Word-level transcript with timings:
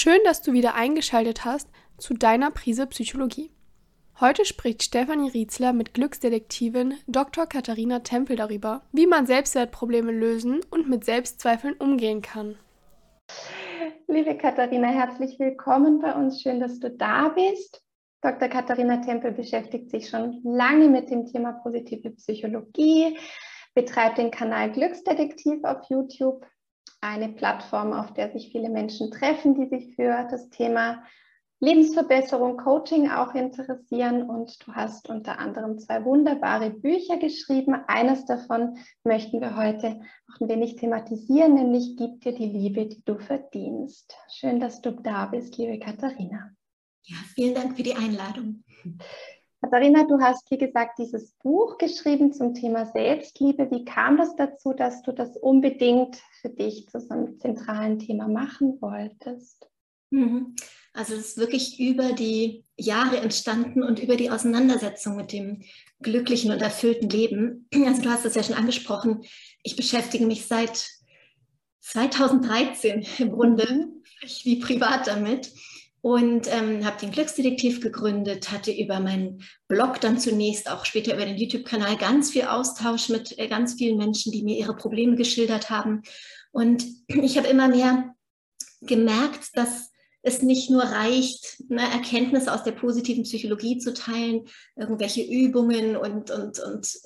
Schön, 0.00 0.20
dass 0.22 0.42
du 0.42 0.52
wieder 0.52 0.76
eingeschaltet 0.76 1.44
hast 1.44 1.68
zu 1.96 2.14
deiner 2.14 2.52
Prise 2.52 2.86
Psychologie. 2.86 3.50
Heute 4.20 4.44
spricht 4.44 4.84
Stefanie 4.84 5.28
Rietzler 5.28 5.72
mit 5.72 5.92
Glücksdetektivin 5.92 6.94
Dr. 7.08 7.46
Katharina 7.46 7.98
Tempel 7.98 8.36
darüber, 8.36 8.82
wie 8.92 9.08
man 9.08 9.26
Selbstwertprobleme 9.26 10.12
lösen 10.12 10.60
und 10.70 10.88
mit 10.88 11.04
Selbstzweifeln 11.04 11.74
umgehen 11.80 12.22
kann. 12.22 12.56
Liebe 14.06 14.36
Katharina, 14.36 14.86
herzlich 14.86 15.36
willkommen 15.40 15.98
bei 15.98 16.14
uns. 16.14 16.42
Schön, 16.42 16.60
dass 16.60 16.78
du 16.78 16.92
da 16.92 17.30
bist. 17.30 17.82
Dr. 18.20 18.46
Katharina 18.46 18.98
Tempel 18.98 19.32
beschäftigt 19.32 19.90
sich 19.90 20.08
schon 20.08 20.40
lange 20.44 20.86
mit 20.86 21.10
dem 21.10 21.26
Thema 21.26 21.54
positive 21.54 22.10
Psychologie, 22.10 23.18
betreibt 23.74 24.18
den 24.18 24.30
Kanal 24.30 24.70
Glücksdetektiv 24.70 25.64
auf 25.64 25.78
YouTube, 25.90 26.46
eine 27.00 27.28
Plattform, 27.28 27.92
auf 27.92 28.12
der 28.12 28.32
sich 28.32 28.50
viele 28.50 28.68
Menschen 28.68 29.10
treffen, 29.10 29.54
die 29.54 29.68
sich 29.68 29.94
für 29.94 30.26
das 30.30 30.50
Thema 30.50 31.02
Lebensverbesserung, 31.60 32.56
Coaching 32.56 33.10
auch 33.10 33.34
interessieren. 33.34 34.22
Und 34.22 34.66
du 34.66 34.72
hast 34.72 35.08
unter 35.08 35.38
anderem 35.38 35.78
zwei 35.78 36.04
wunderbare 36.04 36.70
Bücher 36.70 37.16
geschrieben. 37.16 37.74
Eines 37.88 38.24
davon 38.26 38.78
möchten 39.04 39.40
wir 39.40 39.56
heute 39.56 40.00
auch 40.30 40.40
ein 40.40 40.48
wenig 40.48 40.76
thematisieren, 40.76 41.54
nämlich 41.54 41.96
Gib 41.96 42.20
dir 42.20 42.32
die 42.32 42.46
Liebe, 42.46 42.86
die 42.86 43.02
du 43.04 43.18
verdienst. 43.18 44.14
Schön, 44.32 44.60
dass 44.60 44.80
du 44.80 44.92
da 44.92 45.26
bist, 45.26 45.56
liebe 45.56 45.78
Katharina. 45.78 46.50
Ja, 47.02 47.16
vielen 47.34 47.54
Dank 47.54 47.76
für 47.76 47.82
die 47.82 47.94
Einladung. 47.94 48.62
Katharina, 49.60 50.04
du 50.04 50.20
hast, 50.20 50.48
wie 50.50 50.58
gesagt, 50.58 50.98
dieses 50.98 51.32
Buch 51.42 51.78
geschrieben 51.78 52.32
zum 52.32 52.54
Thema 52.54 52.86
Selbstliebe. 52.86 53.70
Wie 53.70 53.84
kam 53.84 54.16
das 54.16 54.36
dazu, 54.36 54.72
dass 54.72 55.02
du 55.02 55.12
das 55.12 55.36
unbedingt 55.36 56.16
für 56.40 56.48
dich 56.48 56.88
zu 56.88 57.00
so 57.00 57.12
einem 57.12 57.38
zentralen 57.40 57.98
Thema 57.98 58.28
machen 58.28 58.80
wolltest? 58.80 59.68
Mhm. 60.10 60.54
Also 60.92 61.14
es 61.14 61.30
ist 61.30 61.38
wirklich 61.38 61.78
über 61.80 62.12
die 62.12 62.64
Jahre 62.76 63.18
entstanden 63.18 63.82
und 63.82 64.00
über 64.00 64.16
die 64.16 64.30
Auseinandersetzung 64.30 65.16
mit 65.16 65.32
dem 65.32 65.62
glücklichen 66.00 66.52
und 66.52 66.62
erfüllten 66.62 67.08
Leben. 67.08 67.68
Also 67.72 68.02
du 68.02 68.10
hast 68.10 68.24
es 68.24 68.36
ja 68.36 68.42
schon 68.42 68.56
angesprochen. 68.56 69.24
Ich 69.62 69.76
beschäftige 69.76 70.26
mich 70.26 70.46
seit 70.46 70.88
2013 71.80 73.06
im 73.18 73.32
Grunde 73.32 73.66
mhm. 73.72 74.02
wie 74.44 74.60
privat 74.60 75.08
damit 75.08 75.52
und 76.00 76.46
ähm, 76.52 76.84
habe 76.84 77.00
den 77.00 77.10
Glücksdetektiv 77.10 77.80
gegründet, 77.80 78.50
hatte 78.52 78.70
über 78.70 79.00
meinen 79.00 79.42
Blog 79.66 80.00
dann 80.00 80.18
zunächst, 80.18 80.70
auch 80.70 80.84
später 80.84 81.14
über 81.14 81.24
den 81.24 81.36
YouTube-Kanal 81.36 81.96
ganz 81.96 82.30
viel 82.30 82.44
Austausch 82.44 83.08
mit 83.08 83.38
äh, 83.38 83.48
ganz 83.48 83.74
vielen 83.74 83.98
Menschen, 83.98 84.32
die 84.32 84.42
mir 84.42 84.56
ihre 84.56 84.76
Probleme 84.76 85.16
geschildert 85.16 85.70
haben. 85.70 86.02
Und 86.52 86.84
ich 87.08 87.36
habe 87.36 87.48
immer 87.48 87.68
mehr 87.68 88.14
gemerkt, 88.80 89.50
dass 89.54 89.90
es 90.22 90.42
nicht 90.42 90.70
nur 90.70 90.82
reicht, 90.82 91.64
ne, 91.68 91.82
Erkenntnisse 91.82 92.52
aus 92.52 92.62
der 92.62 92.72
positiven 92.72 93.24
Psychologie 93.24 93.78
zu 93.78 93.94
teilen, 93.94 94.46
irgendwelche 94.76 95.22
Übungen 95.22 95.96
und, 95.96 96.30
und, 96.30 96.58
und 96.60 97.00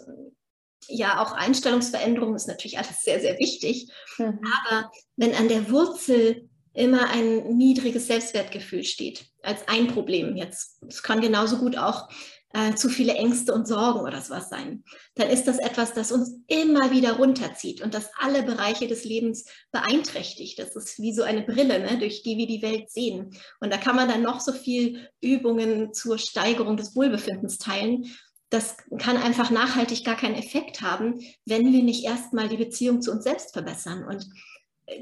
ja, 0.89 1.23
auch 1.23 1.33
Einstellungsveränderungen 1.33 2.34
ist 2.34 2.49
natürlich 2.49 2.79
alles 2.79 3.03
sehr, 3.03 3.21
sehr 3.21 3.39
wichtig. 3.39 3.91
Mhm. 4.19 4.41
Aber 4.43 4.91
wenn 5.17 5.34
an 5.34 5.49
der 5.49 5.71
Wurzel 5.71 6.49
immer 6.75 7.11
ein 7.11 7.56
niedriges 7.56 8.06
Selbstwertgefühl 8.06 8.84
steht, 8.84 9.27
als 9.42 9.67
ein 9.69 9.89
Problem 9.89 10.37
jetzt. 10.37 10.83
Es 10.89 11.03
kann 11.03 11.20
genauso 11.20 11.59
gut 11.59 11.77
auch 11.77 12.09
äh, 12.55 12.75
zu 12.75 12.89
viele 12.89 13.15
Ängste 13.15 13.55
und 13.55 13.67
Sorgen 13.67 14.01
oder 14.01 14.20
sowas 14.20 14.48
sein. 14.48 14.84
Dann 15.15 15.28
ist 15.28 15.45
das 15.45 15.59
etwas, 15.59 15.95
das 15.95 16.12
uns 16.12 16.34
immer 16.48 16.91
wieder 16.91 17.15
runterzieht 17.15 17.83
und 17.83 17.95
das 17.95 18.11
alle 18.19 18.43
Bereiche 18.43 18.87
des 18.89 19.05
Lebens 19.05 19.47
beeinträchtigt. 19.70 20.59
Das 20.59 20.77
ist 20.77 21.00
wie 21.00 21.12
so 21.12 21.23
eine 21.23 21.43
Brille, 21.43 21.81
ne, 21.81 21.98
durch 21.98 22.23
die 22.23 22.37
wir 22.37 22.47
die 22.47 22.62
Welt 22.62 22.91
sehen. 22.91 23.34
Und 23.61 23.73
da 23.73 23.78
kann 23.78 23.97
man 23.97 24.09
dann 24.09 24.23
noch 24.23 24.41
so 24.41 24.53
viel 24.53 25.09
Übungen 25.20 25.95
zur 25.95 26.19
Steigerung 26.19 26.77
des 26.77 26.95
Wohlbefindens 26.95 27.59
teilen. 27.59 28.05
Das 28.50 28.77
kann 28.98 29.17
einfach 29.17 29.50
nachhaltig 29.50 30.05
gar 30.05 30.17
keinen 30.17 30.34
Effekt 30.34 30.83
haben, 30.83 31.21
wenn 31.47 31.72
wir 31.72 31.83
nicht 31.83 32.04
erstmal 32.04 32.49
die 32.50 32.59
Beziehung 32.59 33.00
zu 33.00 33.10
uns 33.10 33.25
selbst 33.25 33.54
verbessern. 33.54 34.04
Und 34.04 34.27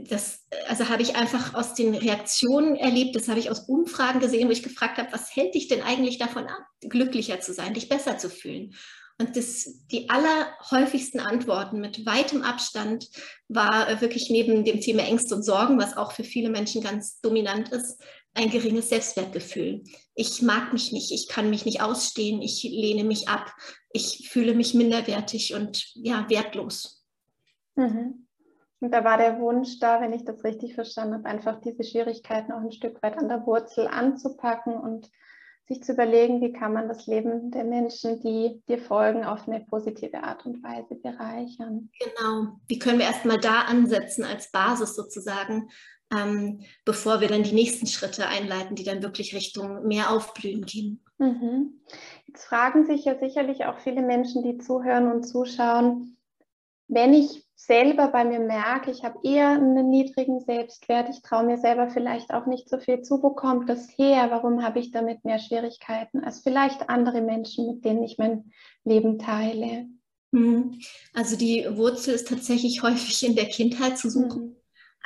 das 0.09 0.47
also 0.69 0.89
habe 0.89 1.03
ich 1.03 1.17
einfach 1.17 1.55
aus 1.55 1.75
den 1.75 1.95
Reaktionen 1.95 2.77
erlebt, 2.77 3.17
das 3.17 3.29
habe 3.29 3.41
ich 3.41 3.51
aus 3.51 3.69
Umfragen 3.69 4.21
gesehen, 4.21 4.49
wo 4.49 4.53
ich 4.53 4.63
gefragt 4.63 4.99
habe, 4.99 5.13
was 5.13 5.35
hält 5.35 5.55
dich 5.55 5.69
denn 5.69 5.83
eigentlich 5.83 6.19
davon 6.19 6.45
ab, 6.47 6.65
glücklicher 6.81 7.41
zu 7.41 7.53
sein, 7.53 7.75
dich 7.75 7.89
besser 7.89 8.19
zu 8.19 8.31
fühlen? 8.31 8.75
Und 9.19 9.37
das, 9.37 9.87
die 9.89 10.09
allerhäufigsten 10.09 11.21
Antworten 11.21 11.79
mit 11.79 12.07
weitem 12.07 12.41
Abstand 12.43 13.11
war 13.49 14.01
wirklich 14.01 14.31
neben 14.31 14.65
dem 14.65 14.81
Thema 14.81 15.03
Ängste 15.03 15.35
und 15.35 15.43
Sorgen, 15.43 15.79
was 15.79 15.95
auch 15.97 16.13
für 16.13 16.25
viele 16.25 16.49
Menschen 16.49 16.83
ganz 16.83 17.21
dominant 17.21 17.69
ist, 17.69 18.01
ein 18.33 18.49
geringes 18.49 18.89
Selbstwertgefühl. 18.89 19.83
Ich 20.15 20.41
mag 20.41 20.73
mich 20.73 20.93
nicht, 20.93 21.13
ich 21.13 21.29
kann 21.29 21.51
mich 21.51 21.67
nicht 21.67 21.83
ausstehen, 21.83 22.41
ich 22.41 22.63
lehne 22.63 23.05
mich 23.05 23.29
ab, 23.29 23.53
ich 23.93 24.29
fühle 24.31 24.55
mich 24.55 24.73
minderwertig 24.73 25.53
und 25.53 25.91
ja, 25.95 26.25
wertlos. 26.31 27.05
Mhm. 27.75 28.27
Und 28.81 28.93
da 28.93 29.05
war 29.05 29.19
der 29.19 29.39
Wunsch 29.39 29.79
da, 29.79 30.01
wenn 30.01 30.13
ich 30.13 30.25
das 30.25 30.43
richtig 30.43 30.75
verstanden 30.75 31.15
habe, 31.15 31.27
einfach 31.27 31.61
diese 31.61 31.85
Schwierigkeiten 31.85 32.53
auch 32.53 32.61
ein 32.61 32.73
Stück 32.73 33.03
weit 33.03 33.19
an 33.19 33.29
der 33.29 33.47
Wurzel 33.47 33.87
anzupacken 33.87 34.75
und 34.75 35.11
sich 35.71 35.85
zu 35.85 35.93
überlegen, 35.93 36.41
wie 36.41 36.53
kann 36.53 36.73
man 36.73 36.89
das 36.89 37.07
Leben 37.07 37.53
der 37.53 37.63
Menschen, 37.63 38.21
die 38.21 38.61
dir 38.69 38.79
folgen, 38.79 39.25
auf 39.25 39.47
eine 39.47 39.61
positive 39.61 40.25
Art 40.25 40.45
und 40.45 40.65
Weise 40.65 40.97
bereichern. 40.97 41.91
Genau, 42.01 42.57
wie 42.67 42.79
können 42.79 42.99
wir 42.99 43.07
erstmal 43.07 43.39
da 43.39 43.63
ansetzen 43.63 44.25
als 44.25 44.51
Basis 44.51 44.97
sozusagen, 44.97 45.69
ähm, 46.13 46.63
bevor 46.85 47.21
wir 47.21 47.29
dann 47.29 47.45
die 47.45 47.55
nächsten 47.55 47.87
Schritte 47.87 48.27
einleiten, 48.27 48.75
die 48.75 48.83
dann 48.83 49.03
wirklich 49.03 49.33
Richtung 49.33 49.87
mehr 49.87 50.11
Aufblühen 50.11 50.63
gehen. 50.63 51.05
Mhm. 51.19 51.81
Jetzt 52.27 52.47
fragen 52.47 52.85
sich 52.87 53.05
ja 53.05 53.17
sicherlich 53.17 53.67
auch 53.67 53.79
viele 53.79 54.03
Menschen, 54.03 54.43
die 54.43 54.59
zuhören 54.59 55.13
und 55.13 55.23
zuschauen, 55.23 56.17
wenn 56.91 57.15
ich 57.15 57.45
selber 57.55 58.09
bei 58.09 58.25
mir 58.25 58.41
merke, 58.41 58.91
ich 58.91 59.05
habe 59.05 59.21
eher 59.23 59.51
einen 59.51 59.91
niedrigen 59.91 60.41
Selbstwert, 60.41 61.09
ich 61.09 61.23
traue 61.23 61.45
mir 61.45 61.57
selber 61.57 61.89
vielleicht 61.89 62.33
auch 62.33 62.47
nicht 62.47 62.69
so 62.69 62.79
viel 62.79 63.03
zu, 63.03 63.23
wo 63.23 63.31
kommt 63.31 63.69
das 63.69 63.89
her? 63.97 64.29
Warum 64.31 64.63
habe 64.65 64.81
ich 64.81 64.91
damit 64.91 65.25
mehr 65.25 65.39
Schwierigkeiten 65.39 66.25
als 66.25 66.41
vielleicht 66.41 66.89
andere 66.89 67.21
Menschen, 67.21 67.67
mit 67.67 67.85
denen 67.85 68.03
ich 68.03 68.19
mein 68.19 68.51
Leben 68.85 69.19
teile? 69.19 69.87
Mhm. 70.33 70.81
Also 71.15 71.37
die 71.37 71.67
Wurzel 71.71 72.15
ist 72.15 72.29
tatsächlich 72.29 72.83
häufig 72.83 73.25
in 73.25 73.37
der 73.37 73.47
Kindheit 73.47 73.97
zu 73.97 74.11
suchen. 74.11 74.43
Mhm. 74.43 74.57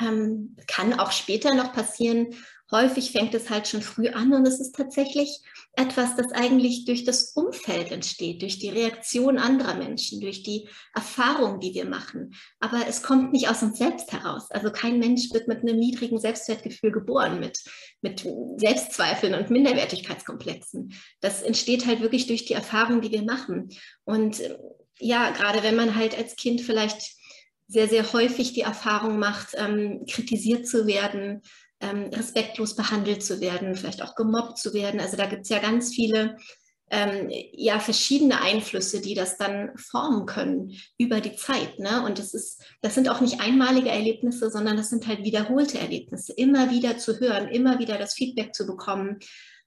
Ähm, 0.00 0.56
kann 0.66 0.98
auch 0.98 1.12
später 1.12 1.54
noch 1.54 1.72
passieren. 1.72 2.34
Häufig 2.74 3.12
fängt 3.12 3.32
es 3.34 3.50
halt 3.50 3.68
schon 3.68 3.82
früh 3.82 4.08
an 4.08 4.32
und 4.32 4.48
es 4.48 4.58
ist 4.58 4.74
tatsächlich 4.74 5.40
etwas, 5.74 6.16
das 6.16 6.32
eigentlich 6.32 6.84
durch 6.84 7.04
das 7.04 7.30
Umfeld 7.36 7.92
entsteht, 7.92 8.42
durch 8.42 8.58
die 8.58 8.68
Reaktion 8.68 9.38
anderer 9.38 9.76
Menschen, 9.76 10.20
durch 10.20 10.42
die 10.42 10.68
Erfahrung, 10.92 11.60
die 11.60 11.72
wir 11.72 11.84
machen. 11.84 12.34
Aber 12.58 12.80
es 12.88 13.04
kommt 13.04 13.32
nicht 13.32 13.48
aus 13.48 13.62
uns 13.62 13.78
selbst 13.78 14.12
heraus. 14.12 14.50
Also 14.50 14.72
kein 14.72 14.98
Mensch 14.98 15.32
wird 15.32 15.46
mit 15.46 15.60
einem 15.60 15.78
niedrigen 15.78 16.18
Selbstwertgefühl 16.18 16.90
geboren, 16.90 17.38
mit, 17.38 17.62
mit 18.02 18.26
Selbstzweifeln 18.56 19.36
und 19.36 19.50
Minderwertigkeitskomplexen. 19.50 20.94
Das 21.20 21.42
entsteht 21.42 21.86
halt 21.86 22.00
wirklich 22.00 22.26
durch 22.26 22.44
die 22.44 22.54
Erfahrung, 22.54 23.02
die 23.02 23.12
wir 23.12 23.22
machen. 23.22 23.68
Und 24.02 24.40
äh, 24.40 24.58
ja, 24.98 25.30
gerade 25.30 25.62
wenn 25.62 25.76
man 25.76 25.94
halt 25.94 26.18
als 26.18 26.34
Kind 26.34 26.60
vielleicht 26.60 27.14
sehr, 27.68 27.88
sehr 27.88 28.12
häufig 28.12 28.52
die 28.52 28.62
Erfahrung 28.62 29.20
macht, 29.20 29.50
ähm, 29.54 30.04
kritisiert 30.10 30.66
zu 30.66 30.88
werden, 30.88 31.40
ähm, 31.84 32.10
respektlos 32.12 32.74
behandelt 32.76 33.22
zu 33.22 33.40
werden, 33.40 33.74
vielleicht 33.74 34.02
auch 34.02 34.14
gemobbt 34.14 34.58
zu 34.58 34.72
werden. 34.72 35.00
Also 35.00 35.16
da 35.16 35.26
gibt 35.26 35.42
es 35.42 35.48
ja 35.50 35.58
ganz 35.58 35.94
viele 35.94 36.36
ähm, 36.90 37.28
ja, 37.52 37.78
verschiedene 37.78 38.40
Einflüsse, 38.40 39.00
die 39.00 39.14
das 39.14 39.36
dann 39.36 39.76
formen 39.76 40.26
können 40.26 40.72
über 40.98 41.20
die 41.20 41.36
Zeit. 41.36 41.78
Ne? 41.78 42.04
Und 42.04 42.18
das, 42.18 42.34
ist, 42.34 42.62
das 42.82 42.94
sind 42.94 43.08
auch 43.08 43.20
nicht 43.20 43.40
einmalige 43.40 43.90
Erlebnisse, 43.90 44.50
sondern 44.50 44.76
das 44.76 44.90
sind 44.90 45.06
halt 45.06 45.24
wiederholte 45.24 45.78
Erlebnisse. 45.78 46.32
Immer 46.34 46.70
wieder 46.70 46.98
zu 46.98 47.18
hören, 47.18 47.48
immer 47.48 47.78
wieder 47.78 47.98
das 47.98 48.14
Feedback 48.14 48.54
zu 48.54 48.66
bekommen. 48.66 49.18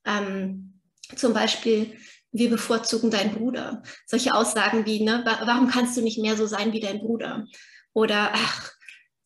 Ähm, 0.05 0.79
zum 1.15 1.33
Beispiel, 1.33 1.97
wir 2.31 2.49
bevorzugen 2.49 3.11
deinen 3.11 3.33
Bruder. 3.33 3.81
Solche 4.05 4.33
Aussagen 4.33 4.85
wie, 4.85 5.03
ne, 5.03 5.23
warum 5.25 5.67
kannst 5.67 5.97
du 5.97 6.01
nicht 6.01 6.19
mehr 6.19 6.37
so 6.37 6.45
sein 6.45 6.73
wie 6.73 6.79
dein 6.79 6.99
Bruder? 6.99 7.45
Oder, 7.93 8.31
ach, 8.33 8.71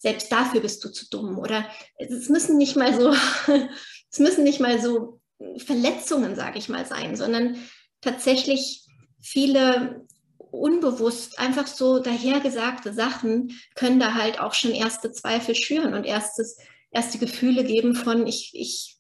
selbst 0.02 0.32
dafür 0.32 0.62
bist 0.62 0.84
du 0.84 0.90
zu 0.90 1.08
dumm. 1.10 1.38
Oder 1.38 1.70
es 1.98 2.28
müssen 2.28 2.58
nicht 2.58 2.76
mal 2.76 3.00
so, 3.00 3.14
es 4.12 4.20
müssen 4.20 4.44
nicht 4.44 4.60
mal 4.60 4.82
so 4.82 5.22
Verletzungen, 5.58 6.36
sage 6.36 6.58
ich 6.58 6.70
mal, 6.70 6.86
sein, 6.86 7.16
sondern 7.16 7.58
tatsächlich 8.02 8.86
viele 9.22 10.06
unbewusst 10.38 11.40
einfach 11.40 11.68
so 11.68 12.00
dahergesagte 12.00 12.94
Sachen 12.94 13.58
können 13.76 14.00
da 14.00 14.16
halt 14.16 14.40
auch 14.40 14.54
schon 14.54 14.72
erste 14.72 15.12
Zweifel 15.12 15.56
schüren 15.56 15.94
und 15.94 16.04
erstes, 16.04 16.58
erste 16.90 17.20
Gefühle 17.20 17.64
geben 17.64 17.96
von 17.96 18.28
ich, 18.28 18.52
ich 18.54 18.98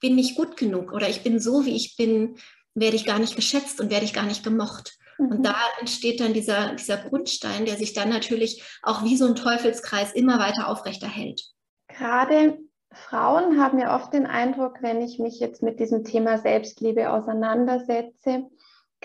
bin 0.00 0.16
nicht 0.16 0.34
gut 0.34 0.56
genug 0.56 0.92
oder 0.92 1.08
ich 1.08 1.22
bin 1.22 1.38
so, 1.38 1.66
wie 1.66 1.76
ich 1.76 1.96
bin, 1.96 2.36
werde 2.74 2.96
ich 2.96 3.04
gar 3.04 3.18
nicht 3.18 3.36
geschätzt 3.36 3.80
und 3.80 3.90
werde 3.90 4.06
ich 4.06 4.14
gar 4.14 4.26
nicht 4.26 4.42
gemocht. 4.42 4.98
Und 5.18 5.38
mhm. 5.38 5.42
da 5.42 5.56
entsteht 5.80 6.20
dann 6.20 6.32
dieser, 6.32 6.74
dieser 6.74 6.98
Grundstein, 6.98 7.64
der 7.64 7.76
sich 7.76 7.92
dann 7.94 8.08
natürlich 8.08 8.62
auch 8.82 9.04
wie 9.04 9.16
so 9.16 9.26
ein 9.26 9.34
Teufelskreis 9.34 10.12
immer 10.12 10.38
weiter 10.38 10.68
aufrechterhält. 10.68 11.42
Gerade 11.88 12.58
Frauen 12.92 13.60
haben 13.60 13.78
ja 13.78 13.94
oft 13.94 14.12
den 14.12 14.26
Eindruck, 14.26 14.78
wenn 14.80 15.00
ich 15.00 15.18
mich 15.18 15.38
jetzt 15.38 15.62
mit 15.62 15.80
diesem 15.80 16.04
Thema 16.04 16.38
Selbstliebe 16.38 17.10
auseinandersetze, 17.10 18.46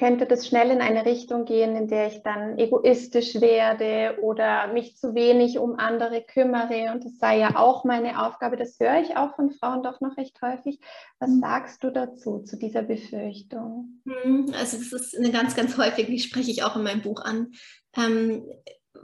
könnte 0.01 0.25
das 0.25 0.47
schnell 0.47 0.71
in 0.71 0.81
eine 0.81 1.05
Richtung 1.05 1.45
gehen, 1.45 1.75
in 1.75 1.87
der 1.87 2.07
ich 2.07 2.23
dann 2.23 2.57
egoistisch 2.57 3.39
werde 3.39 4.17
oder 4.23 4.73
mich 4.73 4.97
zu 4.97 5.13
wenig 5.13 5.59
um 5.59 5.77
andere 5.77 6.23
kümmere. 6.23 6.91
Und 6.91 7.05
das 7.05 7.19
sei 7.19 7.37
ja 7.37 7.55
auch 7.55 7.83
meine 7.83 8.25
Aufgabe. 8.25 8.57
Das 8.57 8.79
höre 8.79 8.99
ich 8.99 9.15
auch 9.15 9.35
von 9.35 9.51
Frauen 9.51 9.83
doch 9.83 10.01
noch 10.01 10.17
recht 10.17 10.41
häufig. 10.41 10.79
Was 11.19 11.29
mhm. 11.29 11.41
sagst 11.41 11.83
du 11.83 11.91
dazu, 11.91 12.39
zu 12.39 12.57
dieser 12.57 12.81
Befürchtung? 12.81 14.01
Mhm, 14.05 14.51
also 14.57 14.77
das 14.77 14.91
ist 14.91 15.15
eine 15.15 15.29
ganz, 15.29 15.55
ganz 15.55 15.77
häufig, 15.77 16.07
die 16.07 16.17
spreche 16.17 16.49
ich 16.49 16.63
auch 16.63 16.75
in 16.75 16.81
meinem 16.81 17.03
Buch 17.03 17.21
an. 17.21 17.51
Ähm, 17.95 18.43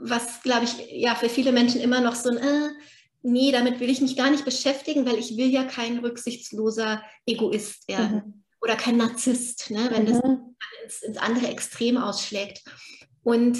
was, 0.00 0.42
glaube 0.42 0.64
ich, 0.64 0.90
ja 0.90 1.14
für 1.14 1.28
viele 1.28 1.52
Menschen 1.52 1.80
immer 1.80 2.00
noch 2.00 2.16
so 2.16 2.30
ein, 2.30 2.38
äh, 2.38 2.70
nee, 3.22 3.52
damit 3.52 3.78
will 3.78 3.88
ich 3.88 4.00
mich 4.00 4.16
gar 4.16 4.30
nicht 4.30 4.44
beschäftigen, 4.44 5.06
weil 5.06 5.18
ich 5.18 5.36
will 5.36 5.48
ja 5.48 5.62
kein 5.62 5.98
rücksichtsloser 6.00 7.02
Egoist 7.24 7.86
werden. 7.86 8.14
Mhm 8.26 8.38
oder 8.60 8.76
kein 8.76 8.96
Narzisst, 8.96 9.70
ne, 9.70 9.88
wenn 9.90 10.02
mhm. 10.02 10.06
das 10.06 10.20
ins, 10.84 11.02
ins, 11.02 11.18
andere 11.18 11.48
Extrem 11.48 11.96
ausschlägt. 11.96 12.62
Und 13.22 13.58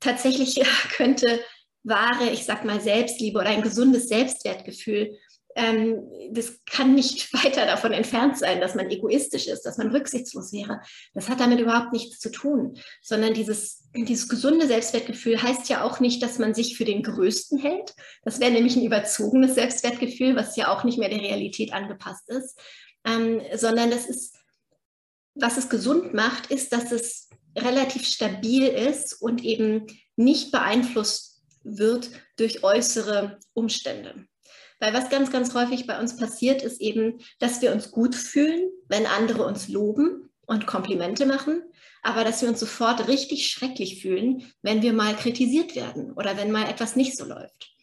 tatsächlich 0.00 0.60
könnte 0.96 1.40
wahre, 1.82 2.30
ich 2.30 2.44
sag 2.44 2.64
mal, 2.64 2.80
Selbstliebe 2.80 3.38
oder 3.38 3.48
ein 3.48 3.62
gesundes 3.62 4.08
Selbstwertgefühl, 4.08 5.16
ähm, 5.58 6.08
das 6.30 6.60
kann 6.66 6.94
nicht 6.94 7.32
weiter 7.44 7.66
davon 7.66 7.92
entfernt 7.92 8.38
sein, 8.38 8.60
dass 8.60 8.76
man 8.76 8.90
egoistisch 8.90 9.48
ist, 9.48 9.62
dass 9.62 9.76
man 9.76 9.90
rücksichtslos 9.90 10.52
wäre. 10.52 10.80
Das 11.14 11.28
hat 11.28 11.40
damit 11.40 11.58
überhaupt 11.58 11.92
nichts 11.92 12.20
zu 12.20 12.30
tun, 12.30 12.78
sondern 13.02 13.34
dieses, 13.34 13.88
dieses 13.94 14.28
gesunde 14.28 14.68
Selbstwertgefühl 14.68 15.42
heißt 15.42 15.68
ja 15.68 15.82
auch 15.82 15.98
nicht, 15.98 16.22
dass 16.22 16.38
man 16.38 16.54
sich 16.54 16.76
für 16.76 16.84
den 16.84 17.02
Größten 17.02 17.58
hält. 17.58 17.94
Das 18.22 18.38
wäre 18.38 18.52
nämlich 18.52 18.76
ein 18.76 18.84
überzogenes 18.84 19.56
Selbstwertgefühl, 19.56 20.36
was 20.36 20.54
ja 20.56 20.72
auch 20.72 20.84
nicht 20.84 20.98
mehr 20.98 21.08
der 21.08 21.22
Realität 21.22 21.72
angepasst 21.72 22.28
ist, 22.28 22.56
ähm, 23.04 23.40
sondern 23.56 23.90
das 23.90 24.06
ist, 24.06 24.36
was 25.40 25.56
es 25.56 25.68
gesund 25.68 26.14
macht, 26.14 26.50
ist, 26.50 26.72
dass 26.72 26.92
es 26.92 27.28
relativ 27.56 28.06
stabil 28.06 28.66
ist 28.66 29.14
und 29.20 29.44
eben 29.44 29.86
nicht 30.16 30.52
beeinflusst 30.52 31.42
wird 31.64 32.10
durch 32.36 32.62
äußere 32.64 33.38
Umstände. 33.52 34.26
Weil 34.80 34.94
was 34.94 35.10
ganz, 35.10 35.32
ganz 35.32 35.54
häufig 35.54 35.86
bei 35.86 35.98
uns 35.98 36.16
passiert, 36.16 36.62
ist 36.62 36.80
eben, 36.80 37.18
dass 37.40 37.60
wir 37.62 37.72
uns 37.72 37.90
gut 37.90 38.14
fühlen, 38.14 38.70
wenn 38.88 39.06
andere 39.06 39.44
uns 39.44 39.68
loben 39.68 40.30
und 40.46 40.66
Komplimente 40.66 41.26
machen, 41.26 41.62
aber 42.02 42.24
dass 42.24 42.42
wir 42.42 42.48
uns 42.48 42.60
sofort 42.60 43.08
richtig 43.08 43.48
schrecklich 43.48 44.00
fühlen, 44.00 44.44
wenn 44.62 44.82
wir 44.82 44.92
mal 44.92 45.16
kritisiert 45.16 45.74
werden 45.74 46.12
oder 46.12 46.36
wenn 46.36 46.52
mal 46.52 46.68
etwas 46.68 46.96
nicht 46.96 47.16
so 47.16 47.24
läuft. 47.24 47.77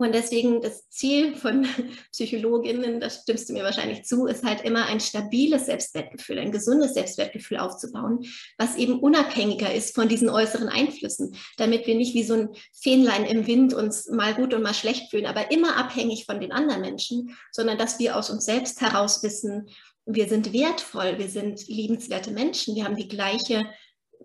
Und 0.00 0.14
deswegen 0.14 0.62
das 0.62 0.88
Ziel 0.88 1.36
von 1.36 1.66
Psychologinnen, 2.12 3.00
das 3.00 3.20
stimmst 3.20 3.50
du 3.50 3.52
mir 3.52 3.64
wahrscheinlich 3.64 4.04
zu, 4.04 4.24
ist 4.24 4.42
halt 4.44 4.62
immer 4.62 4.86
ein 4.86 4.98
stabiles 4.98 5.66
Selbstwertgefühl, 5.66 6.38
ein 6.38 6.52
gesundes 6.52 6.94
Selbstwertgefühl 6.94 7.58
aufzubauen, 7.58 8.24
was 8.56 8.76
eben 8.76 8.98
unabhängiger 8.98 9.74
ist 9.74 9.94
von 9.94 10.08
diesen 10.08 10.30
äußeren 10.30 10.70
Einflüssen, 10.70 11.36
damit 11.58 11.86
wir 11.86 11.96
nicht 11.96 12.14
wie 12.14 12.22
so 12.22 12.32
ein 12.32 12.48
Fähnlein 12.72 13.26
im 13.26 13.46
Wind 13.46 13.74
uns 13.74 14.08
mal 14.08 14.32
gut 14.32 14.54
und 14.54 14.62
mal 14.62 14.72
schlecht 14.72 15.10
fühlen, 15.10 15.26
aber 15.26 15.50
immer 15.50 15.76
abhängig 15.76 16.24
von 16.24 16.40
den 16.40 16.52
anderen 16.52 16.80
Menschen, 16.80 17.36
sondern 17.52 17.76
dass 17.76 17.98
wir 17.98 18.16
aus 18.16 18.30
uns 18.30 18.46
selbst 18.46 18.80
heraus 18.80 19.22
wissen, 19.22 19.68
wir 20.06 20.28
sind 20.28 20.54
wertvoll, 20.54 21.18
wir 21.18 21.28
sind 21.28 21.68
liebenswerte 21.68 22.30
Menschen, 22.30 22.74
wir 22.74 22.84
haben 22.84 22.96
die 22.96 23.08
gleiche 23.08 23.66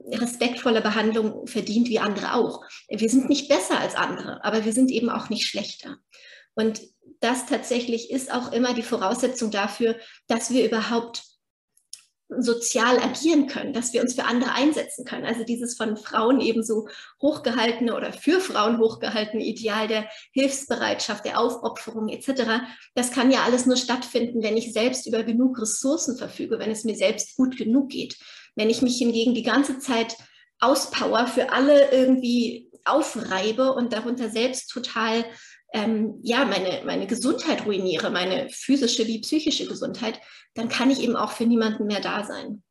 respektvolle 0.07 0.81
Behandlung 0.81 1.47
verdient 1.47 1.89
wie 1.89 2.00
andere 2.00 2.33
auch. 2.33 2.63
Wir 2.89 3.09
sind 3.09 3.30
nicht 3.30 3.47
besser 3.47 3.80
als 3.80 3.95
andere, 3.95 4.44
aber 4.44 4.65
wir 4.65 4.74
sind 4.74 4.92
eben 4.92 5.09
auch 5.09 5.30
nicht 5.30 5.47
schlechter. 5.47 5.97
Und 6.53 6.81
das 7.19 7.45
tatsächlich 7.45 8.12
ist 8.12 8.31
auch 8.31 8.51
immer 8.51 8.74
die 8.74 8.83
Voraussetzung 8.83 9.51
dafür, 9.51 9.95
dass 10.27 10.51
wir 10.51 10.65
überhaupt 10.65 11.24
sozial 12.27 12.97
agieren 13.00 13.45
können, 13.47 13.74
dass 13.74 13.94
wir 13.94 14.01
uns 14.01 14.15
für 14.15 14.24
andere 14.24 14.51
einsetzen 14.53 15.06
können. 15.06 15.25
Also 15.25 15.44
dieses 15.44 15.77
von 15.77 15.95
Frauen 15.95 16.42
ebenso 16.42 16.88
hochgehaltene 17.21 17.95
oder 17.95 18.12
für 18.13 18.39
Frauen 18.39 18.80
hochgehaltene 18.80 19.44
Ideal 19.44 19.88
der 19.88 20.09
Hilfsbereitschaft, 20.31 21.24
der 21.24 21.39
Aufopferung 21.39 22.09
etc., 22.09 22.63
das 22.95 23.12
kann 23.12 23.31
ja 23.31 23.44
alles 23.44 23.68
nur 23.68 23.77
stattfinden, 23.77 24.42
wenn 24.42 24.57
ich 24.57 24.74
selbst 24.74 25.06
über 25.06 25.24
genug 25.24 25.62
Ressourcen 25.62 26.18
verfüge, 26.18 26.57
wenn 26.57 26.71
es 26.71 26.83
mir 26.83 26.95
selbst 26.95 27.36
gut 27.36 27.57
genug 27.57 27.89
geht. 27.89 28.18
Wenn 28.56 28.69
ich 28.69 28.81
mich 28.81 28.98
hingegen 28.98 29.34
die 29.34 29.44
ganze 29.44 29.80
Zeit 29.80 30.18
auspower, 30.60 31.28
für 31.28 31.52
alle 31.52 31.92
irgendwie 31.92 32.72
aufreibe 32.86 33.74
und 33.74 33.94
darunter 33.94 34.30
selbst 34.30 34.69
total 34.69 35.25
ähm, 35.74 36.19
ja, 36.22 36.46
meine, 36.46 36.86
meine 36.86 37.06
Gesundheit 37.06 37.66
ruiniere, 37.66 38.10
meine 38.10 38.48
physische 38.50 39.06
wie 39.07 39.19
psychische 39.19 39.68
Gesundheit, 39.68 40.22
dann 40.54 40.69
kann 40.69 40.90
ich 40.90 41.04
eben 41.04 41.18
auch 41.18 41.31
für 41.31 41.46
niemanden 41.46 41.86
mehr 41.86 42.00
da 42.00 42.24
sein. 42.24 42.63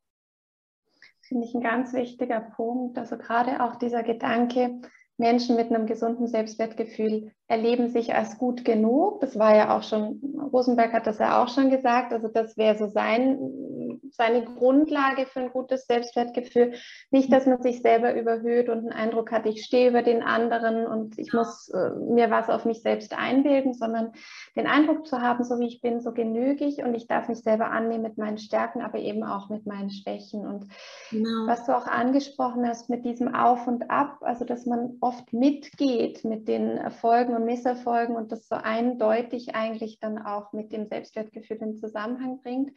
Finde 1.21 1.45
ich 1.45 1.53
ein 1.53 1.61
ganz 1.61 1.93
wichtiger 1.93 2.39
Punkt. 2.39 2.97
Also 2.97 3.17
gerade 3.17 3.63
auch 3.63 3.75
dieser 3.75 4.01
Gedanke, 4.01 4.81
Menschen 5.17 5.55
mit 5.55 5.71
einem 5.71 5.85
gesunden 5.85 6.27
Selbstwertgefühl 6.27 7.31
erleben 7.47 7.89
sich 7.89 8.13
als 8.13 8.37
gut 8.37 8.65
genug. 8.65 9.21
Das 9.21 9.39
war 9.39 9.55
ja 9.55 9.77
auch 9.77 9.83
schon, 9.83 10.19
Rosenberg 10.51 10.91
hat 10.91 11.07
das 11.07 11.19
ja 11.19 11.41
auch 11.41 11.47
schon 11.47 11.69
gesagt. 11.69 12.11
Also 12.11 12.27
das 12.27 12.57
wäre 12.57 12.77
so 12.77 12.87
sein 12.87 13.37
seine 14.11 14.43
Grundlage 14.43 15.25
für 15.25 15.39
ein 15.39 15.51
gutes 15.51 15.85
Selbstwertgefühl. 15.87 16.73
Nicht, 17.11 17.31
dass 17.31 17.45
man 17.45 17.61
sich 17.61 17.81
selber 17.81 18.13
überhöht 18.15 18.69
und 18.69 18.79
einen 18.79 18.91
Eindruck 18.91 19.31
hat, 19.31 19.45
ich 19.45 19.63
stehe 19.63 19.89
über 19.89 20.01
den 20.01 20.23
anderen 20.23 20.85
und 20.85 21.17
ich 21.17 21.33
muss 21.33 21.69
äh, 21.69 21.91
mir 21.91 22.31
was 22.31 22.49
auf 22.49 22.65
mich 22.65 22.81
selbst 22.81 23.17
einbilden, 23.17 23.73
sondern 23.73 24.11
den 24.55 24.67
Eindruck 24.67 25.07
zu 25.07 25.21
haben, 25.21 25.43
so 25.43 25.59
wie 25.59 25.67
ich 25.67 25.81
bin, 25.81 26.01
so 26.01 26.11
genüge 26.11 26.65
ich 26.65 26.83
und 26.83 26.93
ich 26.95 27.07
darf 27.07 27.27
mich 27.27 27.39
selber 27.39 27.71
annehmen 27.71 28.03
mit 28.03 28.17
meinen 28.17 28.37
Stärken, 28.37 28.81
aber 28.81 28.99
eben 28.99 29.23
auch 29.23 29.49
mit 29.49 29.65
meinen 29.65 29.89
Schwächen. 29.89 30.45
Und 30.45 30.65
genau. 31.11 31.47
was 31.47 31.65
du 31.65 31.75
auch 31.75 31.87
angesprochen 31.87 32.67
hast 32.67 32.89
mit 32.89 33.05
diesem 33.05 33.33
Auf 33.33 33.67
und 33.67 33.89
Ab, 33.89 34.17
also 34.21 34.45
dass 34.45 34.65
man 34.65 34.97
oft 35.01 35.33
mitgeht 35.33 36.23
mit 36.23 36.47
den 36.47 36.77
Erfolgen 36.77 37.35
und 37.35 37.45
Misserfolgen 37.45 38.15
und 38.15 38.31
das 38.31 38.47
so 38.47 38.55
eindeutig 38.55 39.55
eigentlich 39.55 39.99
dann 39.99 40.17
auch 40.17 40.53
mit 40.53 40.71
dem 40.71 40.87
Selbstwertgefühl 40.87 41.57
in 41.57 41.77
Zusammenhang 41.77 42.41
bringt, 42.41 42.71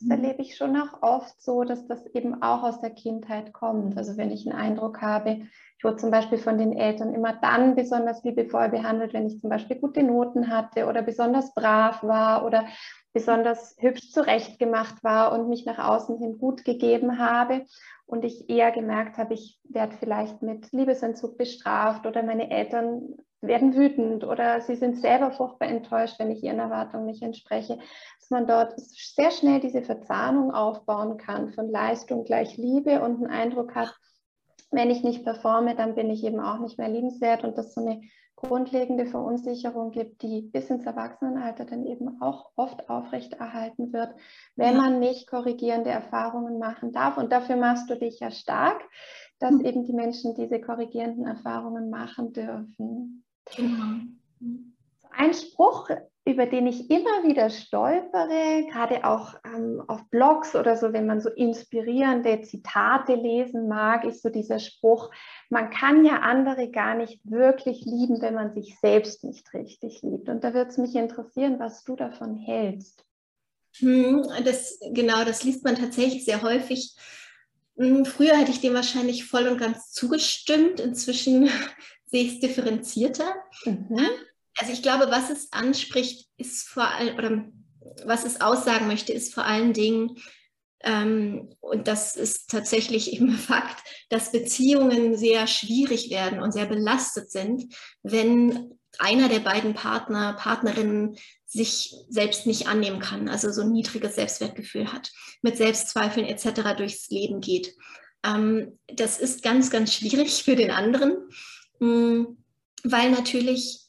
das 0.00 0.10
erlebe 0.10 0.42
ich 0.42 0.56
schon 0.56 0.76
auch 0.76 1.02
oft 1.02 1.40
so, 1.42 1.64
dass 1.64 1.86
das 1.86 2.06
eben 2.14 2.42
auch 2.42 2.62
aus 2.62 2.80
der 2.80 2.90
Kindheit 2.90 3.52
kommt. 3.52 3.96
Also 3.96 4.16
wenn 4.16 4.30
ich 4.30 4.46
einen 4.46 4.58
Eindruck 4.58 5.02
habe, 5.02 5.40
ich 5.76 5.84
wurde 5.84 5.96
zum 5.96 6.10
Beispiel 6.10 6.38
von 6.38 6.58
den 6.58 6.72
Eltern 6.72 7.14
immer 7.14 7.32
dann 7.34 7.74
besonders 7.74 8.22
liebevoll 8.22 8.68
behandelt, 8.68 9.12
wenn 9.12 9.26
ich 9.26 9.40
zum 9.40 9.50
Beispiel 9.50 9.76
gute 9.76 10.02
Noten 10.02 10.48
hatte 10.48 10.86
oder 10.86 11.02
besonders 11.02 11.52
brav 11.54 12.02
war 12.02 12.44
oder 12.44 12.66
besonders 13.12 13.76
hübsch 13.78 14.10
zurechtgemacht 14.10 15.02
war 15.02 15.32
und 15.32 15.48
mich 15.48 15.66
nach 15.66 15.78
außen 15.78 16.18
hin 16.18 16.38
gut 16.38 16.64
gegeben 16.64 17.18
habe 17.18 17.64
und 18.06 18.24
ich 18.24 18.48
eher 18.48 18.70
gemerkt 18.70 19.18
habe, 19.18 19.34
ich 19.34 19.60
werde 19.68 19.96
vielleicht 19.98 20.42
mit 20.42 20.70
Liebesentzug 20.72 21.36
bestraft 21.36 22.06
oder 22.06 22.22
meine 22.22 22.50
Eltern 22.50 23.16
werden 23.40 23.74
wütend 23.74 24.24
oder 24.24 24.60
sie 24.60 24.74
sind 24.74 24.98
selber 24.98 25.30
furchtbar 25.30 25.68
enttäuscht, 25.68 26.18
wenn 26.18 26.30
ich 26.30 26.42
ihren 26.42 26.58
Erwartungen 26.58 27.06
nicht 27.06 27.22
entspreche, 27.22 27.78
dass 28.18 28.30
man 28.30 28.46
dort 28.46 28.74
sehr 28.78 29.30
schnell 29.30 29.60
diese 29.60 29.82
Verzahnung 29.82 30.52
aufbauen 30.52 31.18
kann 31.18 31.52
von 31.52 31.70
Leistung 31.70 32.24
gleich 32.24 32.56
Liebe 32.56 33.00
und 33.00 33.16
einen 33.16 33.26
Eindruck 33.26 33.74
hat, 33.74 33.94
wenn 34.70 34.90
ich 34.90 35.02
nicht 35.02 35.24
performe, 35.24 35.74
dann 35.74 35.94
bin 35.94 36.10
ich 36.10 36.24
eben 36.24 36.40
auch 36.40 36.58
nicht 36.58 36.78
mehr 36.78 36.88
liebenswert 36.88 37.44
und 37.44 37.56
das 37.56 37.72
so 37.74 37.80
eine 37.80 38.02
grundlegende 38.36 39.06
Verunsicherung 39.06 39.90
gibt, 39.90 40.22
die 40.22 40.42
bis 40.42 40.70
ins 40.70 40.86
Erwachsenenalter 40.86 41.64
dann 41.64 41.84
eben 41.86 42.22
auch 42.22 42.50
oft 42.54 42.88
aufrechterhalten 42.88 43.92
wird, 43.92 44.14
wenn 44.54 44.74
ja. 44.74 44.80
man 44.80 45.00
nicht 45.00 45.28
korrigierende 45.28 45.90
Erfahrungen 45.90 46.58
machen 46.58 46.92
darf. 46.92 47.16
Und 47.16 47.32
dafür 47.32 47.56
machst 47.56 47.90
du 47.90 47.96
dich 47.96 48.20
ja 48.20 48.30
stark, 48.30 48.80
dass 49.40 49.52
mhm. 49.52 49.64
eben 49.64 49.84
die 49.84 49.92
Menschen 49.92 50.34
diese 50.36 50.60
korrigierenden 50.60 51.26
Erfahrungen 51.26 51.90
machen 51.90 52.32
dürfen. 52.32 53.24
Genau. 53.56 54.00
Ein 55.10 55.34
Spruch, 55.34 55.88
über 56.24 56.46
den 56.46 56.66
ich 56.66 56.90
immer 56.90 57.24
wieder 57.24 57.48
stolpere, 57.48 58.66
gerade 58.70 59.04
auch 59.04 59.34
ähm, 59.44 59.82
auf 59.88 60.08
Blogs 60.10 60.54
oder 60.54 60.76
so, 60.76 60.92
wenn 60.92 61.06
man 61.06 61.20
so 61.20 61.30
inspirierende 61.30 62.42
Zitate 62.42 63.14
lesen 63.14 63.66
mag, 63.66 64.04
ist 64.04 64.22
so 64.22 64.28
dieser 64.28 64.58
Spruch, 64.58 65.10
man 65.48 65.70
kann 65.70 66.04
ja 66.04 66.20
andere 66.20 66.70
gar 66.70 66.94
nicht 66.94 67.20
wirklich 67.24 67.84
lieben, 67.86 68.20
wenn 68.20 68.34
man 68.34 68.52
sich 68.52 68.78
selbst 68.80 69.24
nicht 69.24 69.52
richtig 69.54 70.02
liebt. 70.02 70.28
Und 70.28 70.44
da 70.44 70.52
würde 70.52 70.70
es 70.70 70.76
mich 70.76 70.94
interessieren, 70.94 71.58
was 71.58 71.82
du 71.84 71.96
davon 71.96 72.36
hältst. 72.36 73.04
Hm, 73.78 74.22
das, 74.44 74.78
genau, 74.92 75.24
das 75.24 75.44
liest 75.44 75.64
man 75.64 75.76
tatsächlich 75.76 76.24
sehr 76.24 76.42
häufig. 76.42 76.94
Hm, 77.78 78.04
früher 78.04 78.36
hätte 78.36 78.50
ich 78.50 78.60
dem 78.60 78.74
wahrscheinlich 78.74 79.24
voll 79.24 79.48
und 79.48 79.58
ganz 79.58 79.92
zugestimmt. 79.92 80.80
Inzwischen 80.80 81.48
sehe 82.10 82.24
ich 82.24 82.34
es 82.34 82.40
differenzierter. 82.40 83.34
Mhm. 83.64 84.00
Also 84.58 84.72
ich 84.72 84.82
glaube, 84.82 85.10
was 85.10 85.30
es 85.30 85.52
anspricht, 85.52 86.28
ist 86.36 86.68
vor 86.68 86.88
allem, 86.88 87.16
oder 87.16 87.44
was 88.04 88.24
es 88.24 88.40
aussagen 88.40 88.86
möchte, 88.86 89.12
ist 89.12 89.34
vor 89.34 89.44
allen 89.44 89.72
Dingen, 89.72 90.16
ähm, 90.82 91.50
und 91.60 91.88
das 91.88 92.16
ist 92.16 92.50
tatsächlich 92.50 93.12
eben 93.14 93.32
Fakt, 93.32 93.82
dass 94.08 94.32
Beziehungen 94.32 95.16
sehr 95.16 95.46
schwierig 95.46 96.10
werden 96.10 96.40
und 96.40 96.52
sehr 96.52 96.66
belastet 96.66 97.30
sind, 97.30 97.74
wenn 98.02 98.78
einer 98.98 99.28
der 99.28 99.40
beiden 99.40 99.74
Partner, 99.74 100.34
Partnerinnen 100.34 101.16
sich 101.46 101.94
selbst 102.08 102.46
nicht 102.46 102.66
annehmen 102.66 103.00
kann, 103.00 103.28
also 103.28 103.50
so 103.52 103.62
ein 103.62 103.72
niedriges 103.72 104.16
Selbstwertgefühl 104.16 104.92
hat, 104.92 105.12
mit 105.40 105.56
Selbstzweifeln 105.56 106.26
etc. 106.26 106.76
durchs 106.76 107.08
Leben 107.08 107.40
geht. 107.40 107.74
Ähm, 108.24 108.78
das 108.86 109.18
ist 109.18 109.42
ganz, 109.42 109.70
ganz 109.70 109.94
schwierig 109.94 110.42
für 110.42 110.56
den 110.56 110.70
anderen, 110.70 111.16
weil 111.80 113.10
natürlich 113.10 113.80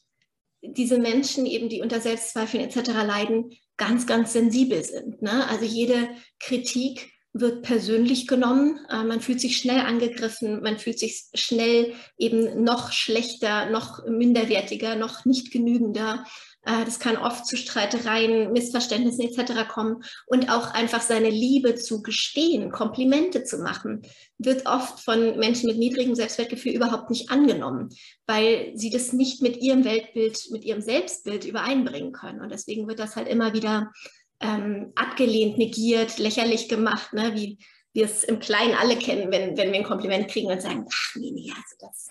diese 0.62 0.98
Menschen 0.98 1.46
eben, 1.46 1.68
die 1.68 1.80
unter 1.80 2.00
Selbstzweifeln 2.00 2.62
etc. 2.62 2.88
leiden, 3.06 3.50
ganz, 3.76 4.06
ganz 4.06 4.32
sensibel 4.32 4.84
sind. 4.84 5.22
Ne? 5.22 5.46
Also 5.48 5.64
jede 5.64 6.10
Kritik 6.38 7.10
wird 7.32 7.62
persönlich 7.62 8.26
genommen, 8.26 8.80
äh, 8.90 9.04
man 9.04 9.20
fühlt 9.20 9.40
sich 9.40 9.56
schnell 9.56 9.80
angegriffen, 9.80 10.62
man 10.62 10.78
fühlt 10.78 10.98
sich 10.98 11.28
schnell 11.34 11.94
eben 12.18 12.64
noch 12.64 12.92
schlechter, 12.92 13.70
noch 13.70 14.04
minderwertiger, 14.06 14.96
noch 14.96 15.24
nicht 15.24 15.52
genügender. 15.52 16.24
Äh, 16.64 16.84
das 16.84 16.98
kann 16.98 17.16
oft 17.16 17.46
zu 17.46 17.56
Streitereien, 17.56 18.52
Missverständnissen 18.52 19.24
etc. 19.24 19.68
kommen. 19.68 20.02
Und 20.26 20.50
auch 20.50 20.72
einfach 20.72 21.00
seine 21.00 21.30
Liebe 21.30 21.74
zu 21.74 22.02
gestehen, 22.02 22.70
Komplimente 22.70 23.44
zu 23.44 23.58
machen, 23.58 24.02
wird 24.38 24.66
oft 24.66 25.00
von 25.00 25.38
Menschen 25.38 25.68
mit 25.68 25.78
niedrigem 25.78 26.14
Selbstwertgefühl 26.14 26.72
überhaupt 26.72 27.10
nicht 27.10 27.30
angenommen, 27.30 27.90
weil 28.26 28.72
sie 28.74 28.90
das 28.90 29.12
nicht 29.12 29.42
mit 29.42 29.58
ihrem 29.58 29.84
Weltbild, 29.84 30.38
mit 30.50 30.64
ihrem 30.64 30.80
Selbstbild 30.80 31.44
übereinbringen 31.44 32.12
können. 32.12 32.40
Und 32.40 32.50
deswegen 32.50 32.88
wird 32.88 32.98
das 32.98 33.16
halt 33.16 33.28
immer 33.28 33.52
wieder 33.54 33.90
ähm, 34.40 34.92
abgelehnt, 34.94 35.58
negiert, 35.58 36.18
lächerlich 36.18 36.68
gemacht, 36.68 37.12
ne? 37.12 37.32
wie 37.34 37.58
wir 37.92 38.04
es 38.04 38.24
im 38.24 38.38
Kleinen 38.38 38.74
alle 38.74 38.96
kennen, 38.96 39.32
wenn, 39.32 39.56
wenn 39.56 39.72
wir 39.72 39.80
ein 39.80 39.84
Kompliment 39.84 40.28
kriegen 40.28 40.50
und 40.50 40.62
sagen, 40.62 40.86
ach 40.88 41.16
nee, 41.16 41.32
nee, 41.32 41.50
also 41.50 41.76
das, 41.80 42.08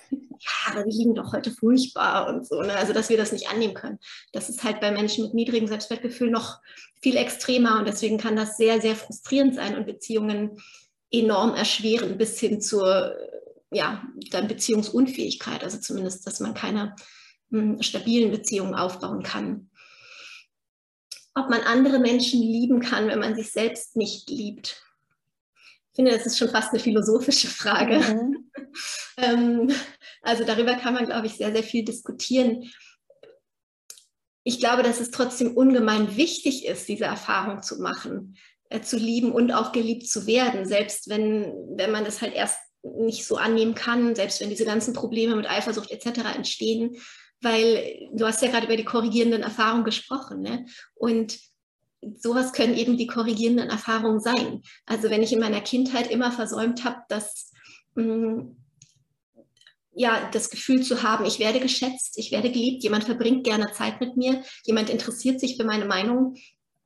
Haare, 0.48 0.86
die 0.86 0.98
liegen 0.98 1.16
doch 1.16 1.34
heute 1.34 1.52
furchtbar 1.52 2.28
und 2.28 2.48
so. 2.48 2.62
Ne? 2.62 2.74
Also, 2.76 2.94
dass 2.94 3.10
wir 3.10 3.18
das 3.18 3.32
nicht 3.32 3.50
annehmen 3.50 3.74
können. 3.74 4.00
Das 4.34 4.50
ist 4.50 4.64
halt 4.64 4.80
bei 4.80 4.92
Menschen 4.92 5.26
mit 5.26 5.34
niedrigem 5.34 5.68
Selbstwertgefühl 5.68 6.32
noch 6.32 6.60
viel 7.02 7.18
extremer 7.18 7.80
und 7.80 7.88
deswegen 7.88 8.18
kann 8.18 8.36
das 8.36 8.58
sehr, 8.58 8.82
sehr 8.82 8.96
frustrierend 8.96 9.56
sein 9.56 9.78
und 9.78 9.86
Beziehungen 9.86 10.58
enorm 11.12 11.56
erschweren 11.56 12.18
bis 12.18 12.40
hin 12.40 12.62
zur 12.62 13.16
ja, 13.72 14.04
dann 14.32 14.48
Beziehungsunfähigkeit, 14.48 15.64
also 15.64 15.80
zumindest, 15.80 16.26
dass 16.26 16.40
man 16.40 16.54
keine 16.54 16.96
hm, 17.52 17.82
stabilen 17.82 18.32
Beziehungen 18.32 18.76
aufbauen 18.76 19.24
kann. 19.24 19.70
Ob 21.36 21.50
man 21.50 21.62
andere 21.62 22.00
Menschen 22.00 22.42
lieben 22.42 22.80
kann, 22.80 23.08
wenn 23.08 23.20
man 23.20 23.36
sich 23.36 23.52
selbst 23.52 23.96
nicht 23.96 24.30
liebt 24.30 24.84
finde, 26.00 26.18
das 26.18 26.26
ist 26.26 26.38
schon 26.38 26.50
fast 26.50 26.72
eine 26.72 26.80
philosophische 26.80 27.50
Frage. 27.50 28.00
Mhm. 28.00 28.52
ähm, 29.18 29.72
also 30.22 30.46
darüber 30.46 30.76
kann 30.76 30.94
man, 30.94 31.06
glaube 31.06 31.28
ich, 31.28 31.34
sehr, 31.34 31.52
sehr 31.52 31.64
viel 31.64 31.84
diskutieren. 31.84 32.72
Ich 34.44 34.60
glaube, 34.60 34.82
dass 34.82 35.02
es 35.02 35.12
trotzdem 35.12 35.58
ungemein 35.58 36.16
wichtig 36.16 36.66
ist, 36.66 36.88
diese 36.88 37.04
Erfahrung 37.04 37.62
zu 37.64 37.82
machen, 37.82 38.38
äh, 38.70 38.80
zu 38.80 38.96
lieben 38.96 39.34
und 39.34 39.52
auch 39.52 39.74
geliebt 39.74 40.08
zu 40.08 40.26
werden, 40.26 40.66
selbst 40.66 41.10
wenn, 41.10 41.54
wenn 41.76 41.92
man 41.92 42.06
das 42.06 42.22
halt 42.22 42.34
erst 42.34 42.60
nicht 42.82 43.26
so 43.26 43.36
annehmen 43.36 43.76
kann, 43.76 44.16
selbst 44.16 44.40
wenn 44.40 44.50
diese 44.50 44.64
ganzen 44.64 44.94
Probleme 44.94 45.36
mit 45.36 45.50
Eifersucht 45.50 45.92
etc. 45.92 46.22
entstehen, 46.34 46.96
weil 47.42 48.08
du 48.14 48.26
hast 48.26 48.42
ja 48.42 48.48
gerade 48.48 48.68
über 48.68 48.78
die 48.78 48.86
korrigierenden 48.86 49.44
Erfahrungen 49.44 49.84
gesprochen. 49.84 50.40
Ne? 50.40 50.66
Und 50.96 51.38
sowas 52.18 52.54
können 52.54 52.76
eben 52.76 52.98
die 52.98 53.08
korrigierenden 53.08 53.70
Erfahrungen 53.70 54.20
sein. 54.20 54.62
Also 54.86 55.10
wenn 55.10 55.24
ich 55.24 55.34
in 55.34 55.40
meiner 55.40 55.62
Kindheit 55.62 56.10
immer 56.10 56.32
versäumt 56.32 56.84
habe, 56.84 57.02
dass 57.10 57.52
mm, 57.96 58.52
ja, 59.94 60.30
das 60.32 60.50
Gefühl 60.50 60.82
zu 60.82 61.04
haben, 61.04 61.26
ich 61.26 61.40
werde 61.40 61.60
geschätzt, 61.60 62.18
ich 62.18 62.32
werde 62.32 62.52
geliebt, 62.52 62.84
jemand 62.84 63.04
verbringt 63.04 63.44
gerne 63.44 63.72
Zeit 63.74 64.00
mit 64.00 64.16
mir, 64.16 64.44
jemand 64.64 64.90
interessiert 64.90 65.40
sich 65.40 65.58
für 65.58 65.66
meine 65.66 65.86
Meinung, 65.86 66.36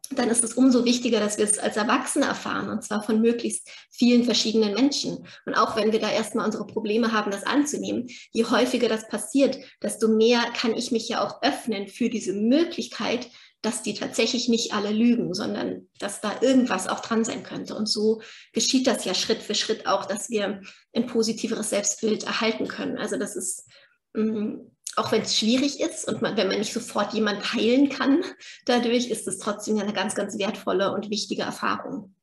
dann 0.09 0.29
ist 0.29 0.43
es 0.43 0.53
umso 0.53 0.85
wichtiger, 0.85 1.19
dass 1.19 1.37
wir 1.37 1.45
es 1.45 1.59
als 1.59 1.77
Erwachsene 1.77 2.25
erfahren 2.25 2.69
und 2.69 2.83
zwar 2.83 3.03
von 3.03 3.21
möglichst 3.21 3.69
vielen 3.89 4.23
verschiedenen 4.23 4.73
Menschen. 4.73 5.25
Und 5.45 5.53
auch 5.55 5.75
wenn 5.75 5.91
wir 5.91 5.99
da 5.99 6.11
erstmal 6.11 6.45
unsere 6.45 6.67
Probleme 6.67 7.11
haben, 7.11 7.31
das 7.31 7.43
anzunehmen, 7.43 8.07
je 8.31 8.45
häufiger 8.45 8.89
das 8.89 9.07
passiert, 9.07 9.57
desto 9.81 10.07
mehr 10.07 10.41
kann 10.55 10.75
ich 10.75 10.91
mich 10.91 11.07
ja 11.09 11.25
auch 11.25 11.41
öffnen 11.41 11.87
für 11.87 12.09
diese 12.09 12.33
Möglichkeit, 12.33 13.29
dass 13.63 13.81
die 13.81 13.93
tatsächlich 13.93 14.49
nicht 14.49 14.73
alle 14.73 14.91
lügen, 14.91 15.33
sondern 15.33 15.87
dass 15.97 16.21
da 16.21 16.33
irgendwas 16.41 16.87
auch 16.87 16.99
dran 16.99 17.23
sein 17.23 17.43
könnte. 17.43 17.75
Und 17.75 17.87
so 17.87 18.21
geschieht 18.51 18.85
das 18.85 19.05
ja 19.05 19.13
Schritt 19.13 19.41
für 19.41 19.55
Schritt 19.55 19.87
auch, 19.87 20.05
dass 20.05 20.29
wir 20.29 20.61
ein 20.93 21.07
positiveres 21.07 21.69
Selbstbild 21.69 22.25
erhalten 22.25 22.67
können. 22.67 22.97
Also 22.97 23.17
das 23.17 23.37
ist, 23.37 23.65
mm, 24.13 24.55
auch 24.97 25.13
wenn 25.13 25.21
es 25.21 25.37
schwierig 25.37 25.79
ist 25.79 26.07
und 26.07 26.21
man, 26.21 26.35
wenn 26.35 26.49
man 26.49 26.59
nicht 26.59 26.73
sofort 26.73 27.13
jemand 27.13 27.53
heilen 27.53 27.87
kann, 27.87 28.23
dadurch 28.65 29.09
ist 29.09 29.27
es 29.29 29.39
trotzdem 29.39 29.79
eine 29.79 29.93
ganz, 29.93 30.13
ganz 30.13 30.37
wertvolle 30.37 30.93
und 30.93 31.09
wichtige 31.09 31.43
Erfahrung. 31.43 32.13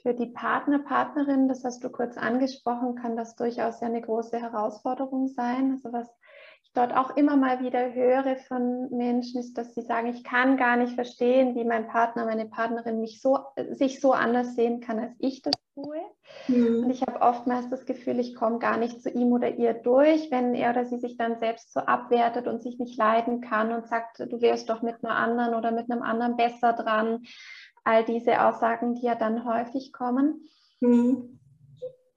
Für 0.00 0.14
die 0.14 0.26
Partner, 0.26 0.80
Partnerin, 0.80 1.46
das 1.46 1.62
hast 1.62 1.84
du 1.84 1.90
kurz 1.90 2.16
angesprochen, 2.16 2.96
kann 2.96 3.16
das 3.16 3.36
durchaus 3.36 3.80
ja 3.80 3.86
eine 3.86 4.00
große 4.00 4.40
Herausforderung 4.40 5.28
sein. 5.28 5.72
Also 5.72 5.92
was 5.92 6.08
dort 6.74 6.96
auch 6.96 7.16
immer 7.16 7.36
mal 7.36 7.62
wieder 7.62 7.92
höre 7.92 8.36
von 8.48 8.88
Menschen, 8.90 9.40
ist, 9.40 9.58
dass 9.58 9.74
sie 9.74 9.82
sagen, 9.82 10.08
ich 10.08 10.24
kann 10.24 10.56
gar 10.56 10.76
nicht 10.76 10.94
verstehen, 10.94 11.54
wie 11.54 11.64
mein 11.64 11.86
Partner, 11.86 12.24
meine 12.24 12.46
Partnerin 12.46 13.00
mich 13.00 13.20
so, 13.20 13.38
sich 13.70 14.00
so 14.00 14.12
anders 14.12 14.54
sehen 14.54 14.80
kann, 14.80 14.98
als 14.98 15.14
ich 15.18 15.42
das 15.42 15.52
tue. 15.74 16.00
Mhm. 16.48 16.84
Und 16.84 16.90
ich 16.90 17.02
habe 17.02 17.20
oftmals 17.20 17.68
das 17.68 17.84
Gefühl, 17.84 18.18
ich 18.18 18.34
komme 18.34 18.58
gar 18.58 18.78
nicht 18.78 19.02
zu 19.02 19.10
ihm 19.10 19.32
oder 19.32 19.54
ihr 19.56 19.74
durch, 19.74 20.30
wenn 20.30 20.54
er 20.54 20.70
oder 20.70 20.86
sie 20.86 20.98
sich 20.98 21.16
dann 21.16 21.38
selbst 21.38 21.72
so 21.72 21.80
abwertet 21.80 22.46
und 22.46 22.62
sich 22.62 22.78
nicht 22.78 22.96
leiden 22.96 23.42
kann 23.42 23.72
und 23.72 23.86
sagt, 23.86 24.20
du 24.20 24.40
wärst 24.40 24.70
doch 24.70 24.82
mit 24.82 25.04
einer 25.04 25.14
anderen 25.14 25.54
oder 25.54 25.72
mit 25.72 25.90
einem 25.90 26.02
anderen 26.02 26.36
besser 26.36 26.72
dran. 26.72 27.24
All 27.84 28.04
diese 28.04 28.44
Aussagen, 28.46 28.94
die 28.94 29.06
ja 29.06 29.14
dann 29.14 29.44
häufig 29.44 29.92
kommen. 29.92 30.48
Mhm. 30.80 31.38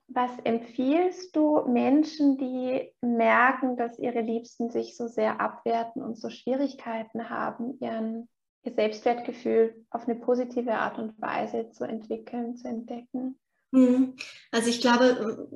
Was 0.08 0.32
empfiehlst 0.44 1.36
du 1.36 1.66
Menschen, 1.68 2.38
die 2.38 2.92
merken, 3.02 3.76
dass 3.76 3.98
ihre 3.98 4.22
Liebsten 4.22 4.70
sich 4.70 4.96
so 4.96 5.08
sehr 5.08 5.42
abwerten 5.42 6.04
und 6.04 6.18
so 6.18 6.30
Schwierigkeiten 6.30 7.30
haben, 7.30 7.80
ihren, 7.80 8.30
ihr 8.64 8.74
Selbstwertgefühl 8.74 9.86
auf 9.90 10.08
eine 10.08 10.16
positive 10.16 10.74
Art 10.74 11.00
und 11.00 11.20
Weise 11.20 11.72
zu 11.72 11.86
entwickeln, 11.86 12.56
zu 12.56 12.68
entdecken? 12.68 13.40
Hm. 13.74 14.16
Also 14.52 14.70
ich 14.70 14.80
glaube, 14.80 15.50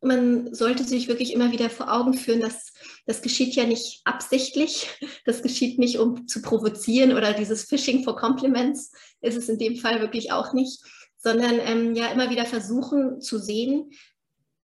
man 0.00 0.54
sollte 0.54 0.84
sich 0.84 1.08
wirklich 1.08 1.34
immer 1.34 1.52
wieder 1.52 1.68
vor 1.68 1.92
Augen 1.92 2.14
führen, 2.14 2.40
dass 2.40 2.72
das 3.04 3.20
geschieht 3.20 3.54
ja 3.54 3.64
nicht 3.64 4.00
absichtlich, 4.04 4.88
das 5.26 5.42
geschieht 5.42 5.78
nicht, 5.78 5.98
um 5.98 6.26
zu 6.26 6.40
provozieren 6.40 7.12
oder 7.12 7.34
dieses 7.34 7.64
Phishing 7.64 8.02
for 8.02 8.16
Compliments 8.16 8.92
ist 9.20 9.36
es 9.36 9.48
in 9.48 9.58
dem 9.58 9.76
Fall 9.76 10.00
wirklich 10.00 10.32
auch 10.32 10.52
nicht, 10.52 10.80
sondern 11.16 11.58
ähm, 11.60 11.94
ja 11.94 12.08
immer 12.08 12.30
wieder 12.30 12.46
versuchen 12.46 13.20
zu 13.20 13.38
sehen, 13.38 13.90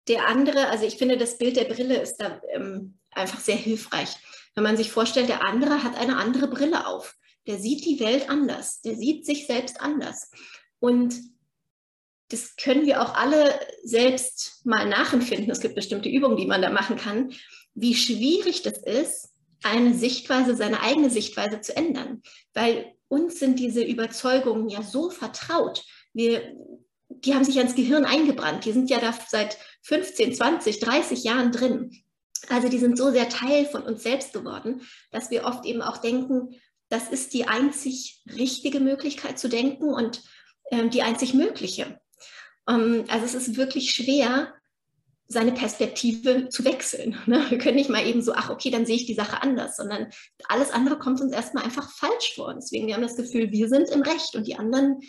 der 0.07 0.27
andere, 0.27 0.67
also 0.67 0.85
ich 0.85 0.95
finde, 0.97 1.17
das 1.17 1.37
Bild 1.37 1.57
der 1.57 1.65
Brille 1.65 2.01
ist 2.01 2.17
da 2.17 2.41
ähm, 2.53 2.97
einfach 3.11 3.39
sehr 3.39 3.55
hilfreich. 3.55 4.15
Wenn 4.55 4.63
man 4.63 4.77
sich 4.77 4.91
vorstellt, 4.91 5.29
der 5.29 5.45
andere 5.45 5.83
hat 5.83 5.95
eine 5.97 6.17
andere 6.17 6.47
Brille 6.47 6.87
auf. 6.87 7.15
Der 7.45 7.59
sieht 7.59 7.85
die 7.85 7.99
Welt 7.99 8.29
anders. 8.29 8.81
Der 8.81 8.95
sieht 8.95 9.25
sich 9.25 9.47
selbst 9.47 9.79
anders. 9.81 10.31
Und 10.79 11.15
das 12.29 12.55
können 12.55 12.85
wir 12.85 13.01
auch 13.01 13.15
alle 13.15 13.59
selbst 13.83 14.65
mal 14.65 14.87
nachempfinden. 14.87 15.49
Es 15.49 15.61
gibt 15.61 15.75
bestimmte 15.75 16.09
Übungen, 16.09 16.37
die 16.37 16.45
man 16.45 16.61
da 16.61 16.69
machen 16.69 16.97
kann, 16.97 17.31
wie 17.73 17.95
schwierig 17.95 18.63
das 18.63 18.79
ist, 18.79 19.29
eine 19.63 19.93
Sichtweise, 19.93 20.55
seine 20.55 20.81
eigene 20.81 21.09
Sichtweise 21.09 21.61
zu 21.61 21.75
ändern. 21.75 22.21
Weil 22.53 22.93
uns 23.07 23.39
sind 23.39 23.59
diese 23.59 23.83
Überzeugungen 23.83 24.67
ja 24.69 24.83
so 24.83 25.09
vertraut 25.09 25.83
wir, 26.17 26.41
die 27.09 27.33
haben 27.33 27.45
sich 27.45 27.57
ans 27.57 27.75
Gehirn 27.75 28.05
eingebrannt. 28.05 28.65
Die 28.65 28.73
sind 28.73 28.89
ja 28.89 28.99
da 28.99 29.17
seit 29.27 29.57
15, 29.83 30.33
20, 30.33 30.79
30 30.79 31.23
Jahren 31.23 31.51
drin. 31.51 31.91
Also 32.49 32.67
die 32.69 32.79
sind 32.79 32.97
so 32.97 33.11
sehr 33.11 33.29
Teil 33.29 33.65
von 33.65 33.83
uns 33.83 34.03
selbst 34.03 34.33
geworden, 34.33 34.81
dass 35.11 35.31
wir 35.31 35.45
oft 35.45 35.65
eben 35.65 35.81
auch 35.81 35.97
denken, 35.97 36.55
das 36.89 37.09
ist 37.09 37.33
die 37.33 37.47
einzig 37.47 38.21
richtige 38.35 38.79
Möglichkeit 38.79 39.39
zu 39.39 39.49
denken 39.49 39.93
und 39.93 40.21
äh, 40.71 40.87
die 40.89 41.01
einzig 41.01 41.33
mögliche. 41.33 41.99
Ähm, 42.67 43.05
also 43.07 43.25
es 43.25 43.35
ist 43.35 43.57
wirklich 43.57 43.91
schwer, 43.91 44.53
seine 45.27 45.51
Perspektive 45.51 46.47
zu 46.49 46.63
wechseln. 46.63 47.17
Ne? 47.25 47.45
Wir 47.49 47.57
können 47.57 47.75
nicht 47.75 47.89
mal 47.89 48.05
eben 48.05 48.21
so, 48.21 48.33
ach 48.33 48.49
okay, 48.49 48.69
dann 48.69 48.85
sehe 48.85 48.95
ich 48.95 49.05
die 49.05 49.15
Sache 49.15 49.41
anders, 49.41 49.75
sondern 49.75 50.07
alles 50.47 50.71
andere 50.71 50.97
kommt 50.97 51.19
uns 51.19 51.33
erstmal 51.33 51.63
einfach 51.63 51.91
falsch 51.91 52.35
vor. 52.35 52.53
Deswegen 52.53 52.87
wir 52.87 52.95
haben 52.95 53.01
das 53.01 53.17
Gefühl, 53.17 53.51
wir 53.51 53.67
sind 53.67 53.89
im 53.89 54.01
Recht 54.01 54.35
und 54.35 54.47
die 54.47 54.55
anderen 54.55 55.01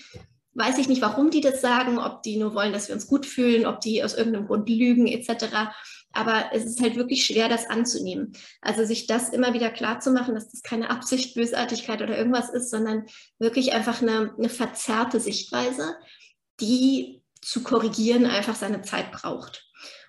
weiß 0.54 0.78
ich 0.78 0.88
nicht, 0.88 1.02
warum 1.02 1.30
die 1.30 1.40
das 1.40 1.60
sagen, 1.60 1.98
ob 1.98 2.22
die 2.22 2.36
nur 2.36 2.54
wollen, 2.54 2.72
dass 2.72 2.88
wir 2.88 2.94
uns 2.94 3.06
gut 3.06 3.26
fühlen, 3.26 3.66
ob 3.66 3.80
die 3.80 4.02
aus 4.02 4.14
irgendeinem 4.14 4.46
Grund 4.46 4.68
lügen 4.68 5.06
etc. 5.06 5.70
Aber 6.12 6.50
es 6.52 6.64
ist 6.64 6.80
halt 6.80 6.96
wirklich 6.96 7.24
schwer, 7.24 7.48
das 7.48 7.68
anzunehmen. 7.68 8.32
Also 8.60 8.84
sich 8.84 9.06
das 9.06 9.28
immer 9.28 9.54
wieder 9.54 9.70
klar 9.70 10.00
zu 10.00 10.10
machen, 10.10 10.34
dass 10.34 10.50
das 10.50 10.62
keine 10.62 10.90
Absicht, 10.90 11.34
Bösartigkeit 11.34 12.02
oder 12.02 12.16
irgendwas 12.16 12.50
ist, 12.50 12.70
sondern 12.70 13.06
wirklich 13.38 13.72
einfach 13.72 14.02
eine, 14.02 14.34
eine 14.36 14.48
verzerrte 14.48 15.20
Sichtweise, 15.20 15.96
die 16.60 17.22
zu 17.40 17.62
korrigieren 17.62 18.26
einfach 18.26 18.56
seine 18.56 18.82
Zeit 18.82 19.12
braucht. 19.12 19.64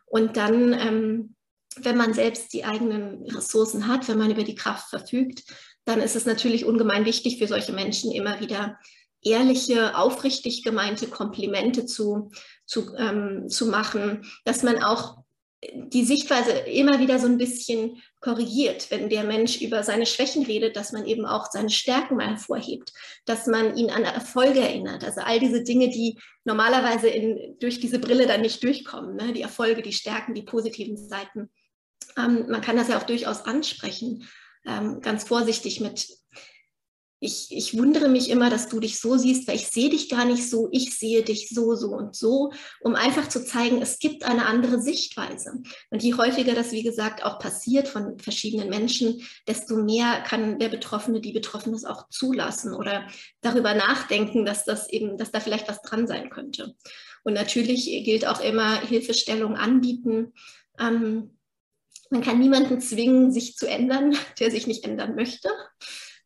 Und 0.05 0.37
dann 0.37 0.73
ähm, 0.73 1.35
wenn 1.83 1.97
man 1.97 2.13
selbst 2.13 2.53
die 2.53 2.65
eigenen 2.65 3.23
Ressourcen 3.27 3.87
hat, 3.87 4.07
wenn 4.07 4.17
man 4.17 4.31
über 4.31 4.43
die 4.43 4.55
Kraft 4.55 4.89
verfügt, 4.89 5.43
dann 5.85 6.01
ist 6.01 6.15
es 6.15 6.25
natürlich 6.25 6.65
ungemein 6.65 7.05
wichtig 7.05 7.37
für 7.37 7.47
solche 7.47 7.71
Menschen 7.71 8.11
immer 8.11 8.39
wieder 8.39 8.77
ehrliche, 9.23 9.97
aufrichtig 9.97 10.63
gemeinte 10.63 11.07
Komplimente 11.07 11.85
zu, 11.85 12.31
zu, 12.65 12.95
ähm, 12.95 13.49
zu 13.49 13.67
machen, 13.67 14.25
dass 14.45 14.63
man 14.63 14.81
auch 14.81 15.19
die 15.73 16.05
Sichtweise 16.05 16.51
immer 16.51 16.99
wieder 16.99 17.19
so 17.19 17.27
ein 17.27 17.37
bisschen 17.37 18.01
korrigiert, 18.21 18.91
wenn 18.91 19.09
der 19.09 19.25
Mensch 19.25 19.59
über 19.59 19.83
seine 19.83 20.05
Schwächen 20.05 20.45
redet, 20.45 20.77
dass 20.77 20.93
man 20.93 21.05
eben 21.05 21.25
auch 21.25 21.51
seine 21.51 21.69
Stärken 21.69 22.15
mal 22.15 22.29
hervorhebt, 22.29 22.93
dass 23.25 23.45
man 23.45 23.75
ihn 23.75 23.89
an 23.89 24.03
Erfolge 24.03 24.61
erinnert. 24.61 25.03
Also 25.03 25.19
all 25.21 25.39
diese 25.39 25.63
Dinge, 25.63 25.89
die 25.89 26.17
normalerweise 26.45 27.09
in, 27.09 27.57
durch 27.59 27.79
diese 27.81 27.99
Brille 27.99 28.25
dann 28.25 28.41
nicht 28.41 28.63
durchkommen, 28.63 29.17
ne? 29.17 29.33
die 29.33 29.41
Erfolge, 29.41 29.81
die 29.81 29.91
Stärken, 29.91 30.33
die 30.33 30.43
positiven 30.43 30.95
Seiten. 30.95 31.49
Ähm, 32.17 32.45
man 32.49 32.61
kann 32.61 32.77
das 32.77 32.87
ja 32.87 32.97
auch 32.97 33.03
durchaus 33.05 33.41
ansprechen, 33.41 34.29
ähm, 34.65 35.01
ganz 35.01 35.25
vorsichtig 35.25 35.81
mit 35.81 36.07
ich, 37.21 37.47
ich 37.49 37.77
wundere 37.77 38.07
mich 38.07 38.29
immer, 38.29 38.49
dass 38.49 38.69
du 38.69 38.79
dich 38.79 38.99
so 38.99 39.17
siehst, 39.17 39.47
weil 39.47 39.55
ich 39.55 39.67
sehe 39.67 39.89
dich 39.89 40.07
gar 40.09 40.23
nicht 40.23 40.49
so, 40.49 40.69
ich 40.71 40.97
sehe 40.97 41.21
dich 41.21 41.49
so, 41.49 41.75
so 41.75 41.89
und 41.89 42.15
so, 42.15 42.51
um 42.79 42.95
einfach 42.95 43.27
zu 43.27 43.43
zeigen, 43.43 43.81
es 43.81 43.99
gibt 43.99 44.23
eine 44.23 44.45
andere 44.45 44.81
Sichtweise. 44.81 45.61
Und 45.89 46.01
je 46.01 46.13
häufiger 46.13 46.53
das, 46.55 46.71
wie 46.71 46.83
gesagt, 46.83 47.23
auch 47.23 47.39
passiert 47.39 47.89
von 47.89 48.17
verschiedenen 48.19 48.69
Menschen, 48.69 49.21
desto 49.47 49.75
mehr 49.75 50.21
kann 50.21 50.59
der 50.59 50.69
Betroffene, 50.69 51.19
die 51.19 51.33
Betroffene 51.33 51.77
auch 51.87 52.07
zulassen 52.09 52.73
oder 52.73 53.07
darüber 53.41 53.73
nachdenken, 53.73 54.45
dass 54.45 54.63
das 54.63 54.89
eben, 54.89 55.17
dass 55.17 55.31
da 55.31 55.41
vielleicht 55.41 55.67
was 55.67 55.81
dran 55.81 56.07
sein 56.07 56.29
könnte. 56.29 56.75
Und 57.23 57.33
natürlich 57.33 57.85
gilt 58.05 58.25
auch 58.25 58.39
immer 58.39 58.79
Hilfestellung 58.79 59.55
anbieten. 59.55 60.33
Ähm, 60.79 61.37
man 62.09 62.21
kann 62.21 62.39
niemanden 62.39 62.79
zwingen, 62.79 63.31
sich 63.33 63.57
zu 63.57 63.67
ändern, 63.67 64.15
der 64.39 64.51
sich 64.51 64.67
nicht 64.67 64.85
ändern 64.85 65.15
möchte 65.15 65.49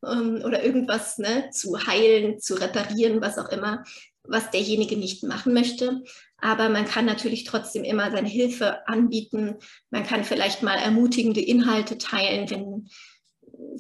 ähm, 0.06 0.42
oder 0.44 0.64
irgendwas 0.64 1.18
ne, 1.18 1.50
zu 1.52 1.78
heilen, 1.86 2.40
zu 2.40 2.56
reparieren, 2.56 3.22
was 3.22 3.38
auch 3.38 3.50
immer, 3.50 3.84
was 4.24 4.52
derjenige 4.52 4.98
nicht 4.98 5.24
machen 5.24 5.54
möchte. 5.54 6.04
Aber 6.38 6.70
man 6.70 6.86
kann 6.86 7.06
natürlich 7.06 7.44
trotzdem 7.44 7.84
immer 7.84 8.12
seine 8.12 8.28
Hilfe 8.28 8.88
anbieten. 8.88 9.58
Man 9.90 10.04
kann 10.04 10.24
vielleicht 10.24 10.64
mal 10.64 10.78
ermutigende 10.78 11.42
Inhalte 11.42 11.98
teilen, 11.98 12.50
wenn, 12.50 12.90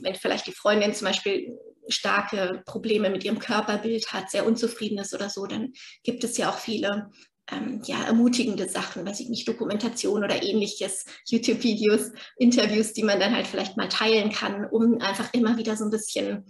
wenn 0.01 0.15
vielleicht 0.15 0.47
die 0.47 0.53
Freundin 0.53 0.93
zum 0.93 1.07
Beispiel 1.07 1.57
starke 1.87 2.63
Probleme 2.65 3.09
mit 3.09 3.23
ihrem 3.25 3.39
Körperbild 3.39 4.13
hat, 4.13 4.29
sehr 4.29 4.45
unzufrieden 4.45 4.99
ist 4.99 5.13
oder 5.13 5.29
so, 5.29 5.45
dann 5.45 5.73
gibt 6.03 6.23
es 6.23 6.37
ja 6.37 6.49
auch 6.49 6.57
viele 6.57 7.09
ähm, 7.51 7.81
ja, 7.85 8.03
ermutigende 8.03 8.69
Sachen, 8.69 9.05
weiß 9.05 9.19
ich 9.19 9.29
nicht, 9.29 9.47
Dokumentation 9.47 10.23
oder 10.23 10.41
ähnliches, 10.41 11.05
YouTube-Videos, 11.27 12.11
Interviews, 12.37 12.93
die 12.93 13.03
man 13.03 13.19
dann 13.19 13.35
halt 13.35 13.47
vielleicht 13.47 13.75
mal 13.77 13.89
teilen 13.89 14.31
kann, 14.31 14.65
um 14.65 14.99
einfach 15.01 15.33
immer 15.33 15.57
wieder 15.57 15.75
so 15.75 15.83
ein 15.83 15.91
bisschen 15.91 16.45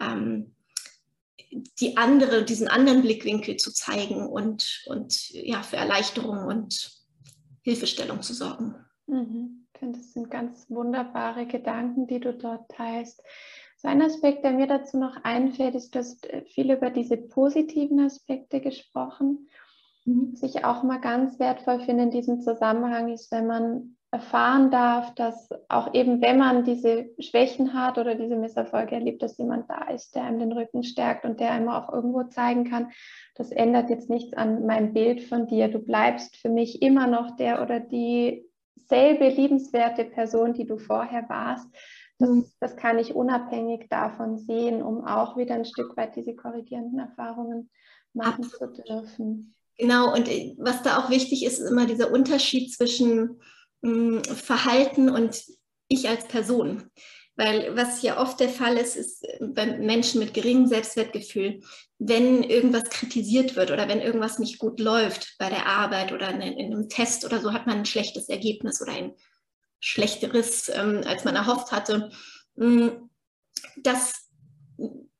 ähm, 0.00 0.54
die 1.80 1.96
andere, 1.96 2.44
diesen 2.44 2.68
anderen 2.68 3.02
Blickwinkel 3.02 3.56
zu 3.56 3.72
zeigen 3.72 4.26
und, 4.26 4.84
und 4.86 5.30
ja, 5.30 5.62
für 5.62 5.76
Erleichterung 5.76 6.46
und 6.46 6.90
Hilfestellung 7.62 8.22
zu 8.22 8.34
sorgen. 8.34 8.74
Mhm. 9.06 9.66
Ich 9.72 9.80
finde, 9.80 9.98
das 9.98 10.12
sind 10.12 10.30
ganz 10.30 10.70
wunderbare 10.70 11.46
Gedanken, 11.46 12.06
die 12.06 12.20
du 12.20 12.32
dort 12.32 12.70
teilst. 12.70 13.22
So 13.76 13.88
ein 13.88 14.00
Aspekt, 14.00 14.42
der 14.42 14.52
mir 14.52 14.66
dazu 14.66 14.96
noch 14.96 15.16
einfällt, 15.22 15.74
ist, 15.74 15.94
du 15.94 15.98
hast 15.98 16.26
viel 16.46 16.70
über 16.70 16.90
diese 16.90 17.18
positiven 17.18 18.00
Aspekte 18.00 18.60
gesprochen. 18.60 19.48
Was 20.06 20.42
ich 20.42 20.64
auch 20.64 20.84
mal 20.84 21.00
ganz 21.00 21.38
wertvoll 21.40 21.80
finde 21.80 22.04
in 22.04 22.10
diesem 22.10 22.40
Zusammenhang 22.40 23.12
ist, 23.12 23.32
wenn 23.32 23.46
man 23.46 23.96
erfahren 24.12 24.70
darf, 24.70 25.14
dass 25.14 25.48
auch 25.68 25.92
eben, 25.92 26.22
wenn 26.22 26.38
man 26.38 26.64
diese 26.64 27.10
Schwächen 27.18 27.74
hat 27.74 27.98
oder 27.98 28.14
diese 28.14 28.36
Misserfolge 28.36 28.94
erlebt, 28.94 29.20
dass 29.20 29.36
jemand 29.36 29.68
da 29.68 29.88
ist, 29.90 30.14
der 30.14 30.22
einem 30.22 30.38
den 30.38 30.52
Rücken 30.52 30.84
stärkt 30.84 31.24
und 31.24 31.40
der 31.40 31.50
einem 31.50 31.68
auch 31.68 31.92
irgendwo 31.92 32.22
zeigen 32.22 32.64
kann, 32.70 32.92
das 33.34 33.50
ändert 33.50 33.90
jetzt 33.90 34.08
nichts 34.08 34.32
an 34.34 34.64
meinem 34.64 34.92
Bild 34.92 35.22
von 35.22 35.48
dir. 35.48 35.68
Du 35.68 35.80
bleibst 35.80 36.36
für 36.36 36.50
mich 36.50 36.82
immer 36.82 37.08
noch 37.08 37.36
der 37.36 37.60
oder 37.60 37.80
die 37.80 38.48
selbe 38.76 39.28
liebenswerte 39.28 40.04
Person, 40.04 40.54
die 40.54 40.66
du 40.66 40.78
vorher 40.78 41.28
warst. 41.28 41.68
Das, 42.18 42.30
mhm. 42.30 42.46
das 42.60 42.76
kann 42.76 42.98
ich 43.00 43.14
unabhängig 43.14 43.88
davon 43.90 44.38
sehen, 44.38 44.82
um 44.82 45.04
auch 45.04 45.36
wieder 45.36 45.56
ein 45.56 45.64
Stück 45.64 45.96
weit 45.96 46.14
diese 46.14 46.36
korrigierenden 46.36 47.00
Erfahrungen 47.00 47.70
machen 48.14 48.44
Absolut. 48.44 48.76
zu 48.76 48.82
dürfen. 48.82 49.55
Genau, 49.78 50.14
und 50.14 50.28
äh, 50.28 50.54
was 50.58 50.82
da 50.82 50.98
auch 50.98 51.10
wichtig 51.10 51.44
ist, 51.44 51.58
ist 51.58 51.70
immer 51.70 51.86
dieser 51.86 52.10
Unterschied 52.10 52.72
zwischen 52.72 53.40
mh, 53.82 54.22
hm, 54.22 54.24
Verhalten 54.24 55.10
und 55.10 55.42
ich 55.88 56.08
als 56.08 56.26
Person. 56.26 56.90
Weil 57.38 57.76
was 57.76 58.00
ja 58.00 58.18
oft 58.18 58.40
der 58.40 58.48
Fall 58.48 58.78
ist, 58.78 58.96
ist 58.96 59.22
äh, 59.24 59.38
bei 59.40 59.66
Menschen 59.66 60.20
mit 60.20 60.32
geringem 60.32 60.66
Selbstwertgefühl, 60.66 61.60
wenn 61.98 62.42
irgendwas 62.42 62.84
kritisiert 62.84 63.56
wird 63.56 63.70
oder 63.70 63.88
wenn 63.88 64.00
irgendwas 64.00 64.38
nicht 64.38 64.58
gut 64.58 64.80
läuft 64.80 65.36
bei 65.38 65.50
der 65.50 65.66
Arbeit 65.66 66.12
oder 66.12 66.30
in, 66.30 66.40
in 66.40 66.72
einem 66.72 66.88
Test 66.88 67.24
oder 67.24 67.40
so, 67.40 67.52
hat 67.52 67.66
man 67.66 67.78
ein 67.78 67.86
schlechtes 67.86 68.28
Ergebnis 68.28 68.80
oder 68.80 68.92
ein 68.92 69.14
schlechteres, 69.80 70.70
ähm, 70.70 71.02
als 71.06 71.24
man 71.24 71.36
erhofft 71.36 71.72
hatte, 71.72 72.10
hm, 72.56 73.10
dass 73.76 74.30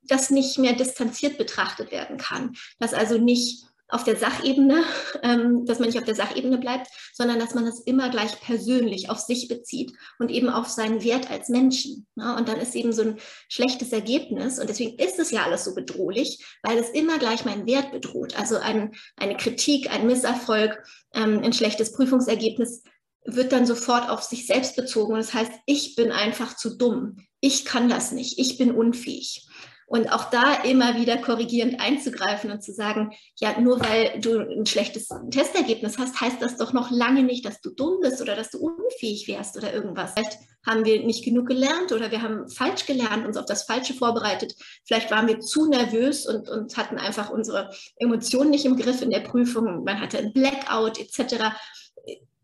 das 0.02 0.30
nicht 0.30 0.58
mehr 0.58 0.72
distanziert 0.72 1.36
betrachtet 1.36 1.90
werden 1.90 2.16
kann. 2.16 2.54
Dass 2.78 2.94
also 2.94 3.18
nicht 3.18 3.64
auf 3.88 4.04
der 4.04 4.16
Sachebene, 4.16 4.82
ähm, 5.22 5.64
dass 5.64 5.78
man 5.78 5.88
nicht 5.88 5.98
auf 5.98 6.04
der 6.04 6.14
Sachebene 6.14 6.58
bleibt, 6.58 6.88
sondern 7.12 7.38
dass 7.38 7.54
man 7.54 7.64
das 7.64 7.80
immer 7.80 8.08
gleich 8.10 8.40
persönlich 8.40 9.10
auf 9.10 9.18
sich 9.18 9.48
bezieht 9.48 9.92
und 10.18 10.30
eben 10.30 10.48
auf 10.48 10.68
seinen 10.68 11.04
Wert 11.04 11.30
als 11.30 11.48
Menschen. 11.48 12.06
Ne? 12.16 12.34
Und 12.36 12.48
dann 12.48 12.58
ist 12.58 12.74
eben 12.74 12.92
so 12.92 13.02
ein 13.02 13.20
schlechtes 13.48 13.92
Ergebnis 13.92 14.58
und 14.58 14.68
deswegen 14.68 14.98
ist 14.98 15.18
es 15.18 15.30
ja 15.30 15.44
alles 15.44 15.64
so 15.64 15.74
bedrohlich, 15.74 16.44
weil 16.62 16.78
es 16.78 16.90
immer 16.90 17.18
gleich 17.18 17.44
meinen 17.44 17.66
Wert 17.66 17.92
bedroht. 17.92 18.36
Also 18.36 18.56
ein, 18.56 18.92
eine 19.16 19.36
Kritik, 19.36 19.92
ein 19.92 20.06
Misserfolg, 20.06 20.82
ähm, 21.14 21.40
ein 21.44 21.52
schlechtes 21.52 21.92
Prüfungsergebnis 21.92 22.82
wird 23.24 23.52
dann 23.52 23.66
sofort 23.66 24.08
auf 24.08 24.22
sich 24.22 24.46
selbst 24.46 24.76
bezogen 24.76 25.12
und 25.12 25.18
das 25.18 25.34
heißt, 25.34 25.52
ich 25.66 25.96
bin 25.96 26.12
einfach 26.12 26.56
zu 26.56 26.76
dumm, 26.76 27.16
ich 27.40 27.64
kann 27.64 27.88
das 27.88 28.12
nicht, 28.12 28.38
ich 28.38 28.56
bin 28.56 28.70
unfähig. 28.70 29.48
Und 29.86 30.12
auch 30.12 30.30
da 30.30 30.64
immer 30.64 30.96
wieder 30.96 31.16
korrigierend 31.16 31.80
einzugreifen 31.80 32.50
und 32.50 32.62
zu 32.62 32.72
sagen, 32.72 33.12
ja, 33.36 33.58
nur 33.60 33.80
weil 33.80 34.20
du 34.20 34.40
ein 34.40 34.66
schlechtes 34.66 35.08
Testergebnis 35.30 35.96
hast, 35.96 36.20
heißt 36.20 36.42
das 36.42 36.56
doch 36.56 36.72
noch 36.72 36.90
lange 36.90 37.22
nicht, 37.22 37.44
dass 37.44 37.60
du 37.60 37.70
dumm 37.70 38.00
bist 38.00 38.20
oder 38.20 38.34
dass 38.34 38.50
du 38.50 38.58
unfähig 38.58 39.28
wärst 39.28 39.56
oder 39.56 39.72
irgendwas. 39.72 40.12
Vielleicht 40.12 40.38
haben 40.66 40.84
wir 40.84 41.04
nicht 41.04 41.24
genug 41.24 41.46
gelernt 41.46 41.92
oder 41.92 42.10
wir 42.10 42.20
haben 42.20 42.48
falsch 42.48 42.86
gelernt, 42.86 43.24
uns 43.24 43.36
auf 43.36 43.46
das 43.46 43.62
Falsche 43.62 43.94
vorbereitet. 43.94 44.56
Vielleicht 44.84 45.12
waren 45.12 45.28
wir 45.28 45.38
zu 45.38 45.68
nervös 45.68 46.26
und, 46.26 46.48
und 46.48 46.76
hatten 46.76 46.98
einfach 46.98 47.30
unsere 47.30 47.70
Emotionen 47.98 48.50
nicht 48.50 48.64
im 48.64 48.76
Griff 48.76 49.02
in 49.02 49.10
der 49.10 49.20
Prüfung. 49.20 49.84
Man 49.84 50.00
hatte 50.00 50.18
ein 50.18 50.32
Blackout 50.32 50.98
etc 50.98 51.54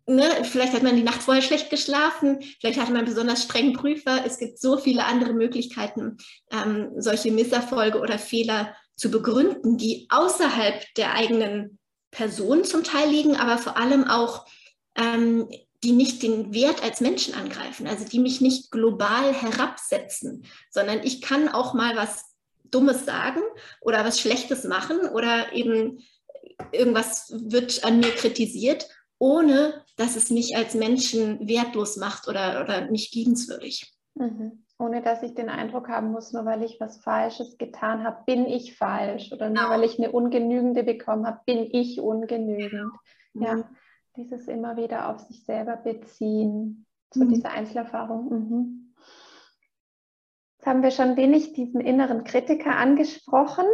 ne, 0.07 0.45
vielleicht 0.45 0.73
hat 0.73 0.83
man 0.83 0.97
die 0.97 1.03
Nacht 1.03 1.23
vorher 1.23 1.43
schlecht 1.43 1.71
geschlafen, 1.71 2.39
vielleicht 2.61 2.81
hatte 2.81 2.93
man 2.93 3.05
besonders 3.05 3.43
strengen 3.45 3.73
Prüfer. 3.73 4.25
Es 4.27 4.39
gibt 4.39 4.59
so 4.59 4.77
viele 4.77 5.05
andere 5.05 5.33
Möglichkeiten, 5.33 6.17
ähm, 6.51 6.91
solche 6.97 7.31
Misserfolge 7.31 8.01
oder 8.01 8.19
Fehler 8.19 8.75
zu 8.97 9.11
begründen, 9.11 9.79
die 9.79 10.07
außerhalb 10.11 10.83
der 10.97 11.15
eigenen 11.15 11.79
Person 12.11 12.65
zum 12.65 12.85
Teil 12.85 13.09
liegen, 13.09 13.37
aber 13.37 13.59
vor 13.59 13.77
allem 13.77 14.05
auch, 14.05 14.47
ähm, 14.97 15.49
die 15.83 15.93
nicht 15.93 16.23
den 16.23 16.55
Wert 16.55 16.83
als 16.83 17.01
Menschen 17.01 17.35
angreifen, 17.35 17.89
also 17.89 18.05
die 18.05 18.21
mich 18.21 18.41
nicht 18.41 18.71
global 18.71 19.33
herabsetzen, 19.33 20.45
sondern 20.71 21.01
ich 21.03 21.21
kann 21.23 21.49
auch 21.49 21.75
mal 21.75 21.97
was 21.97 22.27
Dummes 22.65 23.05
sagen 23.05 23.41
oder 23.81 24.05
was 24.05 24.21
Schlechtes 24.21 24.65
machen 24.65 25.01
oder 25.09 25.53
eben 25.53 26.05
irgendwas 26.71 27.33
wird 27.35 27.85
an 27.85 27.99
mir 27.99 28.13
kritisiert 28.13 28.87
ohne 29.23 29.85
dass 29.97 30.17
es 30.17 30.31
mich 30.31 30.57
als 30.57 30.75
Menschen 30.75 31.47
wertlos 31.49 31.97
macht 31.97 32.27
oder, 32.27 32.61
oder 32.61 32.91
nicht 32.91 33.15
liebenswürdig. 33.15 33.95
Mhm. 34.17 34.65
Ohne 34.81 35.01
dass 35.01 35.23
ich 35.23 35.35
den 35.35 35.49
Eindruck 35.49 35.89
haben 35.89 36.11
muss, 36.11 36.33
nur 36.33 36.45
weil 36.45 36.65
ich 36.65 36.81
was 36.81 36.99
Falsches 36.99 37.57
getan 37.57 38.03
habe, 38.03 38.25
bin 38.27 38.47
ich 38.47 38.77
falsch. 38.77 39.31
Oder 39.31 39.49
nur 39.49 39.63
genau. 39.63 39.71
weil 39.71 39.85
ich 39.85 39.97
eine 39.97 40.11
ungenügende 40.11 40.83
bekommen 40.83 41.25
habe, 41.25 41.39
bin 41.47 41.69
ich 41.71 42.01
ungenügend. 42.01 42.91
Genau. 43.33 43.47
Ja, 43.47 43.71
dieses 44.17 44.49
immer 44.49 44.77
wieder 44.77 45.09
auf 45.09 45.21
sich 45.21 45.45
selber 45.45 45.77
beziehen, 45.77 46.85
zu 47.13 47.21
mhm. 47.21 47.29
dieser 47.29 47.53
Einzelerfahrung. 47.53 48.29
Mhm. 48.29 48.95
Jetzt 50.59 50.67
haben 50.67 50.83
wir 50.83 50.91
schon 50.91 51.17
wenig 51.17 51.53
diesen 51.53 51.81
inneren 51.81 52.25
Kritiker 52.25 52.75
angesprochen 52.75 53.67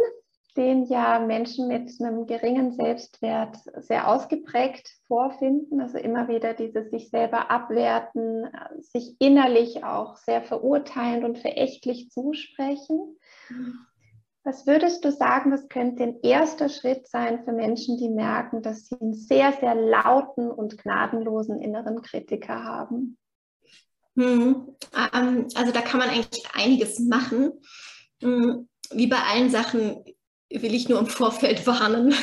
den 0.57 0.85
ja 0.85 1.19
Menschen 1.19 1.67
mit 1.67 1.91
einem 1.99 2.25
geringen 2.25 2.73
Selbstwert 2.73 3.57
sehr 3.77 4.07
ausgeprägt 4.07 4.89
vorfinden. 5.07 5.81
Also 5.81 5.97
immer 5.97 6.27
wieder 6.27 6.53
dieses 6.53 6.89
sich 6.89 7.09
selber 7.09 7.51
abwerten, 7.51 8.47
sich 8.79 9.15
innerlich 9.19 9.83
auch 9.83 10.17
sehr 10.17 10.41
verurteilend 10.41 11.23
und 11.23 11.37
verächtlich 11.37 12.09
zusprechen. 12.09 13.17
Was 14.43 14.65
würdest 14.65 15.05
du 15.05 15.11
sagen, 15.11 15.51
was 15.51 15.67
könnte 15.69 16.03
ein 16.03 16.19
erster 16.23 16.69
Schritt 16.69 17.07
sein 17.07 17.43
für 17.43 17.51
Menschen, 17.51 17.97
die 17.97 18.09
merken, 18.09 18.61
dass 18.61 18.87
sie 18.87 18.99
einen 18.99 19.13
sehr, 19.13 19.53
sehr 19.53 19.75
lauten 19.75 20.49
und 20.49 20.77
gnadenlosen 20.77 21.61
inneren 21.61 22.01
Kritiker 22.01 22.63
haben? 22.63 23.17
Hm, 24.15 24.75
ähm, 25.13 25.47
also 25.55 25.71
da 25.71 25.81
kann 25.81 25.99
man 25.99 26.09
eigentlich 26.09 26.43
einiges 26.53 26.99
machen. 26.99 27.51
Hm, 28.21 28.67
wie 28.91 29.07
bei 29.07 29.17
allen 29.17 29.49
Sachen 29.49 30.03
will 30.49 30.73
ich 30.73 30.89
nur 30.89 30.99
im 30.99 31.07
Vorfeld 31.07 31.65
warnen. 31.67 32.13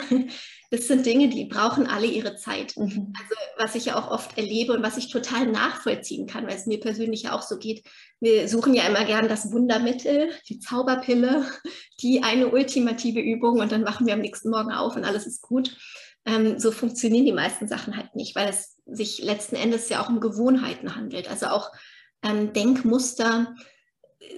Das 0.70 0.88
sind 0.88 1.06
Dinge, 1.06 1.28
die 1.28 1.44
brauchen 1.44 1.86
alle 1.86 2.06
ihre 2.06 2.34
Zeit. 2.36 2.76
Mhm. 2.76 3.12
Also 3.16 3.34
was 3.56 3.74
ich 3.76 3.86
ja 3.86 3.98
auch 3.98 4.10
oft 4.10 4.36
erlebe 4.36 4.72
und 4.72 4.82
was 4.82 4.96
ich 4.96 5.10
total 5.10 5.46
nachvollziehen 5.46 6.26
kann, 6.26 6.46
weil 6.46 6.56
es 6.56 6.66
mir 6.66 6.80
persönlich 6.80 7.22
ja 7.22 7.32
auch 7.32 7.42
so 7.42 7.58
geht. 7.58 7.84
Wir 8.20 8.48
suchen 8.48 8.74
ja 8.74 8.84
immer 8.84 9.04
gern 9.04 9.28
das 9.28 9.52
Wundermittel, 9.52 10.30
die 10.48 10.58
Zauberpille, 10.58 11.44
die 12.00 12.22
eine 12.22 12.48
ultimative 12.48 13.20
Übung 13.20 13.60
und 13.60 13.70
dann 13.70 13.84
wachen 13.84 14.06
wir 14.06 14.14
am 14.14 14.20
nächsten 14.20 14.50
Morgen 14.50 14.72
auf 14.72 14.96
und 14.96 15.04
alles 15.04 15.26
ist 15.26 15.42
gut. 15.42 15.76
Ähm, 16.24 16.58
so 16.58 16.72
funktionieren 16.72 17.26
die 17.26 17.32
meisten 17.32 17.68
Sachen 17.68 17.96
halt 17.96 18.16
nicht, 18.16 18.34
weil 18.34 18.48
es 18.48 18.76
sich 18.86 19.22
letzten 19.22 19.54
Endes 19.54 19.88
ja 19.88 20.02
auch 20.02 20.08
um 20.08 20.18
Gewohnheiten 20.20 20.96
handelt. 20.96 21.30
Also 21.30 21.46
auch 21.46 21.70
ähm, 22.24 22.52
Denkmuster, 22.52 23.54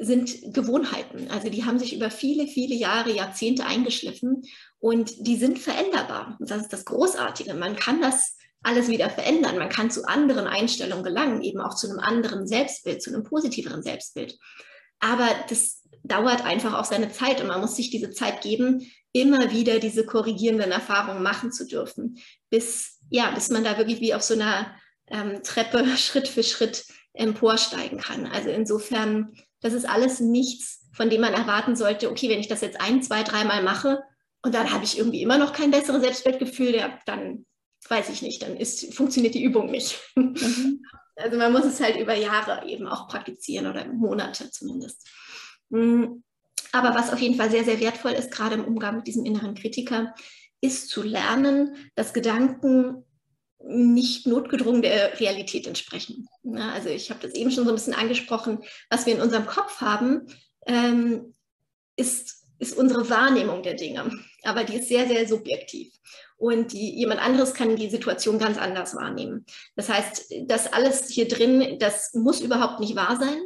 sind 0.00 0.54
Gewohnheiten. 0.54 1.30
Also 1.30 1.50
die 1.50 1.64
haben 1.64 1.78
sich 1.78 1.94
über 1.94 2.10
viele, 2.10 2.46
viele 2.46 2.74
Jahre, 2.74 3.12
Jahrzehnte 3.12 3.64
eingeschliffen 3.64 4.42
und 4.78 5.26
die 5.26 5.36
sind 5.36 5.58
veränderbar. 5.58 6.36
Das 6.40 6.62
ist 6.62 6.72
das 6.72 6.84
Großartige. 6.84 7.54
Man 7.54 7.76
kann 7.76 8.00
das 8.00 8.36
alles 8.62 8.88
wieder 8.88 9.08
verändern. 9.08 9.58
Man 9.58 9.68
kann 9.68 9.90
zu 9.90 10.04
anderen 10.06 10.46
Einstellungen 10.46 11.04
gelangen, 11.04 11.42
eben 11.42 11.60
auch 11.60 11.74
zu 11.74 11.88
einem 11.88 12.00
anderen 12.00 12.46
Selbstbild, 12.46 13.02
zu 13.02 13.10
einem 13.10 13.22
positiveren 13.22 13.82
Selbstbild. 13.82 14.36
Aber 15.00 15.28
das 15.48 15.82
dauert 16.02 16.44
einfach 16.44 16.74
auch 16.74 16.84
seine 16.84 17.12
Zeit 17.12 17.40
und 17.40 17.46
man 17.46 17.60
muss 17.60 17.76
sich 17.76 17.90
diese 17.90 18.10
Zeit 18.10 18.40
geben, 18.42 18.90
immer 19.12 19.52
wieder 19.52 19.78
diese 19.78 20.04
korrigierenden 20.04 20.72
Erfahrungen 20.72 21.22
machen 21.22 21.52
zu 21.52 21.66
dürfen, 21.66 22.18
bis, 22.50 22.98
ja, 23.10 23.30
bis 23.30 23.50
man 23.50 23.64
da 23.64 23.78
wirklich 23.78 24.00
wie 24.00 24.14
auf 24.14 24.22
so 24.22 24.34
einer 24.34 24.74
ähm, 25.06 25.42
Treppe 25.42 25.84
Schritt 25.96 26.28
für 26.28 26.42
Schritt 26.42 26.84
emporsteigen 27.12 27.98
kann. 27.98 28.26
Also 28.26 28.50
insofern 28.50 29.34
das 29.60 29.72
ist 29.72 29.88
alles 29.88 30.20
nichts, 30.20 30.88
von 30.92 31.10
dem 31.10 31.20
man 31.20 31.34
erwarten 31.34 31.76
sollte, 31.76 32.10
okay, 32.10 32.28
wenn 32.28 32.40
ich 32.40 32.48
das 32.48 32.60
jetzt 32.60 32.80
ein, 32.80 33.02
zwei, 33.02 33.22
dreimal 33.22 33.62
mache 33.62 34.02
und 34.42 34.54
dann 34.54 34.72
habe 34.72 34.84
ich 34.84 34.98
irgendwie 34.98 35.22
immer 35.22 35.38
noch 35.38 35.52
kein 35.52 35.70
besseres 35.70 36.02
Selbstwertgefühl, 36.02 36.74
ja, 36.74 36.98
dann 37.06 37.46
weiß 37.88 38.08
ich 38.10 38.22
nicht, 38.22 38.42
dann 38.42 38.56
ist, 38.56 38.94
funktioniert 38.94 39.34
die 39.34 39.42
Übung 39.42 39.70
nicht. 39.70 39.98
Mhm. 40.14 40.82
Also 41.20 41.36
man 41.36 41.50
muss 41.50 41.64
es 41.64 41.80
halt 41.80 41.96
über 41.96 42.14
Jahre 42.14 42.64
eben 42.68 42.86
auch 42.86 43.08
praktizieren 43.08 43.66
oder 43.66 43.84
Monate 43.92 44.52
zumindest. 44.52 45.04
Mm, 45.68 46.22
aber 46.70 46.94
was 46.94 47.12
auf 47.12 47.18
jeden 47.18 47.34
Fall 47.34 47.50
sehr, 47.50 47.64
sehr 47.64 47.80
wertvoll 47.80 48.12
ist, 48.12 48.30
gerade 48.30 48.54
im 48.54 48.64
Umgang 48.64 48.98
mit 48.98 49.08
diesem 49.08 49.24
inneren 49.24 49.56
Kritiker, 49.56 50.14
ist 50.60 50.88
zu 50.88 51.02
lernen, 51.02 51.74
dass 51.96 52.12
Gedanken 52.12 53.04
nicht 53.64 54.26
notgedrungen 54.26 54.82
der 54.82 55.18
Realität 55.18 55.66
entsprechen. 55.66 56.28
Ja, 56.42 56.72
also 56.72 56.88
ich 56.88 57.10
habe 57.10 57.20
das 57.20 57.34
eben 57.34 57.50
schon 57.50 57.64
so 57.64 57.70
ein 57.70 57.74
bisschen 57.74 57.94
angesprochen, 57.94 58.62
was 58.88 59.06
wir 59.06 59.14
in 59.14 59.20
unserem 59.20 59.46
Kopf 59.46 59.80
haben, 59.80 60.26
ähm, 60.66 61.34
ist, 61.96 62.44
ist 62.58 62.76
unsere 62.76 63.10
Wahrnehmung 63.10 63.62
der 63.62 63.74
Dinge, 63.74 64.10
aber 64.44 64.64
die 64.64 64.76
ist 64.76 64.88
sehr, 64.88 65.08
sehr 65.08 65.26
subjektiv. 65.26 65.92
Und 66.36 66.72
die, 66.72 66.96
jemand 66.96 67.20
anderes 67.20 67.52
kann 67.52 67.74
die 67.74 67.90
Situation 67.90 68.38
ganz 68.38 68.58
anders 68.58 68.94
wahrnehmen. 68.94 69.44
Das 69.74 69.88
heißt, 69.88 70.32
das 70.46 70.72
alles 70.72 71.08
hier 71.08 71.26
drin, 71.26 71.78
das 71.80 72.14
muss 72.14 72.40
überhaupt 72.40 72.78
nicht 72.78 72.94
wahr 72.94 73.18
sein, 73.18 73.40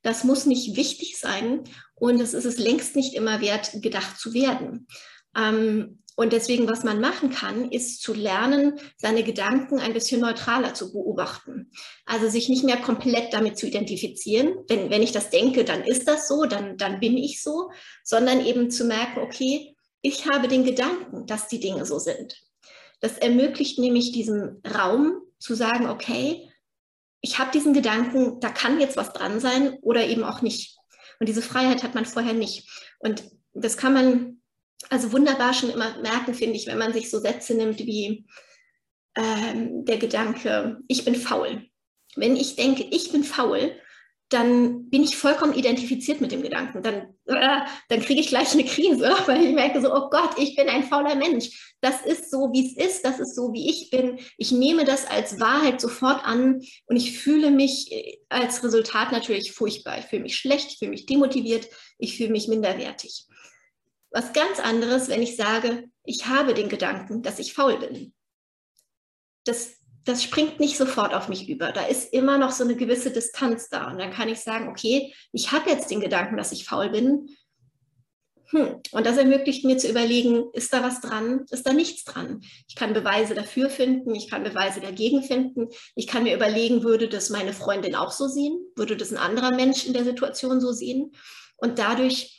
das 0.00 0.24
muss 0.24 0.46
nicht 0.46 0.74
wichtig 0.74 1.18
sein 1.18 1.64
und 1.94 2.20
es 2.20 2.32
ist 2.32 2.46
es 2.46 2.56
längst 2.56 2.96
nicht 2.96 3.14
immer 3.14 3.42
wert, 3.42 3.82
gedacht 3.82 4.18
zu 4.18 4.32
werden. 4.32 4.86
Ähm, 5.36 6.02
und 6.18 6.32
deswegen, 6.32 6.68
was 6.68 6.82
man 6.82 7.00
machen 7.00 7.30
kann, 7.30 7.70
ist 7.70 8.02
zu 8.02 8.12
lernen, 8.12 8.80
seine 8.96 9.22
Gedanken 9.22 9.78
ein 9.78 9.92
bisschen 9.92 10.20
neutraler 10.20 10.74
zu 10.74 10.92
beobachten. 10.92 11.70
Also 12.06 12.28
sich 12.28 12.48
nicht 12.48 12.64
mehr 12.64 12.78
komplett 12.78 13.32
damit 13.32 13.56
zu 13.56 13.68
identifizieren. 13.68 14.64
Wenn, 14.66 14.90
wenn 14.90 15.04
ich 15.04 15.12
das 15.12 15.30
denke, 15.30 15.62
dann 15.62 15.84
ist 15.84 16.08
das 16.08 16.26
so, 16.26 16.44
dann, 16.44 16.76
dann 16.76 16.98
bin 16.98 17.16
ich 17.16 17.40
so, 17.40 17.70
sondern 18.02 18.44
eben 18.44 18.68
zu 18.68 18.84
merken, 18.84 19.20
okay, 19.20 19.76
ich 20.02 20.26
habe 20.26 20.48
den 20.48 20.64
Gedanken, 20.64 21.24
dass 21.26 21.46
die 21.46 21.60
Dinge 21.60 21.86
so 21.86 22.00
sind. 22.00 22.36
Das 22.98 23.16
ermöglicht 23.18 23.78
nämlich 23.78 24.10
diesem 24.10 24.60
Raum 24.66 25.22
zu 25.38 25.54
sagen, 25.54 25.88
okay, 25.88 26.50
ich 27.20 27.38
habe 27.38 27.52
diesen 27.52 27.74
Gedanken, 27.74 28.40
da 28.40 28.48
kann 28.48 28.80
jetzt 28.80 28.96
was 28.96 29.12
dran 29.12 29.38
sein 29.38 29.78
oder 29.82 30.04
eben 30.04 30.24
auch 30.24 30.42
nicht. 30.42 30.78
Und 31.20 31.28
diese 31.28 31.42
Freiheit 31.42 31.84
hat 31.84 31.94
man 31.94 32.06
vorher 32.06 32.34
nicht. 32.34 32.68
Und 32.98 33.22
das 33.54 33.76
kann 33.76 33.94
man 33.94 34.37
also 34.90 35.12
wunderbar 35.12 35.54
schon 35.54 35.70
immer 35.70 35.98
merken, 35.98 36.34
finde 36.34 36.56
ich, 36.56 36.66
wenn 36.66 36.78
man 36.78 36.92
sich 36.92 37.10
so 37.10 37.18
Sätze 37.18 37.54
nimmt 37.54 37.78
wie 37.80 38.26
ähm, 39.16 39.84
der 39.84 39.98
Gedanke, 39.98 40.78
ich 40.88 41.04
bin 41.04 41.14
faul. 41.14 41.66
Wenn 42.16 42.36
ich 42.36 42.56
denke, 42.56 42.84
ich 42.90 43.12
bin 43.12 43.24
faul, 43.24 43.72
dann 44.30 44.90
bin 44.90 45.02
ich 45.02 45.16
vollkommen 45.16 45.54
identifiziert 45.54 46.20
mit 46.20 46.32
dem 46.32 46.42
Gedanken. 46.42 46.82
Dann, 46.82 47.14
äh, 47.26 47.60
dann 47.88 48.00
kriege 48.00 48.20
ich 48.20 48.28
gleich 48.28 48.52
eine 48.52 48.64
Krise, 48.64 49.16
weil 49.26 49.42
ich 49.42 49.54
merke 49.54 49.80
so, 49.80 49.92
oh 49.92 50.10
Gott, 50.10 50.38
ich 50.38 50.54
bin 50.54 50.68
ein 50.68 50.84
fauler 50.84 51.14
Mensch. 51.14 51.74
Das 51.80 52.02
ist 52.02 52.30
so, 52.30 52.50
wie 52.52 52.66
es 52.66 52.76
ist, 52.76 53.04
das 53.04 53.20
ist 53.20 53.34
so, 53.34 53.52
wie 53.52 53.70
ich 53.70 53.90
bin. 53.90 54.18
Ich 54.36 54.52
nehme 54.52 54.84
das 54.84 55.06
als 55.06 55.40
Wahrheit 55.40 55.80
sofort 55.80 56.24
an 56.24 56.60
und 56.86 56.96
ich 56.96 57.18
fühle 57.18 57.50
mich 57.50 57.90
äh, 57.90 58.18
als 58.28 58.62
Resultat 58.62 59.12
natürlich 59.12 59.52
furchtbar. 59.52 59.98
Ich 59.98 60.06
fühle 60.06 60.22
mich 60.22 60.36
schlecht, 60.36 60.72
ich 60.72 60.78
fühle 60.78 60.90
mich 60.90 61.06
demotiviert, 61.06 61.68
ich 61.98 62.16
fühle 62.16 62.30
mich 62.30 62.48
minderwertig. 62.48 63.26
Was 64.10 64.32
ganz 64.32 64.58
anderes, 64.60 65.08
wenn 65.08 65.22
ich 65.22 65.36
sage, 65.36 65.90
ich 66.04 66.26
habe 66.26 66.54
den 66.54 66.68
Gedanken, 66.68 67.22
dass 67.22 67.38
ich 67.38 67.52
faul 67.52 67.78
bin. 67.78 68.14
Das, 69.44 69.76
das 70.04 70.22
springt 70.22 70.60
nicht 70.60 70.78
sofort 70.78 71.14
auf 71.14 71.28
mich 71.28 71.48
über. 71.48 71.72
Da 71.72 71.84
ist 71.84 72.12
immer 72.12 72.38
noch 72.38 72.50
so 72.50 72.64
eine 72.64 72.76
gewisse 72.76 73.10
Distanz 73.10 73.68
da. 73.68 73.90
Und 73.90 73.98
dann 73.98 74.12
kann 74.12 74.28
ich 74.28 74.40
sagen, 74.40 74.68
okay, 74.68 75.14
ich 75.32 75.52
habe 75.52 75.68
jetzt 75.70 75.90
den 75.90 76.00
Gedanken, 76.00 76.36
dass 76.36 76.52
ich 76.52 76.64
faul 76.64 76.88
bin. 76.90 77.28
Hm. 78.50 78.80
Und 78.92 79.06
das 79.06 79.18
ermöglicht 79.18 79.66
mir 79.66 79.76
zu 79.76 79.90
überlegen, 79.90 80.46
ist 80.54 80.72
da 80.72 80.82
was 80.82 81.02
dran, 81.02 81.44
ist 81.50 81.66
da 81.66 81.74
nichts 81.74 82.04
dran. 82.04 82.40
Ich 82.66 82.76
kann 82.76 82.94
Beweise 82.94 83.34
dafür 83.34 83.68
finden, 83.68 84.14
ich 84.14 84.30
kann 84.30 84.42
Beweise 84.42 84.80
dagegen 84.80 85.22
finden. 85.22 85.68
Ich 85.94 86.06
kann 86.06 86.22
mir 86.22 86.34
überlegen, 86.34 86.82
würde 86.82 87.08
das 87.08 87.28
meine 87.28 87.52
Freundin 87.52 87.94
auch 87.94 88.10
so 88.10 88.26
sehen? 88.26 88.58
Würde 88.74 88.96
das 88.96 89.12
ein 89.12 89.18
anderer 89.18 89.50
Mensch 89.50 89.86
in 89.86 89.92
der 89.92 90.04
Situation 90.04 90.62
so 90.62 90.72
sehen? 90.72 91.12
Und 91.58 91.78
dadurch 91.78 92.37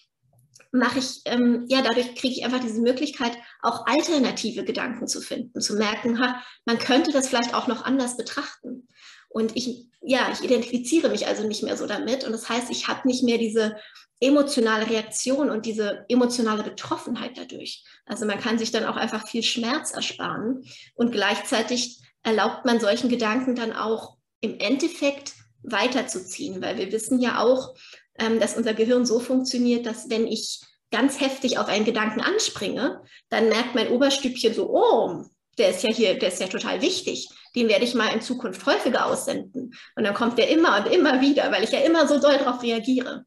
mache 0.71 0.99
ich, 0.99 1.21
ähm, 1.25 1.65
ja, 1.67 1.81
dadurch 1.81 2.15
kriege 2.15 2.33
ich 2.33 2.45
einfach 2.45 2.59
diese 2.59 2.81
Möglichkeit, 2.81 3.37
auch 3.61 3.85
alternative 3.87 4.63
Gedanken 4.63 5.07
zu 5.07 5.21
finden, 5.21 5.61
zu 5.61 5.75
merken, 5.75 6.19
ha, 6.19 6.41
man 6.65 6.77
könnte 6.77 7.11
das 7.11 7.27
vielleicht 7.27 7.53
auch 7.53 7.67
noch 7.67 7.83
anders 7.85 8.17
betrachten. 8.17 8.87
Und 9.29 9.55
ich, 9.55 9.87
ja, 10.01 10.29
ich 10.31 10.43
identifiziere 10.43 11.09
mich 11.09 11.27
also 11.27 11.47
nicht 11.47 11.63
mehr 11.63 11.77
so 11.77 11.87
damit. 11.87 12.23
Und 12.23 12.31
das 12.31 12.49
heißt, 12.49 12.69
ich 12.71 12.87
habe 12.87 13.07
nicht 13.07 13.23
mehr 13.23 13.37
diese 13.37 13.77
emotionale 14.19 14.89
Reaktion 14.89 15.49
und 15.49 15.65
diese 15.65 16.05
emotionale 16.09 16.63
Betroffenheit 16.63 17.37
dadurch. 17.37 17.85
Also 18.05 18.25
man 18.25 18.39
kann 18.39 18.57
sich 18.57 18.71
dann 18.71 18.85
auch 18.85 18.97
einfach 18.97 19.27
viel 19.27 19.43
Schmerz 19.43 19.91
ersparen 19.91 20.65
und 20.95 21.11
gleichzeitig 21.11 22.01
erlaubt 22.23 22.65
man 22.65 22.79
solchen 22.79 23.09
Gedanken 23.09 23.55
dann 23.55 23.71
auch 23.71 24.17
im 24.41 24.59
Endeffekt 24.59 25.33
weiterzuziehen, 25.63 26.61
weil 26.61 26.77
wir 26.77 26.91
wissen 26.91 27.19
ja 27.19 27.41
auch, 27.41 27.75
ähm, 28.19 28.39
dass 28.39 28.55
unser 28.55 28.73
Gehirn 28.73 29.05
so 29.05 29.19
funktioniert, 29.19 29.85
dass 29.85 30.09
wenn 30.09 30.27
ich 30.27 30.61
ganz 30.91 31.19
heftig 31.19 31.57
auf 31.57 31.67
einen 31.67 31.85
Gedanken 31.85 32.21
anspringe, 32.21 33.01
dann 33.29 33.49
merkt 33.49 33.75
mein 33.75 33.89
Oberstübchen 33.89 34.53
so, 34.53 34.69
oh, 34.69 35.23
der 35.57 35.69
ist 35.69 35.83
ja 35.83 35.93
hier, 35.93 36.17
der 36.17 36.29
ist 36.29 36.39
ja 36.39 36.47
total 36.47 36.81
wichtig. 36.81 37.29
Den 37.55 37.67
werde 37.67 37.83
ich 37.83 37.93
mal 37.93 38.13
in 38.13 38.21
Zukunft 38.21 38.65
häufiger 38.65 39.05
aussenden. 39.05 39.73
Und 39.95 40.03
dann 40.03 40.13
kommt 40.13 40.37
der 40.37 40.49
immer 40.49 40.77
und 40.77 40.91
immer 40.91 41.21
wieder, 41.21 41.51
weil 41.51 41.63
ich 41.63 41.71
ja 41.71 41.79
immer 41.79 42.07
so 42.07 42.19
doll 42.19 42.37
darauf 42.37 42.63
reagiere. 42.63 43.25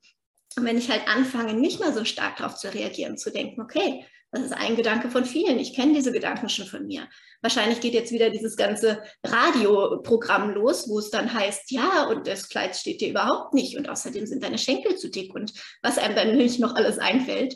Und 0.57 0.65
wenn 0.65 0.79
ich 0.79 0.91
halt 0.91 1.07
anfange, 1.09 1.55
nicht 1.55 1.81
mehr 1.81 1.93
so 1.93 2.05
stark 2.05 2.37
darauf 2.37 2.57
zu 2.57 2.73
reagieren, 2.73 3.17
zu 3.17 3.31
denken, 3.31 3.61
okay, 3.61 4.05
das 4.33 4.45
ist 4.45 4.53
ein 4.53 4.77
Gedanke 4.77 5.11
von 5.11 5.27
vielen. 5.27 5.59
Ich 5.59 5.75
kenne 5.75 5.93
diese 5.93 6.11
Gedanken 6.11 6.49
schon 6.49 6.65
von 6.65 6.87
mir. 6.87 7.07
Wahrscheinlich 7.43 7.81
geht 7.81 7.93
jetzt 7.93 8.13
wieder 8.13 8.31
dieses 8.31 8.57
ganze 8.57 9.03
Radioprogramm 9.23 10.51
los, 10.51 10.89
wo 10.89 10.99
es 10.99 11.11
dann 11.11 11.35
heißt, 11.35 11.71
ja, 11.71 12.05
und 12.09 12.27
das 12.27 12.49
Kleid 12.49 12.75
steht 12.75 13.03
dir 13.03 13.11
überhaupt 13.11 13.53
nicht 13.53 13.77
und 13.77 13.91
außerdem 13.91 14.27
sind 14.27 14.43
deine 14.43 14.57
Schenkel 14.57 14.97
zu 14.97 15.11
dick 15.11 15.35
und 15.35 15.53
was 15.83 15.99
einem 15.99 16.17
dann 16.17 16.37
nicht 16.37 16.61
noch 16.61 16.75
alles 16.75 16.99
einfällt. 16.99 17.55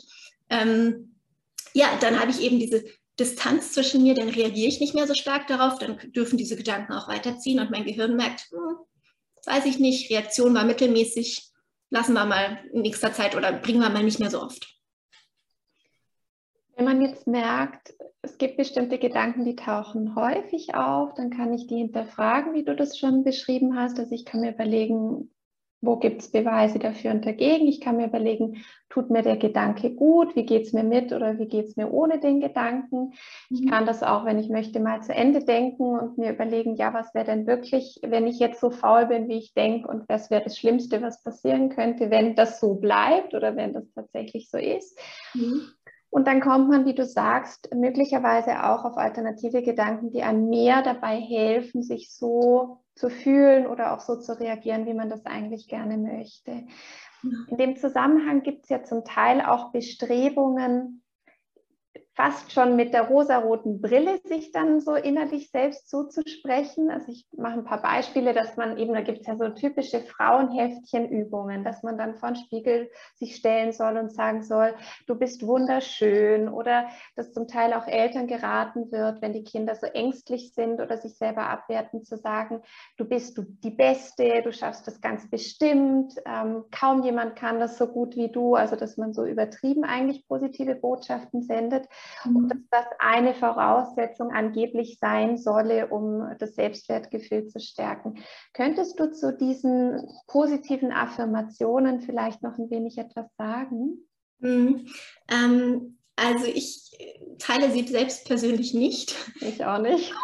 Ähm, 0.51 1.15
ja, 1.73 1.97
dann 1.99 2.19
habe 2.19 2.29
ich 2.29 2.41
eben 2.41 2.59
diese 2.59 2.85
Distanz 3.19 3.71
zwischen 3.71 4.03
mir, 4.03 4.13
dann 4.13 4.29
reagiere 4.29 4.67
ich 4.67 4.79
nicht 4.79 4.93
mehr 4.93 5.07
so 5.07 5.15
stark 5.15 5.47
darauf, 5.47 5.79
dann 5.79 5.97
dürfen 6.11 6.37
diese 6.37 6.55
Gedanken 6.55 6.93
auch 6.93 7.07
weiterziehen 7.07 7.59
und 7.59 7.71
mein 7.71 7.85
Gehirn 7.85 8.15
merkt, 8.15 8.41
hm, 8.51 8.77
weiß 9.45 9.65
ich 9.65 9.79
nicht, 9.79 10.11
Reaktion 10.11 10.53
war 10.53 10.63
mittelmäßig, 10.63 11.49
lassen 11.89 12.13
wir 12.13 12.25
mal 12.25 12.59
in 12.71 12.83
nächster 12.83 13.13
Zeit 13.13 13.35
oder 13.35 13.51
bringen 13.51 13.81
wir 13.81 13.89
mal 13.89 14.03
nicht 14.03 14.19
mehr 14.19 14.29
so 14.29 14.43
oft. 14.43 14.76
Wenn 16.77 16.85
man 16.85 17.01
jetzt 17.01 17.25
merkt, 17.27 17.95
es 18.21 18.37
gibt 18.37 18.55
bestimmte 18.57 18.99
Gedanken, 18.99 19.43
die 19.45 19.55
tauchen 19.55 20.15
häufig 20.15 20.75
auf, 20.75 21.13
dann 21.15 21.31
kann 21.31 21.51
ich 21.53 21.67
die 21.67 21.77
hinterfragen, 21.77 22.53
wie 22.53 22.63
du 22.63 22.75
das 22.75 22.97
schon 22.97 23.23
beschrieben 23.23 23.75
hast. 23.75 23.99
Also 23.99 24.13
ich 24.13 24.25
kann 24.25 24.41
mir 24.41 24.53
überlegen, 24.53 25.31
Wo 25.79 25.97
gibt 25.97 26.21
es 26.21 26.31
Beweise 26.31 26.79
dafür 26.79 27.11
und 27.11 27.23
dagegen? 27.25 27.67
Ich 27.67 27.81
kann 27.81 27.97
mir 27.97 28.07
überlegen, 28.07 28.63
tut 28.89 29.11
mir 29.11 29.21
der 29.21 29.37
Gedanke 29.37 29.93
gut? 29.93 30.35
Wie 30.35 30.45
geht 30.45 30.63
es 30.65 30.73
mir 30.73 30.83
mit 30.83 31.13
oder 31.13 31.37
wie 31.37 31.47
geht 31.47 31.65
es 31.65 31.75
mir 31.75 31.91
ohne 31.91 32.19
den 32.19 32.41
Gedanken? 32.41 33.13
Ich 33.51 33.61
mhm. 33.61 33.69
kann 33.69 33.85
das 33.85 34.01
auch, 34.01 34.25
wenn 34.25 34.39
ich 34.39 34.49
möchte, 34.49 34.79
mal 34.79 35.03
zu 35.03 35.13
Ende 35.13 35.43
denken 35.43 35.99
und 35.99 36.17
mir 36.17 36.31
überlegen, 36.31 36.75
ja, 36.75 36.93
was 36.95 37.13
wäre 37.13 37.25
denn 37.25 37.45
wirklich, 37.45 37.99
wenn 38.01 38.25
ich 38.25 38.39
jetzt 38.39 38.59
so 38.59 38.71
faul 38.71 39.05
bin, 39.05 39.27
wie 39.27 39.37
ich 39.37 39.53
denke 39.53 39.87
und 39.87 40.09
was 40.09 40.31
wäre 40.31 40.43
das 40.43 40.57
Schlimmste, 40.57 41.03
was 41.03 41.21
passieren 41.21 41.69
könnte, 41.69 42.09
wenn 42.09 42.35
das 42.35 42.59
so 42.59 42.73
bleibt 42.75 43.35
oder 43.35 43.55
wenn 43.55 43.73
das 43.73 43.91
tatsächlich 43.93 44.49
so 44.49 44.57
ist. 44.57 44.99
Mhm. 45.35 45.61
Und 46.17 46.25
dann 46.25 46.41
kommt 46.41 46.67
man, 46.67 46.83
wie 46.85 46.95
du 46.95 47.05
sagst, 47.05 47.69
möglicherweise 47.75 48.63
auch 48.63 48.85
auf 48.85 48.97
alternative 48.97 49.61
Gedanken, 49.61 50.09
die 50.09 50.23
einem 50.23 50.49
mehr 50.49 50.81
dabei 50.81 51.15
helfen, 51.19 51.83
sich 51.83 52.11
so 52.11 52.79
zu 52.95 53.11
fühlen 53.11 53.67
oder 53.67 53.93
auch 53.93 53.99
so 53.99 54.15
zu 54.15 54.39
reagieren, 54.39 54.87
wie 54.87 54.95
man 54.95 55.11
das 55.11 55.27
eigentlich 55.27 55.67
gerne 55.67 55.95
möchte. 55.95 56.65
In 57.21 57.57
dem 57.57 57.75
Zusammenhang 57.75 58.41
gibt 58.41 58.63
es 58.63 58.69
ja 58.69 58.83
zum 58.83 59.05
Teil 59.05 59.41
auch 59.41 59.71
Bestrebungen, 59.71 61.03
fast 62.17 62.51
schon 62.51 62.75
mit 62.75 62.95
der 62.95 63.03
rosaroten 63.03 63.79
Brille 63.79 64.19
sich 64.23 64.51
dann 64.51 64.81
so 64.81 64.95
innerlich 64.95 65.51
selbst 65.51 65.87
zuzusprechen. 65.87 66.89
Also 66.89 67.11
ich 67.11 67.27
mache 67.37 67.59
ein 67.59 67.63
paar 67.63 67.81
Beispiele, 67.83 68.33
dass 68.33 68.57
man 68.57 68.77
eben, 68.79 68.93
da 68.93 69.01
gibt 69.01 69.19
es 69.21 69.27
ja 69.27 69.37
so 69.37 69.49
typische 69.49 70.01
Frauenheftchenübungen, 70.01 71.63
dass 71.63 71.83
man 71.83 71.95
dann 71.95 72.15
vor 72.15 72.29
den 72.29 72.37
Spiegel 72.37 72.89
sich 73.17 73.35
stellen 73.35 73.71
soll 73.71 73.97
und 73.97 74.11
sagen 74.11 74.41
soll, 74.41 74.73
du 75.05 75.13
bist 75.13 75.45
wunderschön 75.45 76.49
oder 76.49 76.87
dass 77.15 77.33
zum 77.33 77.47
Teil 77.47 77.71
auch 77.73 77.85
Eltern 77.85 78.25
geraten 78.25 78.91
wird, 78.91 79.21
wenn 79.21 79.33
die 79.33 79.43
Kinder 79.43 79.75
so 79.75 79.85
ängstlich 79.85 80.53
sind 80.55 80.81
oder 80.81 80.97
sich 80.97 81.15
selber 81.17 81.47
abwerten, 81.47 82.03
zu 82.03 82.17
sagen, 82.17 82.63
du 82.97 83.05
bist 83.05 83.37
du 83.37 83.43
die 83.43 83.69
Beste, 83.69 84.41
du 84.41 84.51
schaffst 84.51 84.87
das 84.87 85.01
ganz 85.01 85.29
bestimmt, 85.29 86.15
ähm, 86.25 86.65
kaum 86.71 87.03
jemand 87.03 87.35
kann 87.35 87.59
das 87.59 87.77
so 87.77 87.85
gut 87.85 88.15
wie 88.15 88.31
du, 88.31 88.55
also 88.55 88.75
dass 88.75 88.97
man 88.97 89.13
so 89.13 89.23
übertrieben 89.23 89.83
eigentlich 89.83 90.27
positive 90.27 90.73
Botschaften 90.73 91.43
sendet. 91.43 91.87
Und 92.25 92.49
dass 92.49 92.59
das 92.69 92.85
eine 92.99 93.33
Voraussetzung 93.33 94.31
angeblich 94.31 94.97
sein 94.99 95.37
solle, 95.37 95.87
um 95.87 96.35
das 96.39 96.55
Selbstwertgefühl 96.55 97.47
zu 97.47 97.59
stärken. 97.59 98.15
Könntest 98.53 98.99
du 98.99 99.11
zu 99.11 99.35
diesen 99.35 100.07
positiven 100.27 100.91
Affirmationen 100.91 102.01
vielleicht 102.01 102.43
noch 102.43 102.57
ein 102.57 102.69
wenig 102.69 102.97
etwas 102.97 103.27
sagen? 103.37 104.07
Mhm. 104.39 104.87
Ähm, 105.29 105.97
also 106.15 106.45
ich 106.45 106.91
teile 107.39 107.71
sie 107.71 107.87
selbst 107.87 108.25
persönlich 108.25 108.73
nicht. 108.73 109.15
Ich 109.39 109.63
auch 109.63 109.79
nicht. 109.79 110.13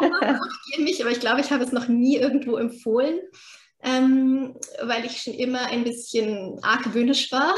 Ich 0.72 0.80
mich, 0.80 1.00
aber 1.02 1.12
ich 1.12 1.20
glaube, 1.20 1.40
ich 1.40 1.52
habe 1.52 1.62
es 1.62 1.70
noch 1.70 1.86
nie 1.88 2.16
irgendwo 2.16 2.56
empfohlen. 2.56 3.20
Ähm, 3.82 4.56
weil 4.82 5.04
ich 5.04 5.22
schon 5.22 5.34
immer 5.34 5.66
ein 5.66 5.84
bisschen 5.84 6.58
argwöhnisch 6.62 7.30
war 7.30 7.54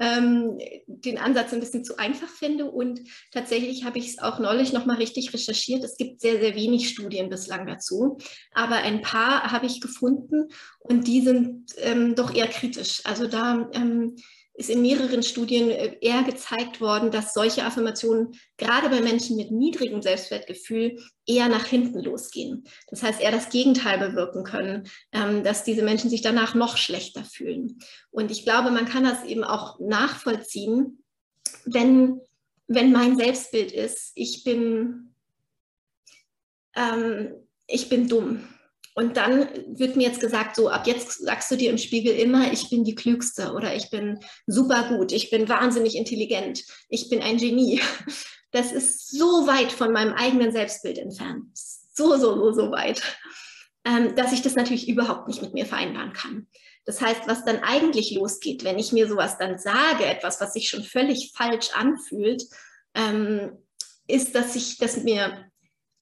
ähm, 0.00 0.58
den 0.86 1.18
Ansatz 1.18 1.52
ein 1.52 1.60
bisschen 1.60 1.84
zu 1.84 1.98
einfach 1.98 2.28
finde. 2.28 2.64
Und 2.64 3.02
tatsächlich 3.30 3.84
habe 3.84 3.98
ich 3.98 4.08
es 4.08 4.18
auch 4.18 4.40
neulich 4.40 4.72
nochmal 4.72 4.96
richtig 4.96 5.32
recherchiert. 5.32 5.84
Es 5.84 5.96
gibt 5.96 6.20
sehr, 6.20 6.40
sehr 6.40 6.56
wenig 6.56 6.88
Studien 6.88 7.28
bislang 7.28 7.66
dazu, 7.66 8.18
aber 8.52 8.76
ein 8.76 9.02
paar 9.02 9.52
habe 9.52 9.66
ich 9.66 9.80
gefunden 9.80 10.48
und 10.80 11.06
die 11.06 11.20
sind 11.20 11.72
ähm, 11.78 12.14
doch 12.14 12.34
eher 12.34 12.48
kritisch. 12.48 13.02
Also 13.04 13.26
da 13.26 13.68
ähm, 13.74 14.16
ist 14.60 14.68
in 14.68 14.82
mehreren 14.82 15.22
Studien 15.22 15.70
äh, 15.70 15.96
eher 16.02 16.22
gezeigt 16.22 16.80
worden, 16.80 17.10
dass 17.10 17.32
solche 17.32 17.64
Affirmationen 17.64 18.38
gerade 18.58 18.90
bei 18.90 19.00
Menschen 19.00 19.36
mit 19.36 19.50
niedrigem 19.50 20.02
Selbstwertgefühl 20.02 21.02
eher 21.26 21.48
nach 21.48 21.64
hinten 21.64 22.00
losgehen. 22.00 22.64
Das 22.88 23.02
heißt, 23.02 23.22
eher 23.22 23.32
das 23.32 23.48
Gegenteil 23.48 23.98
bewirken 23.98 24.44
können, 24.44 24.86
ähm, 25.12 25.42
dass 25.42 25.64
diese 25.64 25.82
Menschen 25.82 26.10
sich 26.10 26.20
danach 26.20 26.54
noch 26.54 26.76
schlechter 26.76 27.24
fühlen. 27.24 27.78
Und 28.10 28.30
ich 28.30 28.44
glaube, 28.44 28.70
man 28.70 28.84
kann 28.84 29.02
das 29.02 29.24
eben 29.24 29.44
auch 29.44 29.80
nachvollziehen, 29.80 31.02
wenn, 31.64 32.20
wenn 32.68 32.92
mein 32.92 33.16
Selbstbild 33.16 33.72
ist, 33.72 34.12
ich 34.14 34.44
bin, 34.44 35.14
ähm, 36.76 37.32
ich 37.66 37.88
bin 37.88 38.08
dumm 38.08 38.44
und 38.94 39.16
dann 39.16 39.48
wird 39.68 39.96
mir 39.96 40.08
jetzt 40.08 40.20
gesagt, 40.20 40.56
so 40.56 40.68
ab 40.68 40.86
jetzt 40.86 41.24
sagst 41.24 41.50
du 41.50 41.56
dir 41.56 41.70
im 41.70 41.78
Spiegel 41.78 42.14
immer, 42.16 42.52
ich 42.52 42.70
bin 42.70 42.84
die 42.84 42.94
Klügste 42.94 43.52
oder 43.52 43.74
ich 43.74 43.90
bin 43.90 44.18
super 44.46 44.88
gut, 44.88 45.12
ich 45.12 45.30
bin 45.30 45.48
wahnsinnig 45.48 45.96
intelligent, 45.96 46.64
ich 46.88 47.08
bin 47.08 47.22
ein 47.22 47.38
Genie. 47.38 47.80
Das 48.52 48.72
ist 48.72 49.16
so 49.16 49.46
weit 49.46 49.70
von 49.70 49.92
meinem 49.92 50.12
eigenen 50.12 50.50
Selbstbild 50.50 50.98
entfernt. 50.98 51.46
So, 51.54 52.16
so, 52.16 52.34
so, 52.34 52.50
so 52.50 52.72
weit, 52.72 53.00
ähm, 53.84 54.16
dass 54.16 54.32
ich 54.32 54.42
das 54.42 54.56
natürlich 54.56 54.88
überhaupt 54.88 55.28
nicht 55.28 55.40
mit 55.40 55.54
mir 55.54 55.66
vereinbaren 55.66 56.12
kann. 56.12 56.48
Das 56.84 57.00
heißt, 57.00 57.28
was 57.28 57.44
dann 57.44 57.60
eigentlich 57.62 58.10
losgeht, 58.10 58.64
wenn 58.64 58.76
ich 58.80 58.90
mir 58.90 59.06
sowas 59.06 59.38
dann 59.38 59.56
sage, 59.56 60.04
etwas, 60.04 60.40
was 60.40 60.54
sich 60.54 60.68
schon 60.68 60.82
völlig 60.82 61.32
falsch 61.36 61.70
anfühlt, 61.74 62.42
ähm, 62.94 63.52
ist, 64.08 64.34
dass 64.34 64.56
ich, 64.56 64.78
dass 64.78 65.04
mir 65.04 65.49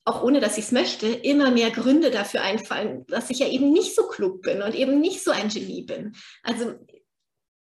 auch 0.09 0.23
ohne 0.23 0.41
dass 0.41 0.59
ich 0.59 0.65
es 0.65 0.73
möchte, 0.73 1.07
immer 1.07 1.51
mehr 1.51 1.71
Gründe 1.71 2.11
dafür 2.11 2.43
einfallen, 2.43 3.07
dass 3.07 3.31
ich 3.31 3.41
ja 3.41 3.49
eben 3.49 3.73
nicht 3.73 3.95
so 3.95 4.09
klug 4.09 4.43
bin 4.43 4.63
und 4.63 4.75
eben 4.75 5.01
nicht 5.01 5.23
so 5.23 5.31
ein 5.31 5.49
Genie 5.49 5.83
bin. 5.83 6.15
Also 6.43 6.75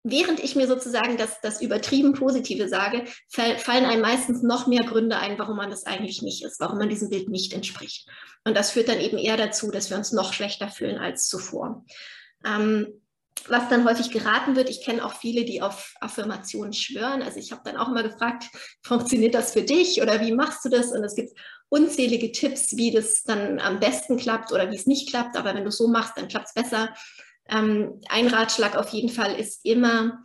während 0.04 0.40
ich 0.40 0.56
mir 0.56 0.68
sozusagen 0.68 1.18
das, 1.18 1.42
das 1.42 1.62
übertrieben 1.62 2.14
Positive 2.14 2.68
sage, 2.68 3.06
fallen 3.30 3.86
einem 3.86 4.02
meistens 4.02 4.42
noch 4.42 4.66
mehr 4.66 4.84
Gründe 4.86 5.18
ein, 5.18 5.38
warum 5.38 5.58
man 5.58 5.70
das 5.70 5.86
eigentlich 5.86 6.22
nicht 6.22 6.44
ist, 6.44 6.60
warum 6.60 6.78
man 6.78 6.90
diesem 6.90 7.10
Bild 7.10 7.30
nicht 7.30 7.54
entspricht. 7.54 8.08
Und 8.46 8.56
das 8.56 8.72
führt 8.72 8.88
dann 8.88 9.00
eben 9.00 9.18
eher 9.18 9.38
dazu, 9.38 9.70
dass 9.70 9.90
wir 9.90 9.98
uns 9.98 10.12
noch 10.12 10.34
schlechter 10.34 10.70
fühlen 10.70 10.98
als 10.98 11.28
zuvor. 11.28 11.86
Ähm, 12.46 13.02
was 13.48 13.70
dann 13.70 13.86
häufig 13.86 14.12
geraten 14.12 14.56
wird, 14.56 14.70
ich 14.70 14.84
kenne 14.84 15.06
auch 15.06 15.16
viele, 15.16 15.46
die 15.46 15.62
auf 15.62 15.96
Affirmationen 16.00 16.74
schwören. 16.74 17.22
Also 17.22 17.40
ich 17.40 17.52
habe 17.52 17.62
dann 17.66 17.78
auch 17.78 17.88
immer 17.88 18.04
gefragt, 18.04 18.46
funktioniert 18.84 19.36
das 19.36 19.54
für 19.54 19.64
dich 19.64 20.02
oder 20.02 20.22
wie 20.22 20.32
machst 20.32 20.66
du 20.66 20.70
das? 20.70 20.92
Und 20.92 21.04
es 21.04 21.16
gibt 21.16 21.32
unzählige 21.70 22.32
Tipps, 22.32 22.76
wie 22.76 22.92
das 22.92 23.24
dann 23.24 23.60
am 23.60 23.80
besten 23.80 24.18
klappt 24.18 24.52
oder 24.52 24.70
wie 24.72 24.76
es 24.76 24.88
nicht 24.88 25.10
klappt. 25.10 25.38
Aber 25.38 25.56
wenn 25.56 25.66
du 25.66 25.72
so 25.72 25.88
machst, 25.88 26.18
dann 26.18 26.28
klappt 26.28 26.48
es 26.48 26.54
besser. 26.54 26.94
Ähm, 27.50 28.02
ein 28.10 28.28
Ratschlag 28.28 28.76
auf 28.76 28.90
jeden 28.90 29.10
Fall 29.10 29.40
ist 29.40 29.66
immer, 29.66 30.22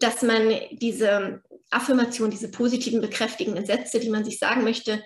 dass 0.00 0.22
man 0.22 0.52
diese 0.72 1.42
Affirmation, 1.70 2.30
diese 2.30 2.50
positiven 2.50 3.00
bekräftigenden 3.00 3.64
Sätze, 3.64 4.00
die 4.00 4.10
man 4.10 4.24
sich 4.24 4.38
sagen 4.38 4.64
möchte, 4.64 5.02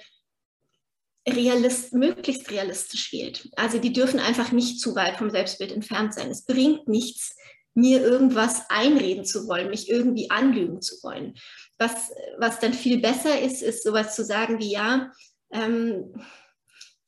realist, 1.28 1.92
möglichst 1.92 2.50
realistisch 2.50 3.12
wählt. 3.12 3.48
Also 3.56 3.78
die 3.78 3.92
dürfen 3.92 4.20
einfach 4.20 4.52
nicht 4.52 4.80
zu 4.80 4.94
weit 4.94 5.16
vom 5.16 5.30
Selbstbild 5.30 5.72
entfernt 5.72 6.14
sein. 6.14 6.30
Es 6.30 6.44
bringt 6.44 6.86
nichts, 6.88 7.36
mir 7.74 8.02
irgendwas 8.02 8.70
einreden 8.70 9.24
zu 9.24 9.48
wollen, 9.48 9.70
mich 9.70 9.88
irgendwie 9.88 10.30
anlügen 10.30 10.80
zu 10.80 11.02
wollen. 11.02 11.34
Was, 11.78 12.12
was 12.38 12.60
dann 12.60 12.72
viel 12.72 12.98
besser 12.98 13.40
ist, 13.40 13.62
ist 13.62 13.82
sowas 13.82 14.14
zu 14.14 14.24
sagen 14.24 14.58
wie, 14.60 14.70
ja, 14.70 15.12
ähm, 15.52 16.14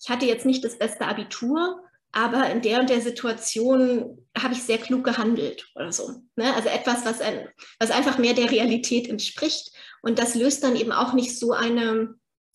ich 0.01 0.09
hatte 0.09 0.27
jetzt 0.27 0.47
nicht 0.47 0.65
das 0.65 0.79
beste 0.79 1.07
Abitur, 1.07 1.81
aber 2.13 2.49
in 2.51 2.63
der 2.63 2.81
und 2.81 2.91
der 2.91 3.01
Situation 3.01 4.27
habe 4.37 4.55
ich 4.55 4.63
sehr 4.63 4.79
klug 4.79 5.05
gehandelt 5.05 5.69
oder 5.75 5.93
so. 5.93 6.23
Ne? 6.37 6.55
Also 6.55 6.69
etwas, 6.69 7.05
was, 7.05 7.21
ein, 7.21 7.49
was 7.79 7.91
einfach 7.91 8.19
mehr 8.19 8.35
der 8.35 8.51
Realität 8.51 9.09
entspricht. 9.09 9.71
Und 10.03 10.19
das 10.19 10.35
löst 10.35 10.65
dann 10.65 10.77
eben 10.77 10.93
auch 10.93 11.13
nicht 11.13 11.39
so 11.39 11.53
eine 11.53 12.15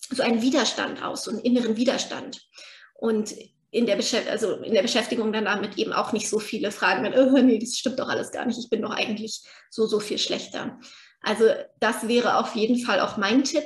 so 0.09 0.23
einen 0.23 0.41
Widerstand 0.41 1.03
aus, 1.03 1.23
so 1.23 1.31
einen 1.31 1.41
inneren 1.41 1.77
Widerstand. 1.77 2.41
Und 2.95 3.33
in 3.71 3.85
der, 3.85 3.97
also 4.29 4.55
in 4.57 4.73
der 4.73 4.81
Beschäftigung 4.81 5.31
dann 5.31 5.45
damit 5.45 5.77
eben 5.77 5.93
auch 5.93 6.11
nicht 6.11 6.29
so 6.29 6.39
viele 6.39 6.71
Fragen, 6.71 7.03
wenn, 7.03 7.13
oh, 7.13 7.37
nee, 7.37 7.57
das 7.57 7.77
stimmt 7.77 7.99
doch 7.99 8.09
alles 8.09 8.31
gar 8.31 8.45
nicht, 8.45 8.59
ich 8.59 8.69
bin 8.69 8.81
doch 8.81 8.91
eigentlich 8.91 9.43
so, 9.69 9.87
so 9.87 9.99
viel 9.99 10.17
schlechter. 10.17 10.77
Also 11.21 11.45
das 11.79 12.07
wäre 12.07 12.37
auf 12.37 12.55
jeden 12.55 12.79
Fall 12.79 12.99
auch 12.99 13.17
mein 13.17 13.43
Tipp. 13.43 13.63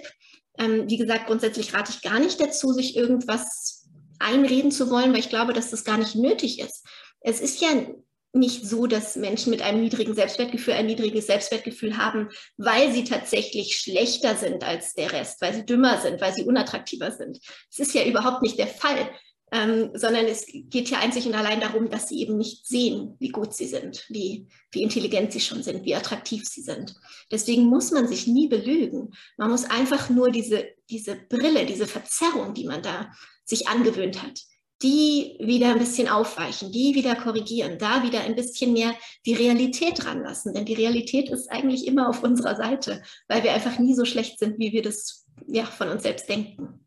Ähm, 0.57 0.89
wie 0.89 0.97
gesagt, 0.97 1.27
grundsätzlich 1.27 1.73
rate 1.73 1.91
ich 1.91 2.01
gar 2.01 2.19
nicht 2.19 2.39
dazu, 2.39 2.71
sich 2.71 2.95
irgendwas 2.95 3.87
einreden 4.19 4.71
zu 4.71 4.89
wollen, 4.89 5.11
weil 5.11 5.19
ich 5.19 5.29
glaube, 5.29 5.53
dass 5.53 5.71
das 5.71 5.83
gar 5.83 5.97
nicht 5.97 6.15
nötig 6.15 6.59
ist. 6.59 6.85
Es 7.21 7.41
ist 7.41 7.59
ja 7.61 7.69
nicht 8.35 8.65
so, 8.67 8.85
dass 8.85 9.15
Menschen 9.15 9.49
mit 9.49 9.61
einem 9.61 9.81
niedrigen 9.81 10.13
Selbstwertgefühl 10.13 10.73
ein 10.73 10.85
niedriges 10.85 11.27
Selbstwertgefühl 11.27 11.97
haben, 11.97 12.29
weil 12.57 12.91
sie 12.91 13.03
tatsächlich 13.03 13.77
schlechter 13.77 14.35
sind 14.35 14.63
als 14.63 14.93
der 14.93 15.11
Rest, 15.11 15.41
weil 15.41 15.53
sie 15.53 15.65
dümmer 15.65 15.99
sind, 16.01 16.21
weil 16.21 16.33
sie 16.33 16.43
unattraktiver 16.43 17.11
sind. 17.11 17.39
Das 17.69 17.87
ist 17.87 17.93
ja 17.95 18.03
überhaupt 18.05 18.41
nicht 18.41 18.59
der 18.59 18.67
Fall, 18.67 19.09
ähm, 19.51 19.91
sondern 19.93 20.25
es 20.25 20.45
geht 20.47 20.89
ja 20.89 20.99
einzig 20.99 21.25
und 21.27 21.35
allein 21.35 21.61
darum, 21.61 21.89
dass 21.89 22.09
sie 22.09 22.19
eben 22.19 22.37
nicht 22.37 22.67
sehen, 22.67 23.15
wie 23.19 23.29
gut 23.29 23.53
sie 23.53 23.67
sind, 23.67 24.05
wie, 24.09 24.47
wie 24.71 24.83
intelligent 24.83 25.31
sie 25.31 25.39
schon 25.39 25.63
sind, 25.63 25.85
wie 25.85 25.95
attraktiv 25.95 26.43
sie 26.45 26.61
sind. 26.61 26.95
Deswegen 27.31 27.65
muss 27.65 27.91
man 27.91 28.07
sich 28.07 28.27
nie 28.27 28.47
belügen. 28.47 29.13
Man 29.37 29.51
muss 29.51 29.65
einfach 29.65 30.09
nur 30.09 30.31
diese, 30.31 30.65
diese 30.89 31.15
Brille, 31.15 31.65
diese 31.65 31.87
Verzerrung, 31.87 32.53
die 32.53 32.65
man 32.65 32.81
da 32.81 33.11
sich 33.45 33.67
angewöhnt 33.67 34.21
hat, 34.21 34.41
die 34.85 35.35
wieder 35.39 35.71
ein 35.71 35.79
bisschen 35.79 36.07
aufweichen, 36.07 36.71
die 36.71 36.93
wieder 36.93 37.15
korrigieren, 37.15 37.79
da 37.79 38.03
wieder 38.03 38.21
ein 38.21 38.35
bisschen 38.35 38.71
mehr 38.71 38.93
die 39.25 39.33
Realität 39.33 40.05
ranlassen. 40.05 40.53
Denn 40.53 40.65
die 40.65 40.75
Realität 40.75 41.31
ist 41.31 41.51
eigentlich 41.51 41.87
immer 41.87 42.07
auf 42.07 42.23
unserer 42.23 42.55
Seite, 42.55 43.01
weil 43.27 43.43
wir 43.43 43.53
einfach 43.53 43.79
nie 43.79 43.95
so 43.95 44.05
schlecht 44.05 44.37
sind, 44.37 44.59
wie 44.59 44.73
wir 44.73 44.83
das 44.83 45.25
ja, 45.47 45.65
von 45.65 45.89
uns 45.89 46.03
selbst 46.03 46.29
denken. 46.29 46.85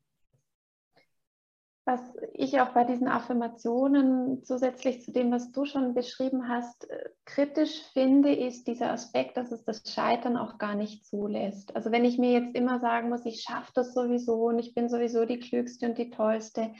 was 1.88 2.00
ich 2.34 2.60
auch 2.60 2.68
bei 2.68 2.84
diesen 2.84 3.08
Affirmationen 3.08 4.44
zusätzlich 4.44 5.02
zu 5.02 5.10
dem, 5.10 5.32
was 5.32 5.52
du 5.52 5.64
schon 5.64 5.94
beschrieben 5.94 6.46
hast, 6.46 6.88
äh, 6.90 7.08
kritisch 7.24 7.82
finde, 7.94 8.32
ist 8.32 8.68
dieser 8.68 8.92
Aspekt, 8.92 9.38
dass 9.38 9.50
es 9.50 9.64
das 9.64 9.82
Scheitern 9.92 10.36
auch 10.36 10.58
gar 10.58 10.74
nicht 10.74 11.06
zulässt. 11.06 11.74
Also 11.74 11.90
wenn 11.90 12.04
ich 12.04 12.18
mir 12.18 12.32
jetzt 12.32 12.54
immer 12.54 12.78
sagen 12.78 13.08
muss, 13.08 13.24
ich 13.24 13.40
schaffe 13.40 13.72
das 13.74 13.94
sowieso 13.94 14.48
und 14.48 14.58
ich 14.58 14.74
bin 14.74 14.90
sowieso 14.90 15.24
die 15.24 15.40
Klügste 15.40 15.86
und 15.86 15.96
die 15.96 16.10
Tollste, 16.10 16.72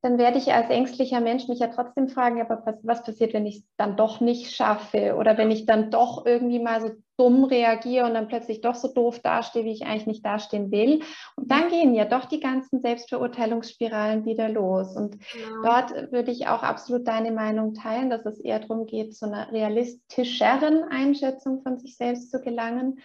dann 0.00 0.16
werde 0.16 0.38
ich 0.38 0.52
als 0.52 0.70
ängstlicher 0.70 1.20
Mensch 1.20 1.48
mich 1.48 1.58
ja 1.58 1.68
trotzdem 1.68 2.08
fragen, 2.08 2.40
aber 2.40 2.62
was, 2.64 2.76
was 2.82 3.02
passiert, 3.02 3.34
wenn 3.34 3.46
ich 3.46 3.58
es 3.58 3.64
dann 3.76 3.96
doch 3.96 4.20
nicht 4.20 4.54
schaffe 4.54 5.16
oder 5.16 5.36
wenn 5.36 5.50
ich 5.50 5.66
dann 5.66 5.90
doch 5.90 6.24
irgendwie 6.24 6.60
mal 6.60 6.80
so 6.80 6.90
dumm 7.16 7.42
reagiere 7.42 8.06
und 8.06 8.14
dann 8.14 8.28
plötzlich 8.28 8.60
doch 8.60 8.76
so 8.76 8.86
doof 8.86 9.18
dastehe, 9.18 9.64
wie 9.64 9.72
ich 9.72 9.86
eigentlich 9.86 10.06
nicht 10.06 10.24
dastehen 10.24 10.70
will. 10.70 11.02
Und 11.34 11.50
dann 11.50 11.68
gehen 11.68 11.94
ja 11.94 12.04
doch 12.04 12.26
die 12.26 12.38
ganzen 12.38 12.80
Selbstverurteilungsspiralen 12.80 14.24
wieder 14.24 14.48
los. 14.48 14.94
Und 14.94 15.18
genau. 15.32 15.62
dort 15.64 16.12
würde 16.12 16.30
ich 16.30 16.46
auch 16.46 16.62
absolut 16.62 17.08
deine 17.08 17.32
Meinung 17.32 17.74
teilen, 17.74 18.08
dass 18.08 18.24
es 18.24 18.38
eher 18.38 18.60
darum 18.60 18.86
geht, 18.86 19.16
zu 19.16 19.26
einer 19.26 19.50
realistischeren 19.50 20.84
Einschätzung 20.84 21.62
von 21.62 21.80
sich 21.80 21.96
selbst 21.96 22.30
zu 22.30 22.40
gelangen. 22.40 23.00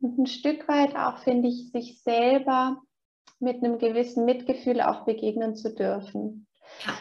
Und 0.00 0.18
ein 0.18 0.26
Stück 0.26 0.66
weit 0.66 0.96
auch, 0.96 1.18
finde 1.18 1.48
ich, 1.48 1.70
sich 1.70 2.00
selber 2.02 2.80
mit 3.40 3.62
einem 3.62 3.78
gewissen 3.78 4.24
Mitgefühl 4.24 4.80
auch 4.80 5.04
begegnen 5.04 5.56
zu 5.56 5.74
dürfen. 5.74 6.46
Ja, 6.86 6.92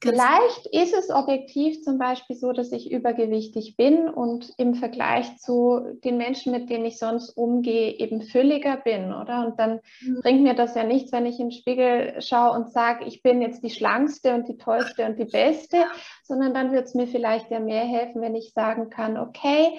Vielleicht 0.00 0.66
ist 0.66 0.94
es 0.94 1.10
objektiv 1.10 1.82
zum 1.82 1.98
Beispiel 1.98 2.36
so, 2.36 2.52
dass 2.52 2.70
ich 2.70 2.90
übergewichtig 2.90 3.76
bin 3.76 4.08
und 4.08 4.52
im 4.56 4.74
Vergleich 4.74 5.36
zu 5.38 5.80
den 6.04 6.18
Menschen, 6.18 6.52
mit 6.52 6.70
denen 6.70 6.84
ich 6.84 6.98
sonst 6.98 7.30
umgehe, 7.30 7.98
eben 7.98 8.22
fülliger 8.22 8.76
bin, 8.76 9.12
oder? 9.12 9.44
Und 9.44 9.58
dann 9.58 9.80
mhm. 10.00 10.20
bringt 10.22 10.42
mir 10.42 10.54
das 10.54 10.74
ja 10.76 10.84
nichts, 10.84 11.10
wenn 11.10 11.26
ich 11.26 11.40
in 11.40 11.46
den 11.46 11.52
Spiegel 11.52 12.20
schaue 12.20 12.56
und 12.56 12.70
sage, 12.70 13.06
ich 13.06 13.22
bin 13.22 13.42
jetzt 13.42 13.64
die 13.64 13.70
schlankste 13.70 14.34
und 14.34 14.48
die 14.48 14.56
tollste 14.56 15.04
und 15.04 15.18
die 15.18 15.24
beste, 15.24 15.78
sondern 16.22 16.54
dann 16.54 16.72
wird 16.72 16.86
es 16.86 16.94
mir 16.94 17.08
vielleicht 17.08 17.50
ja 17.50 17.58
mehr 17.58 17.84
helfen, 17.84 18.20
wenn 18.20 18.36
ich 18.36 18.52
sagen 18.52 18.90
kann, 18.90 19.16
okay, 19.16 19.78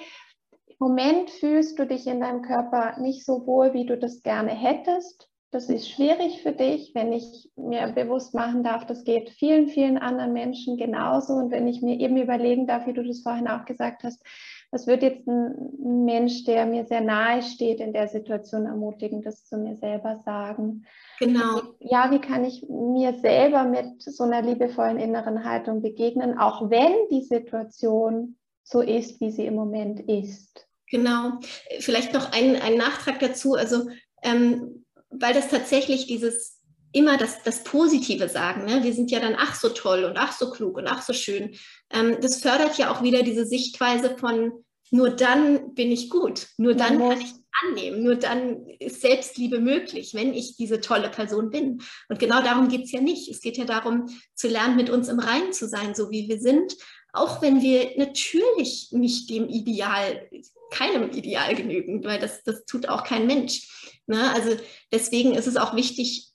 im 0.68 0.76
Moment 0.78 1.30
fühlst 1.30 1.78
du 1.78 1.86
dich 1.86 2.06
in 2.06 2.20
deinem 2.20 2.42
Körper 2.42 2.98
nicht 3.00 3.24
so 3.24 3.46
wohl, 3.46 3.72
wie 3.72 3.86
du 3.86 3.96
das 3.96 4.22
gerne 4.22 4.50
hättest 4.50 5.29
das 5.52 5.68
ist 5.68 5.90
schwierig 5.90 6.42
für 6.42 6.52
dich, 6.52 6.92
wenn 6.94 7.12
ich 7.12 7.50
mir 7.56 7.88
bewusst 7.88 8.34
machen 8.34 8.62
darf, 8.62 8.86
das 8.86 9.02
geht 9.02 9.30
vielen, 9.30 9.68
vielen 9.68 9.98
anderen 9.98 10.32
Menschen 10.32 10.76
genauso. 10.76 11.32
Und 11.32 11.50
wenn 11.50 11.66
ich 11.66 11.82
mir 11.82 11.98
eben 11.98 12.16
überlegen 12.16 12.68
darf, 12.68 12.86
wie 12.86 12.92
du 12.92 13.02
das 13.02 13.22
vorhin 13.22 13.48
auch 13.48 13.64
gesagt 13.64 14.04
hast, 14.04 14.22
was 14.70 14.86
wird 14.86 15.02
jetzt 15.02 15.26
ein 15.26 16.04
Mensch, 16.04 16.44
der 16.44 16.66
mir 16.66 16.84
sehr 16.86 17.00
nahe 17.00 17.42
steht, 17.42 17.80
in 17.80 17.92
der 17.92 18.06
Situation 18.06 18.66
ermutigen, 18.66 19.22
das 19.22 19.44
zu 19.44 19.56
mir 19.56 19.76
selber 19.76 20.22
sagen? 20.24 20.86
Genau. 21.18 21.62
Ja, 21.80 22.12
wie 22.12 22.20
kann 22.20 22.44
ich 22.44 22.64
mir 22.68 23.14
selber 23.14 23.64
mit 23.64 24.00
so 24.00 24.22
einer 24.22 24.42
liebevollen 24.42 24.98
inneren 24.98 25.44
Haltung 25.44 25.82
begegnen, 25.82 26.38
auch 26.38 26.70
wenn 26.70 26.92
die 27.10 27.24
Situation 27.24 28.36
so 28.62 28.80
ist, 28.80 29.20
wie 29.20 29.32
sie 29.32 29.46
im 29.46 29.56
Moment 29.56 29.98
ist? 29.98 30.68
Genau. 30.88 31.40
Vielleicht 31.80 32.14
noch 32.14 32.32
ein, 32.32 32.54
ein 32.54 32.76
Nachtrag 32.76 33.18
dazu. 33.18 33.54
Also 33.54 33.88
ähm, 34.22 34.79
weil 35.10 35.34
das 35.34 35.48
tatsächlich 35.48 36.06
dieses 36.06 36.60
immer 36.92 37.16
das, 37.16 37.42
das 37.44 37.62
Positive 37.62 38.28
sagen. 38.28 38.64
Ne? 38.64 38.82
Wir 38.82 38.92
sind 38.92 39.10
ja 39.10 39.20
dann 39.20 39.36
ach 39.38 39.54
so 39.54 39.68
toll 39.68 40.04
und 40.04 40.16
ach 40.16 40.32
so 40.32 40.50
klug 40.50 40.76
und 40.76 40.86
ach 40.88 41.02
so 41.02 41.12
schön. 41.12 41.54
Ähm, 41.92 42.16
das 42.20 42.40
fördert 42.40 42.78
ja 42.78 42.92
auch 42.92 43.02
wieder 43.02 43.22
diese 43.22 43.46
Sichtweise 43.46 44.16
von 44.18 44.64
nur 44.90 45.10
dann 45.10 45.74
bin 45.74 45.92
ich 45.92 46.10
gut, 46.10 46.48
nur 46.56 46.74
dann 46.74 46.98
kann 46.98 47.20
ich 47.20 47.32
annehmen, 47.62 48.02
nur 48.02 48.16
dann 48.16 48.66
ist 48.80 49.00
Selbstliebe 49.00 49.60
möglich, 49.60 50.14
wenn 50.14 50.34
ich 50.34 50.56
diese 50.56 50.80
tolle 50.80 51.08
Person 51.10 51.50
bin. 51.50 51.80
Und 52.08 52.18
genau 52.18 52.42
darum 52.42 52.68
geht 52.68 52.84
es 52.84 52.92
ja 52.92 53.00
nicht. 53.00 53.30
Es 53.30 53.40
geht 53.40 53.56
ja 53.56 53.64
darum, 53.64 54.06
zu 54.34 54.48
lernen, 54.48 54.76
mit 54.76 54.90
uns 54.90 55.08
im 55.08 55.20
Reinen 55.20 55.52
zu 55.52 55.68
sein, 55.68 55.94
so 55.94 56.10
wie 56.10 56.28
wir 56.28 56.40
sind, 56.40 56.76
auch 57.12 57.42
wenn 57.42 57.60
wir 57.60 57.92
natürlich 57.96 58.88
nicht 58.92 59.30
dem 59.30 59.48
Ideal, 59.48 60.28
keinem 60.70 61.10
Ideal 61.10 61.54
genügen, 61.54 62.04
weil 62.04 62.20
das, 62.20 62.42
das 62.44 62.64
tut 62.64 62.88
auch 62.88 63.04
kein 63.04 63.26
Mensch. 63.26 63.99
Ne? 64.10 64.30
Also 64.34 64.56
deswegen 64.92 65.34
ist 65.34 65.46
es 65.46 65.56
auch 65.56 65.74
wichtig, 65.74 66.26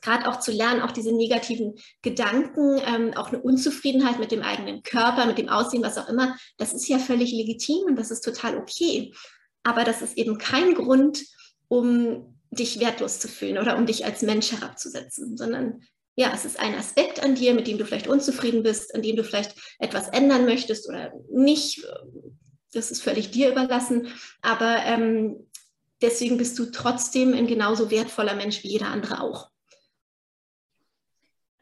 gerade 0.00 0.28
auch 0.28 0.40
zu 0.40 0.50
lernen, 0.50 0.82
auch 0.82 0.90
diese 0.90 1.14
negativen 1.14 1.74
Gedanken, 2.02 2.80
ähm, 2.86 3.14
auch 3.14 3.28
eine 3.28 3.40
Unzufriedenheit 3.40 4.18
mit 4.18 4.32
dem 4.32 4.42
eigenen 4.42 4.82
Körper, 4.82 5.26
mit 5.26 5.38
dem 5.38 5.48
Aussehen, 5.48 5.82
was 5.82 5.98
auch 5.98 6.08
immer, 6.08 6.36
das 6.58 6.72
ist 6.72 6.88
ja 6.88 6.98
völlig 6.98 7.30
legitim 7.32 7.84
und 7.86 7.96
das 7.96 8.10
ist 8.10 8.22
total 8.22 8.56
okay. 8.56 9.14
Aber 9.62 9.84
das 9.84 10.02
ist 10.02 10.18
eben 10.18 10.38
kein 10.38 10.74
Grund, 10.74 11.22
um 11.68 12.38
dich 12.50 12.80
wertlos 12.80 13.20
zu 13.20 13.28
fühlen 13.28 13.58
oder 13.58 13.76
um 13.76 13.86
dich 13.86 14.04
als 14.04 14.22
Mensch 14.22 14.52
herabzusetzen, 14.52 15.36
sondern 15.36 15.82
ja, 16.16 16.32
es 16.34 16.44
ist 16.44 16.58
ein 16.58 16.74
Aspekt 16.74 17.22
an 17.22 17.34
dir, 17.34 17.54
mit 17.54 17.66
dem 17.66 17.78
du 17.78 17.86
vielleicht 17.86 18.08
unzufrieden 18.08 18.62
bist, 18.62 18.94
an 18.94 19.02
dem 19.02 19.16
du 19.16 19.24
vielleicht 19.24 19.54
etwas 19.78 20.08
ändern 20.08 20.44
möchtest 20.44 20.88
oder 20.88 21.12
nicht. 21.30 21.86
Das 22.72 22.90
ist 22.90 23.02
völlig 23.02 23.30
dir 23.30 23.50
überlassen. 23.50 24.08
Aber 24.42 24.78
ähm, 24.84 25.46
deswegen 26.02 26.36
bist 26.36 26.58
du 26.58 26.66
trotzdem 26.66 27.34
ein 27.34 27.46
genauso 27.46 27.90
wertvoller 27.90 28.34
Mensch 28.34 28.62
wie 28.62 28.68
jeder 28.68 28.88
andere 28.88 29.22
auch. 29.22 29.52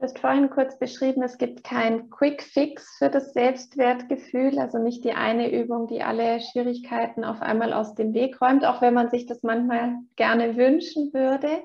Du 0.01 0.07
hast 0.07 0.19
vorhin 0.19 0.49
kurz 0.49 0.79
beschrieben, 0.79 1.23
es 1.23 1.37
gibt 1.37 1.63
kein 1.63 2.09
Quick 2.09 2.43
Fix 2.43 2.97
für 2.97 3.11
das 3.11 3.35
Selbstwertgefühl, 3.35 4.59
also 4.59 4.79
nicht 4.79 5.05
die 5.05 5.13
eine 5.13 5.53
Übung, 5.53 5.89
die 5.89 6.03
alle 6.03 6.41
Schwierigkeiten 6.41 7.23
auf 7.23 7.43
einmal 7.43 7.75
aus 7.75 7.95
dem 7.97 8.15
Weg 8.15 8.41
räumt, 8.41 8.65
auch 8.65 8.81
wenn 8.81 8.95
man 8.95 9.11
sich 9.11 9.27
das 9.27 9.43
manchmal 9.43 9.99
gerne 10.17 10.57
wünschen 10.57 11.13
würde. 11.13 11.65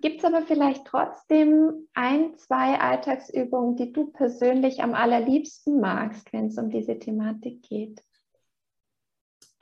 Gibt 0.00 0.20
es 0.20 0.24
aber 0.24 0.40
vielleicht 0.40 0.86
trotzdem 0.86 1.86
ein, 1.92 2.34
zwei 2.38 2.80
Alltagsübungen, 2.80 3.76
die 3.76 3.92
du 3.92 4.06
persönlich 4.06 4.82
am 4.82 4.94
allerliebsten 4.94 5.78
magst, 5.78 6.32
wenn 6.32 6.46
es 6.46 6.56
um 6.56 6.70
diese 6.70 6.98
Thematik 6.98 7.60
geht? 7.60 8.00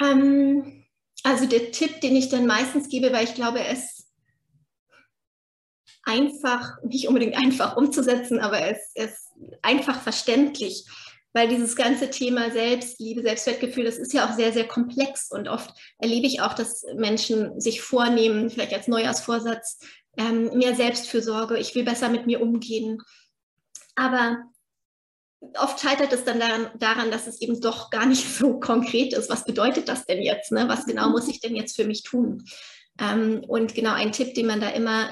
Ähm, 0.01 0.84
also 1.25 1.47
der 1.47 1.73
Tipp, 1.73 2.01
den 2.03 2.15
ich 2.15 2.29
dann 2.29 2.47
meistens 2.47 2.89
gebe, 2.89 3.13
weil 3.13 3.25
ich 3.25 3.35
glaube, 3.35 3.61
es 3.65 4.07
einfach, 6.05 6.77
nicht 6.85 7.09
unbedingt 7.09 7.35
einfach 7.37 7.77
umzusetzen, 7.77 8.39
aber 8.39 8.61
es 8.61 8.93
ist 8.95 9.31
einfach 9.63 10.01
verständlich, 10.03 10.85
weil 11.33 11.49
dieses 11.49 11.77
ganze 11.77 12.11
Thema 12.11 12.51
Selbstliebe, 12.51 13.23
Selbstwertgefühl, 13.23 13.85
das 13.85 13.97
ist 13.97 14.13
ja 14.13 14.29
auch 14.29 14.35
sehr, 14.35 14.53
sehr 14.53 14.69
komplex 14.69 15.31
und 15.31 15.49
oft 15.49 15.75
erlebe 15.99 16.27
ich 16.27 16.43
auch, 16.43 16.53
dass 16.53 16.85
Menschen 16.95 17.59
sich 17.59 17.81
vornehmen, 17.81 18.51
vielleicht 18.51 18.75
als 18.75 18.87
Neujahrsvorsatz, 18.87 19.81
ähm, 20.19 20.51
mehr 20.59 20.75
Selbstfürsorge, 20.75 21.59
ich 21.59 21.75
will 21.75 21.85
besser 21.85 22.11
mit 22.11 22.27
mir 22.27 22.43
umgehen. 22.43 22.99
Aber 23.97 24.45
oft 25.59 25.80
scheitert 25.80 26.12
es 26.12 26.24
dann 26.24 26.40
daran, 26.78 27.11
dass 27.11 27.26
es 27.26 27.40
eben 27.40 27.61
doch 27.61 27.90
gar 27.90 28.07
nicht 28.07 28.26
so 28.38 28.59
konkret 28.61 29.12
ist. 29.12 29.30
Was 29.30 29.44
bedeutet 29.44 29.88
das 29.88 30.07
denn 30.07 30.22
jetzt? 30.22 30.52
Ne? 30.52 30.68
Was 30.68 30.87
genau 30.87 31.11
muss 31.11 31.28
ich 31.28 31.40
denn 31.40 31.57
jetzt 31.57 31.76
für 31.76 31.85
mich 31.85 32.02
tun? 32.02 32.44
Ähm, 33.00 33.42
und 33.46 33.74
genau 33.74 33.92
ein 33.92 34.12
Tipp, 34.12 34.35
den 34.35 34.46
man 34.46 34.61
da 34.61 34.68
immer 34.68 35.09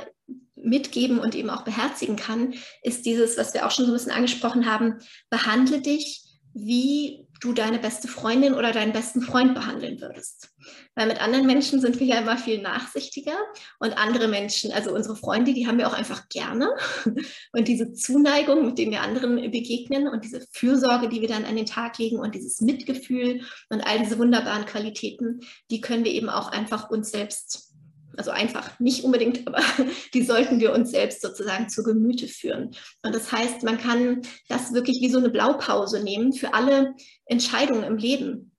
mitgeben 0.55 1.19
und 1.19 1.35
eben 1.35 1.51
auch 1.51 1.63
beherzigen 1.63 2.17
kann, 2.17 2.55
ist 2.83 3.05
dieses, 3.05 3.37
was 3.37 3.53
wir 3.53 3.67
auch 3.67 3.71
schon 3.71 3.85
so 3.85 3.91
ein 3.91 3.95
bisschen 3.95 4.13
angesprochen 4.13 4.67
haben, 4.67 4.99
behandle 5.29 5.81
dich 5.81 6.23
wie 6.55 7.27
du 7.43 7.53
deine 7.53 7.81
beste 7.81 8.07
Freundin 8.07 8.55
oder 8.55 8.71
deinen 8.71 8.93
besten 8.93 9.21
Freund 9.21 9.55
behandeln 9.55 10.01
würdest. 10.01 10.51
Weil 10.95 11.09
mit 11.09 11.21
anderen 11.21 11.45
Menschen 11.45 11.81
sind 11.81 11.99
wir 11.99 12.07
ja 12.07 12.19
immer 12.19 12.39
viel 12.39 12.63
nachsichtiger 12.63 13.37
und 13.81 13.99
andere 13.99 14.29
Menschen, 14.29 14.71
also 14.71 14.95
unsere 14.95 15.17
Freunde, 15.17 15.53
die 15.53 15.67
haben 15.67 15.79
wir 15.79 15.89
auch 15.89 15.93
einfach 15.93 16.29
gerne. 16.29 16.71
Und 17.53 17.69
diese 17.69 17.93
Zuneigung, 17.93 18.67
mit 18.67 18.79
dem 18.79 18.93
wir 18.93 19.03
anderen 19.03 19.37
begegnen 19.51 20.09
und 20.09 20.25
diese 20.25 20.45
Fürsorge, 20.53 21.09
die 21.09 21.21
wir 21.21 21.29
dann 21.29 21.45
an 21.45 21.57
den 21.57 21.67
Tag 21.67 21.99
legen 21.99 22.19
und 22.19 22.35
dieses 22.35 22.61
Mitgefühl 22.61 23.43
und 23.69 23.81
all 23.83 23.99
diese 23.99 24.19
wunderbaren 24.19 24.65
Qualitäten, 24.65 25.41
die 25.71 25.81
können 25.81 26.05
wir 26.05 26.13
eben 26.13 26.31
auch 26.31 26.51
einfach 26.51 26.91
uns 26.91 27.11
selbst 27.11 27.72
also 28.17 28.31
einfach 28.31 28.79
nicht 28.81 29.05
unbedingt, 29.05 29.47
aber 29.47 29.63
die 30.15 30.23
sollten 30.23 30.61
wir 30.61 30.73
uns 30.73 30.91
selbst 30.91 31.23
sozusagen 31.23 31.69
zu 31.69 31.83
Gemüte 31.83 32.29
führen. 32.29 32.75
Und 33.03 33.15
das 33.15 33.33
heißt, 33.33 33.63
man 33.63 33.79
kann 33.79 34.23
das 34.49 34.73
wirklich 34.73 35.01
wie 35.01 35.11
so 35.11 35.19
eine 35.19 35.31
Blaupause 35.31 36.03
nehmen 36.03 36.33
für 36.33 36.55
alle 36.55 36.95
Entscheidungen 37.27 37.85
im 37.85 37.97
Leben. 37.97 38.53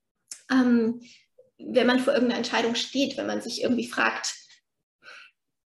Ähm, 0.52 1.02
wenn 1.58 1.88
man 1.88 2.00
vor 2.00 2.14
irgendeiner 2.14 2.40
Entscheidung 2.40 2.76
steht, 2.76 3.18
wenn 3.18 3.28
man 3.28 3.42
sich 3.42 3.62
irgendwie 3.62 3.88
fragt, 3.88 4.36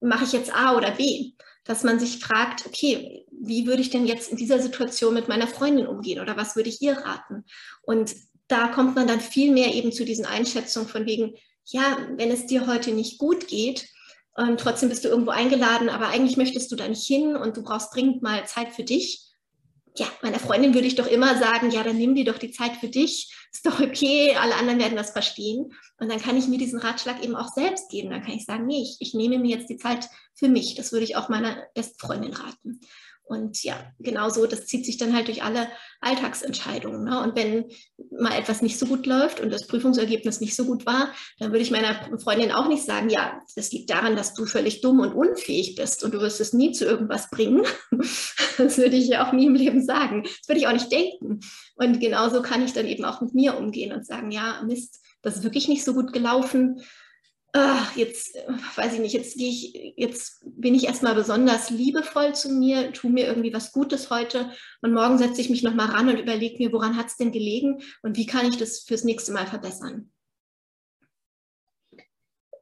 mache 0.00 0.24
ich 0.24 0.32
jetzt 0.32 0.54
A 0.54 0.76
oder 0.76 0.92
B, 0.92 1.32
dass 1.64 1.84
man 1.84 2.00
sich 2.00 2.18
fragt, 2.18 2.66
okay, 2.66 3.26
wie 3.30 3.66
würde 3.66 3.82
ich 3.82 3.90
denn 3.90 4.06
jetzt 4.06 4.30
in 4.30 4.36
dieser 4.36 4.60
Situation 4.60 5.14
mit 5.14 5.28
meiner 5.28 5.46
Freundin 5.46 5.86
umgehen 5.86 6.20
oder 6.20 6.36
was 6.36 6.56
würde 6.56 6.68
ich 6.68 6.80
ihr 6.80 6.96
raten? 6.96 7.44
Und 7.82 8.14
da 8.48 8.68
kommt 8.68 8.96
man 8.96 9.06
dann 9.06 9.20
viel 9.20 9.52
mehr 9.52 9.74
eben 9.74 9.92
zu 9.92 10.04
diesen 10.04 10.26
Einschätzungen 10.26 10.88
von 10.88 11.06
wegen, 11.06 11.34
ja, 11.72 11.98
wenn 12.16 12.30
es 12.30 12.46
dir 12.46 12.66
heute 12.66 12.92
nicht 12.92 13.18
gut 13.18 13.48
geht, 13.48 13.88
und 14.34 14.60
trotzdem 14.60 14.88
bist 14.88 15.04
du 15.04 15.08
irgendwo 15.08 15.32
eingeladen, 15.32 15.88
aber 15.88 16.08
eigentlich 16.08 16.36
möchtest 16.36 16.70
du 16.70 16.76
da 16.76 16.88
nicht 16.88 17.06
hin 17.06 17.36
und 17.36 17.56
du 17.56 17.62
brauchst 17.62 17.94
dringend 17.94 18.22
mal 18.22 18.46
Zeit 18.46 18.72
für 18.72 18.84
dich. 18.84 19.26
Ja, 19.96 20.06
meiner 20.22 20.38
Freundin 20.38 20.72
würde 20.72 20.86
ich 20.86 20.94
doch 20.94 21.08
immer 21.08 21.36
sagen, 21.38 21.70
ja, 21.72 21.82
dann 21.82 21.98
nimm 21.98 22.14
dir 22.14 22.24
doch 22.24 22.38
die 22.38 22.52
Zeit 22.52 22.76
für 22.76 22.88
dich. 22.88 23.34
Ist 23.52 23.66
doch 23.66 23.80
okay, 23.80 24.36
alle 24.36 24.54
anderen 24.54 24.78
werden 24.78 24.96
das 24.96 25.10
verstehen. 25.10 25.72
Und 25.98 26.10
dann 26.10 26.20
kann 26.20 26.36
ich 26.36 26.46
mir 26.46 26.58
diesen 26.58 26.78
Ratschlag 26.78 27.24
eben 27.24 27.34
auch 27.34 27.48
selbst 27.52 27.90
geben. 27.90 28.10
Dann 28.10 28.22
kann 28.22 28.34
ich 28.34 28.44
sagen, 28.44 28.66
nee, 28.66 28.82
ich, 28.82 28.96
ich 29.00 29.14
nehme 29.14 29.38
mir 29.38 29.56
jetzt 29.56 29.68
die 29.68 29.78
Zeit 29.78 30.08
für 30.34 30.48
mich. 30.48 30.76
Das 30.76 30.92
würde 30.92 31.04
ich 31.04 31.16
auch 31.16 31.28
meiner 31.28 31.66
besten 31.74 31.98
Freundin 31.98 32.32
raten. 32.32 32.80
Und 33.30 33.62
ja, 33.62 33.76
genau 34.00 34.28
so, 34.28 34.44
das 34.44 34.66
zieht 34.66 34.84
sich 34.84 34.96
dann 34.96 35.14
halt 35.14 35.28
durch 35.28 35.44
alle 35.44 35.68
Alltagsentscheidungen. 36.00 37.04
Ne? 37.04 37.22
Und 37.22 37.36
wenn 37.36 37.66
mal 38.10 38.36
etwas 38.36 38.60
nicht 38.60 38.76
so 38.76 38.86
gut 38.86 39.06
läuft 39.06 39.38
und 39.38 39.50
das 39.50 39.68
Prüfungsergebnis 39.68 40.40
nicht 40.40 40.56
so 40.56 40.64
gut 40.64 40.84
war, 40.84 41.14
dann 41.38 41.52
würde 41.52 41.62
ich 41.62 41.70
meiner 41.70 41.94
Freundin 42.18 42.50
auch 42.50 42.66
nicht 42.66 42.82
sagen, 42.82 43.08
ja, 43.08 43.40
das 43.54 43.70
liegt 43.70 43.88
daran, 43.88 44.16
dass 44.16 44.34
du 44.34 44.46
völlig 44.46 44.80
dumm 44.80 44.98
und 44.98 45.12
unfähig 45.12 45.76
bist 45.76 46.02
und 46.02 46.12
du 46.12 46.20
wirst 46.20 46.40
es 46.40 46.52
nie 46.52 46.72
zu 46.72 46.84
irgendwas 46.84 47.30
bringen. 47.30 47.64
Das 48.58 48.76
würde 48.76 48.96
ich 48.96 49.08
ja 49.08 49.26
auch 49.26 49.32
nie 49.32 49.46
im 49.46 49.54
Leben 49.54 49.82
sagen. 49.82 50.22
Das 50.24 50.46
würde 50.46 50.60
ich 50.60 50.66
auch 50.66 50.72
nicht 50.72 50.92
denken. 50.92 51.40
Und 51.76 51.98
genauso 51.98 52.42
kann 52.42 52.62
ich 52.62 52.74
dann 52.74 52.84
eben 52.84 53.06
auch 53.06 53.22
mit 53.22 53.32
mir 53.32 53.56
umgehen 53.56 53.92
und 53.92 54.04
sagen, 54.04 54.30
ja, 54.30 54.62
Mist, 54.66 55.00
das 55.22 55.36
ist 55.36 55.44
wirklich 55.44 55.66
nicht 55.66 55.82
so 55.82 55.94
gut 55.94 56.12
gelaufen 56.12 56.82
ach, 57.52 57.96
jetzt 57.96 58.36
äh, 58.36 58.52
weiß 58.76 58.94
ich 58.94 59.00
nicht, 59.00 59.14
jetzt 59.14 59.36
gehe 59.36 59.48
ich, 59.48 59.94
jetzt 59.96 60.42
bin 60.44 60.74
ich 60.74 60.86
erstmal 60.86 61.14
besonders 61.14 61.70
liebevoll 61.70 62.34
zu 62.34 62.50
mir, 62.50 62.92
tue 62.92 63.10
mir 63.10 63.26
irgendwie 63.26 63.52
was 63.52 63.72
Gutes 63.72 64.10
heute 64.10 64.50
und 64.82 64.92
morgen 64.92 65.18
setze 65.18 65.40
ich 65.40 65.50
mich 65.50 65.62
nochmal 65.62 65.86
ran 65.86 66.08
und 66.08 66.18
überlege 66.18 66.58
mir, 66.58 66.72
woran 66.72 66.96
hat 66.96 67.06
es 67.06 67.16
denn 67.16 67.32
gelegen 67.32 67.82
und 68.02 68.16
wie 68.16 68.26
kann 68.26 68.46
ich 68.46 68.56
das 68.56 68.80
fürs 68.80 69.04
nächste 69.04 69.32
Mal 69.32 69.46
verbessern. 69.46 70.12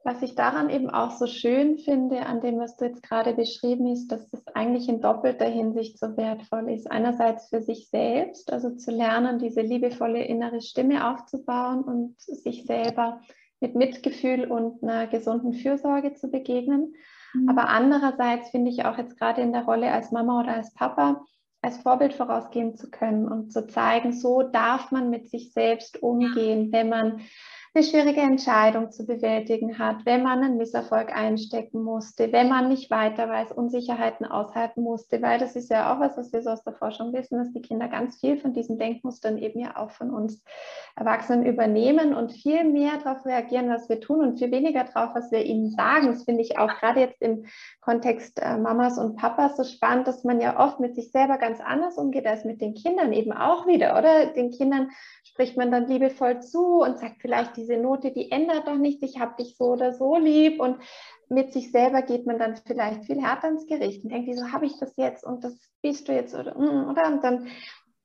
Was 0.05 0.23
ich 0.23 0.33
daran 0.33 0.69
eben 0.69 0.89
auch 0.89 1.11
so 1.11 1.27
schön 1.27 1.77
finde, 1.77 2.25
an 2.25 2.41
dem, 2.41 2.57
was 2.57 2.77
du 2.77 2.85
jetzt 2.85 3.03
gerade 3.03 3.33
beschrieben 3.33 3.91
hast, 3.91 4.07
dass 4.07 4.31
es 4.33 4.47
eigentlich 4.55 4.87
in 4.87 5.01
doppelter 5.01 5.45
Hinsicht 5.45 5.99
so 5.99 6.15
wertvoll 6.15 6.71
ist. 6.71 6.89
Einerseits 6.89 7.49
für 7.49 7.61
sich 7.61 7.89
selbst, 7.89 8.51
also 8.51 8.71
zu 8.71 8.91
lernen, 8.91 9.39
diese 9.39 9.61
liebevolle 9.61 10.23
innere 10.23 10.61
Stimme 10.61 11.11
aufzubauen 11.11 11.83
und 11.83 12.19
sich 12.19 12.63
selber 12.63 13.21
mit 13.59 13.75
Mitgefühl 13.75 14.45
und 14.45 14.83
einer 14.83 15.07
gesunden 15.07 15.53
Fürsorge 15.53 16.13
zu 16.13 16.29
begegnen. 16.29 16.95
Mhm. 17.33 17.49
Aber 17.49 17.69
andererseits 17.69 18.49
finde 18.49 18.71
ich 18.71 18.85
auch 18.85 18.97
jetzt 18.97 19.17
gerade 19.17 19.41
in 19.41 19.53
der 19.53 19.63
Rolle 19.63 19.91
als 19.91 20.11
Mama 20.11 20.41
oder 20.41 20.53
als 20.53 20.73
Papa, 20.73 21.23
als 21.61 21.77
Vorbild 21.77 22.13
vorausgehen 22.13 22.75
zu 22.75 22.89
können 22.89 23.27
und 23.27 23.51
zu 23.51 23.67
zeigen, 23.67 24.13
so 24.13 24.43
darf 24.43 24.91
man 24.91 25.09
mit 25.09 25.29
sich 25.29 25.51
selbst 25.51 26.01
umgehen, 26.01 26.71
wenn 26.71 26.89
man 26.89 27.21
eine 27.75 27.83
schwierige 27.83 28.21
Entscheidung 28.21 28.91
zu 28.91 29.05
bewältigen 29.05 29.77
hat, 29.77 30.05
wenn 30.05 30.23
man 30.23 30.43
einen 30.43 30.57
Misserfolg 30.57 31.15
einstecken 31.15 31.83
musste, 31.83 32.31
wenn 32.31 32.49
man 32.49 32.67
nicht 32.67 32.89
weiter 32.89 33.29
weiß, 33.29 33.51
Unsicherheiten 33.51 34.25
aushalten 34.25 34.81
musste, 34.81 35.21
weil 35.21 35.37
das 35.37 35.55
ist 35.55 35.69
ja 35.69 35.93
auch 35.93 35.99
was, 35.99 36.17
was 36.17 36.33
wir 36.33 36.41
so 36.41 36.49
aus 36.49 36.63
der 36.63 36.73
Forschung 36.73 37.13
wissen, 37.13 37.37
dass 37.37 37.51
die 37.51 37.61
Kinder 37.61 37.87
ganz 37.87 38.19
viel 38.19 38.37
von 38.37 38.53
diesen 38.53 38.79
Denkmustern 38.79 39.37
eben 39.37 39.59
ja 39.59 39.77
auch 39.77 39.91
von 39.91 40.09
uns 40.09 40.43
Erwachsenen 40.95 41.45
übernehmen 41.45 42.15
und 42.15 42.31
viel 42.31 42.63
mehr 42.63 42.93
darauf 43.03 43.23
reagieren, 43.25 43.69
was 43.69 43.87
wir 43.87 43.99
tun 43.99 44.21
und 44.21 44.39
viel 44.39 44.51
weniger 44.51 44.85
darauf, 44.85 45.13
was 45.13 45.31
wir 45.31 45.45
ihnen 45.45 45.69
sagen. 45.69 46.07
Das 46.07 46.23
finde 46.23 46.41
ich 46.41 46.57
auch 46.57 46.75
gerade 46.79 47.01
jetzt 47.01 47.21
im 47.21 47.45
Kontext 47.81 48.39
äh, 48.41 48.57
Mamas 48.57 48.97
und 48.97 49.15
Papas 49.15 49.57
so 49.57 49.63
spannend, 49.63 50.07
dass 50.07 50.23
man 50.23 50.41
ja 50.41 50.59
oft 50.59 50.79
mit 50.79 50.95
sich 50.95 51.11
selber 51.11 51.37
ganz 51.37 51.61
anders 51.61 51.97
umgeht 51.97 52.25
als 52.25 52.45
mit 52.45 52.61
den 52.61 52.73
Kindern 52.73 53.13
eben 53.13 53.31
auch 53.31 53.67
wieder, 53.67 53.97
oder? 53.97 54.25
Den 54.27 54.49
Kindern 54.49 54.89
spricht 55.23 55.55
man 55.55 55.71
dann 55.71 55.87
liebevoll 55.87 56.41
zu 56.41 56.81
und 56.81 56.97
sagt 56.97 57.17
vielleicht 57.21 57.58
diese 57.59 57.77
Note, 57.77 58.11
die 58.11 58.31
ändert 58.31 58.67
doch 58.67 58.77
nicht, 58.77 59.03
ich 59.03 59.19
habe 59.19 59.35
dich 59.37 59.57
so 59.57 59.65
oder 59.73 59.93
so 59.93 60.17
lieb 60.17 60.59
und 60.59 60.77
mit 61.29 61.53
sich 61.53 61.71
selber 61.71 62.01
geht 62.01 62.25
man 62.25 62.39
dann 62.39 62.55
vielleicht 62.55 63.05
viel 63.05 63.21
härter 63.21 63.49
ins 63.49 63.67
Gericht 63.67 64.03
und 64.03 64.11
denkt, 64.11 64.27
wieso 64.27 64.51
habe 64.51 64.65
ich 64.65 64.77
das 64.79 64.95
jetzt 64.97 65.23
und 65.23 65.43
das 65.43 65.59
bist 65.81 66.07
du 66.07 66.13
jetzt 66.13 66.33
oder, 66.33 66.57
mm, 66.57 66.89
oder? 66.89 67.07
Und 67.07 67.23
dann 67.23 67.47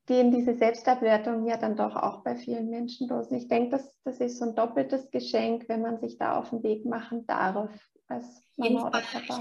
gehen 0.07 0.31
diese 0.31 0.55
Selbstabwertungen 0.55 1.47
ja 1.47 1.57
dann 1.57 1.77
doch 1.77 1.97
auch 1.97 2.23
bei 2.23 2.37
vielen 2.37 2.69
Menschen 2.69 3.09
los. 3.09 3.29
Und 3.29 3.39
ich 3.39 3.49
denke, 3.49 3.71
das, 3.71 3.99
das 4.05 4.21
ist 4.21 4.39
so 4.39 4.45
ein 4.45 4.55
doppeltes 4.55 5.11
Geschenk, 5.11 5.69
wenn 5.69 5.81
man 5.81 5.99
sich 5.99 6.19
da 6.19 6.39
auf 6.39 6.51
den 6.51 6.63
Weg 6.63 6.85
machen 6.85 7.27
darf 7.27 7.71
als 8.09 8.43
Mama 8.57 8.89
oder 8.89 9.01
Papa. 9.01 9.41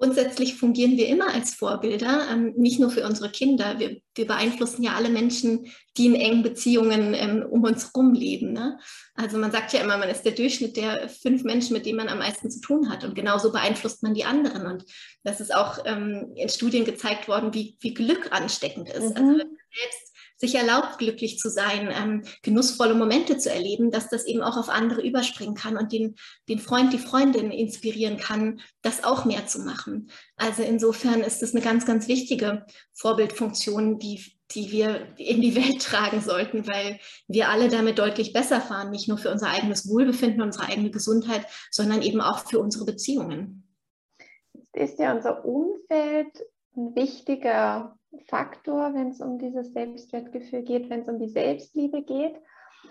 Grundsätzlich 0.00 0.54
fungieren 0.54 0.96
wir 0.96 1.08
immer 1.08 1.34
als 1.34 1.54
Vorbilder, 1.54 2.26
ähm, 2.32 2.54
nicht 2.56 2.80
nur 2.80 2.90
für 2.90 3.04
unsere 3.04 3.28
Kinder. 3.30 3.78
Wir, 3.78 4.00
wir, 4.14 4.26
beeinflussen 4.26 4.82
ja 4.82 4.94
alle 4.94 5.10
Menschen, 5.10 5.66
die 5.98 6.06
in 6.06 6.14
engen 6.14 6.42
Beziehungen 6.42 7.12
ähm, 7.12 7.44
um 7.46 7.62
uns 7.64 7.84
herum 7.92 8.14
leben. 8.14 8.54
Ne? 8.54 8.78
Also 9.14 9.36
man 9.36 9.52
sagt 9.52 9.74
ja 9.74 9.80
immer, 9.80 9.98
man 9.98 10.08
ist 10.08 10.22
der 10.22 10.32
Durchschnitt 10.32 10.78
der 10.78 11.10
fünf 11.10 11.44
Menschen, 11.44 11.74
mit 11.74 11.84
denen 11.84 11.98
man 11.98 12.08
am 12.08 12.20
meisten 12.20 12.50
zu 12.50 12.62
tun 12.62 12.88
hat. 12.88 13.04
Und 13.04 13.14
genauso 13.14 13.52
beeinflusst 13.52 14.02
man 14.02 14.14
die 14.14 14.24
anderen. 14.24 14.66
Und 14.66 14.86
das 15.22 15.38
ist 15.38 15.54
auch 15.54 15.80
ähm, 15.84 16.32
in 16.34 16.48
Studien 16.48 16.86
gezeigt 16.86 17.28
worden, 17.28 17.52
wie, 17.52 17.76
wie 17.80 17.92
Glück 17.92 18.32
ansteckend 18.32 18.88
ist. 18.88 18.94
Also 18.96 19.08
mhm. 19.08 19.16
Also 19.16 19.26
wenn 19.26 19.36
man 19.36 19.58
selbst 19.70 20.09
sich 20.40 20.54
erlaubt, 20.54 20.96
glücklich 20.98 21.38
zu 21.38 21.50
sein, 21.50 21.92
ähm, 21.94 22.22
genussvolle 22.42 22.94
Momente 22.94 23.36
zu 23.36 23.50
erleben, 23.50 23.90
dass 23.90 24.08
das 24.08 24.24
eben 24.24 24.40
auch 24.40 24.56
auf 24.56 24.70
andere 24.70 25.02
überspringen 25.02 25.54
kann 25.54 25.76
und 25.76 25.92
den, 25.92 26.16
den 26.48 26.58
Freund, 26.58 26.94
die 26.94 26.98
Freundin 26.98 27.50
inspirieren 27.50 28.16
kann, 28.16 28.60
das 28.80 29.04
auch 29.04 29.26
mehr 29.26 29.46
zu 29.46 29.60
machen. 29.60 30.10
Also 30.36 30.62
insofern 30.62 31.20
ist 31.20 31.42
es 31.42 31.54
eine 31.54 31.62
ganz, 31.62 31.84
ganz 31.84 32.08
wichtige 32.08 32.64
Vorbildfunktion, 32.94 33.98
die, 33.98 34.24
die 34.52 34.72
wir 34.72 35.14
in 35.18 35.42
die 35.42 35.54
Welt 35.54 35.82
tragen 35.82 36.22
sollten, 36.22 36.66
weil 36.66 36.98
wir 37.28 37.50
alle 37.50 37.68
damit 37.68 37.98
deutlich 37.98 38.32
besser 38.32 38.62
fahren, 38.62 38.90
nicht 38.90 39.08
nur 39.08 39.18
für 39.18 39.30
unser 39.30 39.48
eigenes 39.48 39.90
Wohlbefinden, 39.90 40.40
unsere 40.40 40.64
eigene 40.64 40.90
Gesundheit, 40.90 41.44
sondern 41.70 42.00
eben 42.00 42.22
auch 42.22 42.46
für 42.48 42.60
unsere 42.60 42.86
Beziehungen. 42.86 43.68
Ist 44.72 44.98
ja 44.98 45.12
unser 45.14 45.44
Umfeld 45.44 46.28
ein 46.80 46.96
wichtiger 46.96 47.96
Faktor, 48.26 48.94
wenn 48.94 49.08
es 49.08 49.20
um 49.20 49.38
dieses 49.38 49.72
Selbstwertgefühl 49.72 50.62
geht, 50.62 50.90
wenn 50.90 51.02
es 51.02 51.08
um 51.08 51.18
die 51.18 51.28
Selbstliebe 51.28 52.02
geht. 52.02 52.34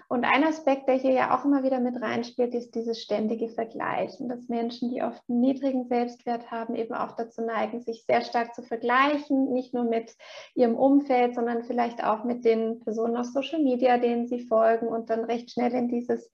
Und 0.07 0.23
ein 0.23 0.43
Aspekt, 0.43 0.87
der 0.87 0.95
hier 0.95 1.11
ja 1.11 1.37
auch 1.37 1.45
immer 1.45 1.63
wieder 1.63 1.79
mit 1.79 2.01
reinspielt, 2.01 2.55
ist 2.55 2.73
dieses 2.73 2.99
ständige 2.99 3.47
Vergleichen, 3.47 4.27
dass 4.27 4.47
Menschen, 4.47 4.89
die 4.89 5.03
oft 5.03 5.21
einen 5.29 5.39
niedrigen 5.39 5.85
Selbstwert 5.87 6.49
haben, 6.49 6.75
eben 6.75 6.95
auch 6.95 7.15
dazu 7.15 7.41
neigen, 7.41 7.81
sich 7.81 8.05
sehr 8.05 8.21
stark 8.21 8.55
zu 8.55 8.63
vergleichen, 8.63 9.51
nicht 9.53 9.73
nur 9.73 9.83
mit 9.83 10.15
ihrem 10.55 10.75
Umfeld, 10.75 11.35
sondern 11.35 11.63
vielleicht 11.63 12.03
auch 12.03 12.23
mit 12.23 12.43
den 12.43 12.79
Personen 12.79 13.17
auf 13.17 13.27
Social 13.27 13.61
Media, 13.61 13.97
denen 13.99 14.27
sie 14.27 14.39
folgen 14.39 14.87
und 14.87 15.11
dann 15.11 15.25
recht 15.25 15.51
schnell 15.51 15.73
in 15.73 15.89
dieses 15.89 16.31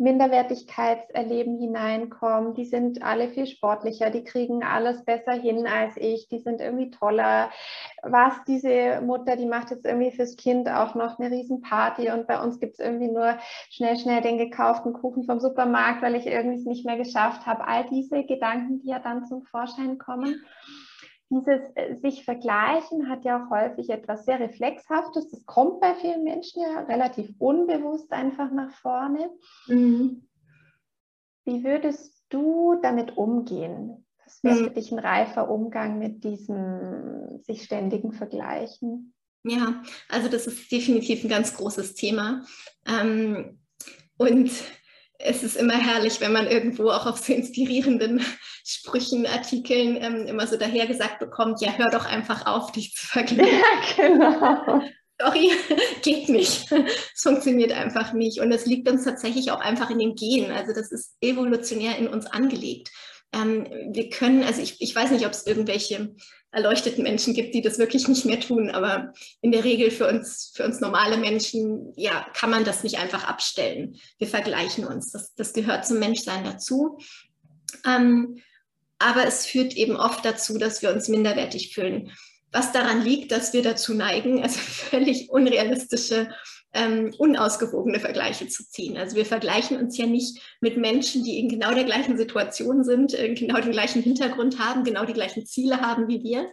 Minderwertigkeitserleben 0.00 1.58
hineinkommen. 1.58 2.54
Die 2.54 2.64
sind 2.64 3.02
alle 3.02 3.28
viel 3.28 3.46
sportlicher, 3.46 4.10
die 4.10 4.24
kriegen 4.24 4.64
alles 4.64 5.04
besser 5.04 5.32
hin 5.32 5.66
als 5.66 5.96
ich, 5.96 6.26
die 6.28 6.38
sind 6.38 6.60
irgendwie 6.60 6.90
toller. 6.90 7.50
Was 8.02 8.32
diese 8.46 9.00
Mutter, 9.02 9.36
die 9.36 9.46
macht 9.46 9.70
jetzt 9.70 9.84
irgendwie 9.84 10.10
fürs 10.10 10.36
Kind 10.36 10.68
auch 10.68 10.94
noch 10.94 11.18
eine 11.18 11.30
Riesenparty 11.30 12.10
und 12.10 12.26
bei 12.26 12.42
uns 12.42 12.58
gibt 12.58 12.74
es 12.74 12.80
irgendwie 12.80 13.12
nur 13.12 13.36
schnell, 13.70 13.96
schnell 13.96 14.22
den 14.22 14.38
gekauften 14.38 14.94
Kuchen 14.94 15.24
vom 15.24 15.38
Supermarkt, 15.38 16.02
weil 16.02 16.14
ich 16.14 16.26
irgendwie 16.26 16.56
es 16.56 16.64
nicht 16.64 16.86
mehr 16.86 16.96
geschafft 16.96 17.46
habe. 17.46 17.66
All 17.68 17.86
diese 17.90 18.24
Gedanken, 18.24 18.80
die 18.80 18.88
ja 18.88 18.98
dann 18.98 19.26
zum 19.26 19.42
Vorschein 19.42 19.98
kommen 19.98 20.42
dieses 21.30 21.60
äh, 21.76 21.96
sich 21.96 22.24
vergleichen 22.24 23.08
hat 23.08 23.24
ja 23.24 23.44
auch 23.44 23.50
häufig 23.50 23.90
etwas 23.90 24.24
sehr 24.24 24.40
Reflexhaftes. 24.40 25.30
Das 25.30 25.46
kommt 25.46 25.80
bei 25.80 25.94
vielen 25.94 26.24
Menschen 26.24 26.62
ja 26.62 26.80
relativ 26.80 27.32
unbewusst 27.38 28.12
einfach 28.12 28.50
nach 28.50 28.72
vorne. 28.72 29.30
Mhm. 29.66 30.28
Wie 31.44 31.64
würdest 31.64 32.24
du 32.28 32.76
damit 32.82 33.16
umgehen? 33.16 34.06
Was 34.24 34.42
wäre 34.42 34.56
mhm. 34.56 34.64
für 34.64 34.70
dich 34.70 34.92
ein 34.92 34.98
reifer 34.98 35.50
Umgang 35.50 35.98
mit 35.98 36.24
diesem 36.24 37.40
sich 37.42 37.62
ständigen 37.62 38.12
Vergleichen? 38.12 39.14
Ja, 39.44 39.82
also 40.08 40.28
das 40.28 40.46
ist 40.46 40.70
definitiv 40.70 41.24
ein 41.24 41.30
ganz 41.30 41.56
großes 41.56 41.94
Thema. 41.94 42.44
Ähm, 42.86 43.60
und 44.18 44.50
es 45.18 45.42
ist 45.42 45.56
immer 45.56 45.74
herrlich, 45.74 46.20
wenn 46.20 46.32
man 46.32 46.46
irgendwo 46.46 46.90
auch 46.90 47.06
auf 47.06 47.18
so 47.18 47.32
inspirierenden 47.32 48.20
Sprüchen, 48.64 49.26
Artikeln 49.26 49.96
ähm, 50.00 50.26
immer 50.26 50.46
so 50.46 50.56
dahergesagt 50.56 51.18
bekommt, 51.18 51.60
ja, 51.60 51.72
hör 51.72 51.90
doch 51.90 52.06
einfach 52.06 52.46
auf, 52.46 52.72
dich 52.72 52.94
zu 52.94 53.06
vergleichen. 53.06 53.50
Ja, 53.60 54.08
genau. 54.08 54.82
Sorry, 55.20 55.50
geht 56.02 56.28
nicht. 56.28 56.70
Es 56.72 57.22
funktioniert 57.22 57.72
einfach 57.72 58.12
nicht. 58.12 58.40
Und 58.40 58.52
es 58.52 58.66
liegt 58.66 58.88
uns 58.88 59.04
tatsächlich 59.04 59.50
auch 59.50 59.60
einfach 59.60 59.90
in 59.90 59.98
den 59.98 60.14
Genen. 60.14 60.50
Also 60.50 60.72
das 60.72 60.90
ist 60.90 61.16
evolutionär 61.20 61.96
in 61.98 62.08
uns 62.08 62.26
angelegt. 62.26 62.90
Ähm, 63.32 63.66
wir 63.92 64.08
können, 64.08 64.42
also 64.42 64.60
ich, 64.62 64.80
ich 64.80 64.94
weiß 64.94 65.10
nicht, 65.10 65.26
ob 65.26 65.32
es 65.32 65.46
irgendwelche 65.46 66.14
erleuchteten 66.52 67.04
Menschen 67.04 67.34
gibt, 67.34 67.54
die 67.54 67.62
das 67.62 67.78
wirklich 67.78 68.08
nicht 68.08 68.24
mehr 68.24 68.40
tun. 68.40 68.70
Aber 68.70 69.12
in 69.40 69.52
der 69.52 69.64
Regel 69.64 69.90
für 69.90 70.08
uns, 70.08 70.52
für 70.54 70.64
uns 70.64 70.80
normale 70.80 71.16
Menschen, 71.16 71.92
ja, 71.96 72.26
kann 72.34 72.50
man 72.50 72.64
das 72.64 72.82
nicht 72.82 72.98
einfach 72.98 73.24
abstellen. 73.24 73.96
Wir 74.18 74.26
vergleichen 74.26 74.86
uns. 74.86 75.12
Das, 75.12 75.34
das 75.34 75.52
gehört 75.52 75.86
zum 75.86 75.98
Menschsein 75.98 76.44
dazu. 76.44 76.98
Ähm, 77.86 78.40
aber 79.00 79.26
es 79.26 79.46
führt 79.46 79.74
eben 79.76 79.96
oft 79.96 80.24
dazu, 80.24 80.58
dass 80.58 80.82
wir 80.82 80.92
uns 80.92 81.08
minderwertig 81.08 81.74
fühlen. 81.74 82.12
Was 82.52 82.72
daran 82.72 83.02
liegt, 83.02 83.32
dass 83.32 83.52
wir 83.52 83.62
dazu 83.62 83.94
neigen, 83.94 84.42
also 84.42 84.58
völlig 84.60 85.30
unrealistische 85.30 86.28
ähm, 86.72 87.12
unausgewogene 87.18 87.98
Vergleiche 87.98 88.46
zu 88.46 88.68
ziehen. 88.68 88.96
Also 88.96 89.16
wir 89.16 89.26
vergleichen 89.26 89.76
uns 89.76 89.98
ja 89.98 90.06
nicht 90.06 90.40
mit 90.60 90.76
Menschen, 90.76 91.24
die 91.24 91.38
in 91.38 91.48
genau 91.48 91.74
der 91.74 91.84
gleichen 91.84 92.16
Situation 92.16 92.84
sind, 92.84 93.12
äh, 93.18 93.34
genau 93.34 93.60
den 93.60 93.72
gleichen 93.72 94.02
Hintergrund 94.02 94.60
haben, 94.60 94.84
genau 94.84 95.04
die 95.04 95.12
gleichen 95.12 95.46
Ziele 95.46 95.80
haben 95.80 96.06
wie 96.06 96.22
wir. 96.22 96.48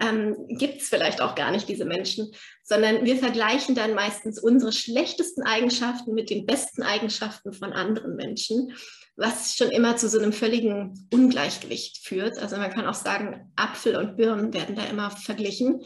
Ähm, 0.00 0.36
Gibt 0.48 0.80
es 0.80 0.88
vielleicht 0.88 1.20
auch 1.20 1.34
gar 1.34 1.50
nicht 1.50 1.68
diese 1.68 1.84
Menschen, 1.84 2.32
sondern 2.62 3.04
wir 3.04 3.16
vergleichen 3.16 3.74
dann 3.74 3.94
meistens 3.94 4.40
unsere 4.40 4.72
schlechtesten 4.72 5.42
Eigenschaften 5.42 6.14
mit 6.14 6.30
den 6.30 6.46
besten 6.46 6.82
Eigenschaften 6.82 7.52
von 7.52 7.72
anderen 7.72 8.16
Menschen. 8.16 8.72
Was 9.18 9.56
schon 9.56 9.70
immer 9.70 9.96
zu 9.96 10.08
so 10.08 10.18
einem 10.18 10.32
völligen 10.32 11.08
Ungleichgewicht 11.12 12.06
führt. 12.06 12.38
Also 12.38 12.56
man 12.56 12.70
kann 12.70 12.86
auch 12.86 12.94
sagen, 12.94 13.52
Apfel 13.56 13.96
und 13.96 14.16
Birnen 14.16 14.54
werden 14.54 14.76
da 14.76 14.84
immer 14.84 15.10
verglichen. 15.10 15.82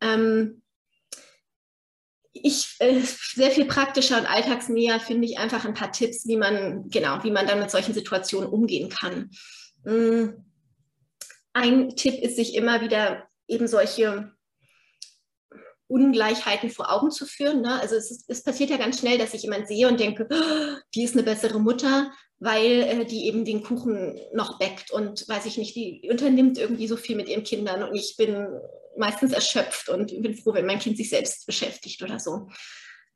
Ähm, 0.00 0.62
ich 2.32 2.74
äh, 2.78 3.00
sehr 3.00 3.50
viel 3.50 3.66
praktischer 3.66 4.18
und 4.18 4.26
alltagsnäher 4.26 4.98
finde 4.98 5.26
ich 5.26 5.38
einfach 5.38 5.66
ein 5.66 5.74
paar 5.74 5.92
Tipps, 5.92 6.26
wie 6.26 6.38
man 6.38 6.88
genau, 6.88 7.22
wie 7.22 7.30
man 7.30 7.46
dann 7.46 7.60
mit 7.60 7.70
solchen 7.70 7.92
Situationen 7.92 8.48
umgehen 8.48 8.88
kann. 8.88 9.30
Mm, 9.84 10.30
ein 11.52 11.94
Tipp 11.96 12.14
ist, 12.14 12.36
sich 12.36 12.54
immer 12.54 12.80
wieder 12.80 13.28
eben 13.46 13.68
solche 13.68 14.32
Ungleichheiten 15.86 16.70
vor 16.70 16.90
Augen 16.90 17.10
zu 17.10 17.26
führen. 17.26 17.60
Ne? 17.60 17.78
Also 17.78 17.94
es, 17.94 18.10
ist, 18.10 18.24
es, 18.28 18.42
passiert 18.42 18.70
ja 18.70 18.78
ganz 18.78 19.00
schnell, 19.00 19.18
dass 19.18 19.34
ich 19.34 19.42
jemand 19.42 19.68
sehe 19.68 19.86
und 19.86 20.00
denke, 20.00 20.26
oh, 20.30 20.80
die 20.94 21.04
ist 21.04 21.14
eine 21.14 21.22
bessere 21.22 21.60
Mutter, 21.60 22.10
weil 22.44 22.82
äh, 22.82 23.04
die 23.06 23.26
eben 23.26 23.46
den 23.46 23.62
Kuchen 23.62 24.20
noch 24.34 24.58
bäckt 24.58 24.90
und 24.90 25.26
weiß 25.26 25.46
ich 25.46 25.56
nicht, 25.56 25.74
die 25.74 26.06
unternimmt 26.10 26.58
irgendwie 26.58 26.86
so 26.86 26.98
viel 26.98 27.16
mit 27.16 27.26
ihren 27.26 27.42
Kindern 27.42 27.82
und 27.82 27.94
ich 27.94 28.16
bin 28.18 28.46
meistens 28.98 29.32
erschöpft 29.32 29.88
und 29.88 30.20
bin 30.20 30.36
froh, 30.36 30.52
wenn 30.52 30.66
mein 30.66 30.78
Kind 30.78 30.98
sich 30.98 31.08
selbst 31.08 31.46
beschäftigt 31.46 32.02
oder 32.02 32.20
so. 32.20 32.48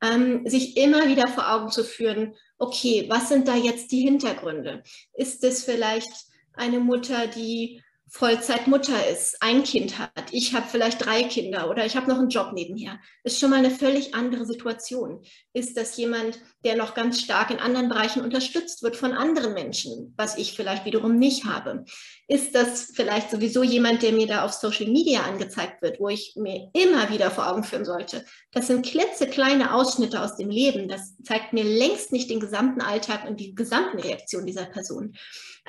Ähm, 0.01 0.47
sich 0.47 0.77
immer 0.77 1.07
wieder 1.07 1.27
vor 1.27 1.53
Augen 1.53 1.69
zu 1.69 1.83
führen, 1.83 2.33
okay, 2.57 3.05
was 3.07 3.29
sind 3.29 3.47
da 3.47 3.55
jetzt 3.55 3.91
die 3.91 4.01
Hintergründe? 4.01 4.81
Ist 5.13 5.43
es 5.43 5.63
vielleicht 5.63 6.11
eine 6.53 6.79
Mutter, 6.79 7.27
die 7.27 7.83
Vollzeitmutter 8.11 9.07
ist, 9.07 9.37
ein 9.41 9.63
Kind 9.63 9.99
hat, 9.99 10.31
ich 10.31 10.55
habe 10.55 10.65
vielleicht 10.67 11.05
drei 11.05 11.23
Kinder 11.23 11.69
oder 11.69 11.85
ich 11.85 11.95
habe 11.95 12.09
noch 12.09 12.17
einen 12.17 12.29
Job 12.29 12.53
nebenher, 12.53 12.99
ist 13.23 13.39
schon 13.39 13.51
mal 13.51 13.57
eine 13.57 13.69
völlig 13.69 14.15
andere 14.15 14.45
Situation. 14.45 15.23
Ist 15.53 15.77
das 15.77 15.95
jemand, 15.95 16.39
der 16.65 16.75
noch 16.75 16.95
ganz 16.95 17.21
stark 17.21 17.51
in 17.51 17.59
anderen 17.59 17.87
Bereichen 17.87 18.21
unterstützt 18.21 18.81
wird 18.81 18.95
von 18.95 19.13
anderen 19.13 19.53
Menschen, 19.53 20.13
was 20.17 20.37
ich 20.37 20.53
vielleicht 20.53 20.85
wiederum 20.85 21.17
nicht 21.17 21.45
habe? 21.45 21.85
Ist 22.27 22.55
das 22.55 22.91
vielleicht 22.93 23.29
sowieso 23.29 23.63
jemand, 23.63 24.01
der 24.01 24.11
mir 24.11 24.27
da 24.27 24.43
auf 24.43 24.53
Social 24.53 24.87
Media 24.87 25.21
angezeigt 25.21 25.81
wird, 25.81 25.99
wo 25.99 26.09
ich 26.09 26.33
mir 26.35 26.69
immer 26.73 27.11
wieder 27.11 27.29
vor 27.29 27.47
Augen 27.49 27.63
führen 27.63 27.85
sollte? 27.85 28.25
Das 28.51 28.67
sind 28.67 28.85
klitzekleine 28.85 29.73
Ausschnitte 29.73 30.21
aus 30.21 30.35
dem 30.35 30.49
Leben. 30.49 30.87
Das 30.87 31.15
zeigt 31.23 31.53
mir 31.53 31.63
längst 31.63 32.11
nicht 32.11 32.29
den 32.29 32.39
gesamten 32.39 32.81
Alltag 32.81 33.27
und 33.27 33.39
die 33.39 33.53
gesamten 33.53 33.99
Reaktionen 33.99 34.47
dieser 34.47 34.65
Person. 34.65 35.15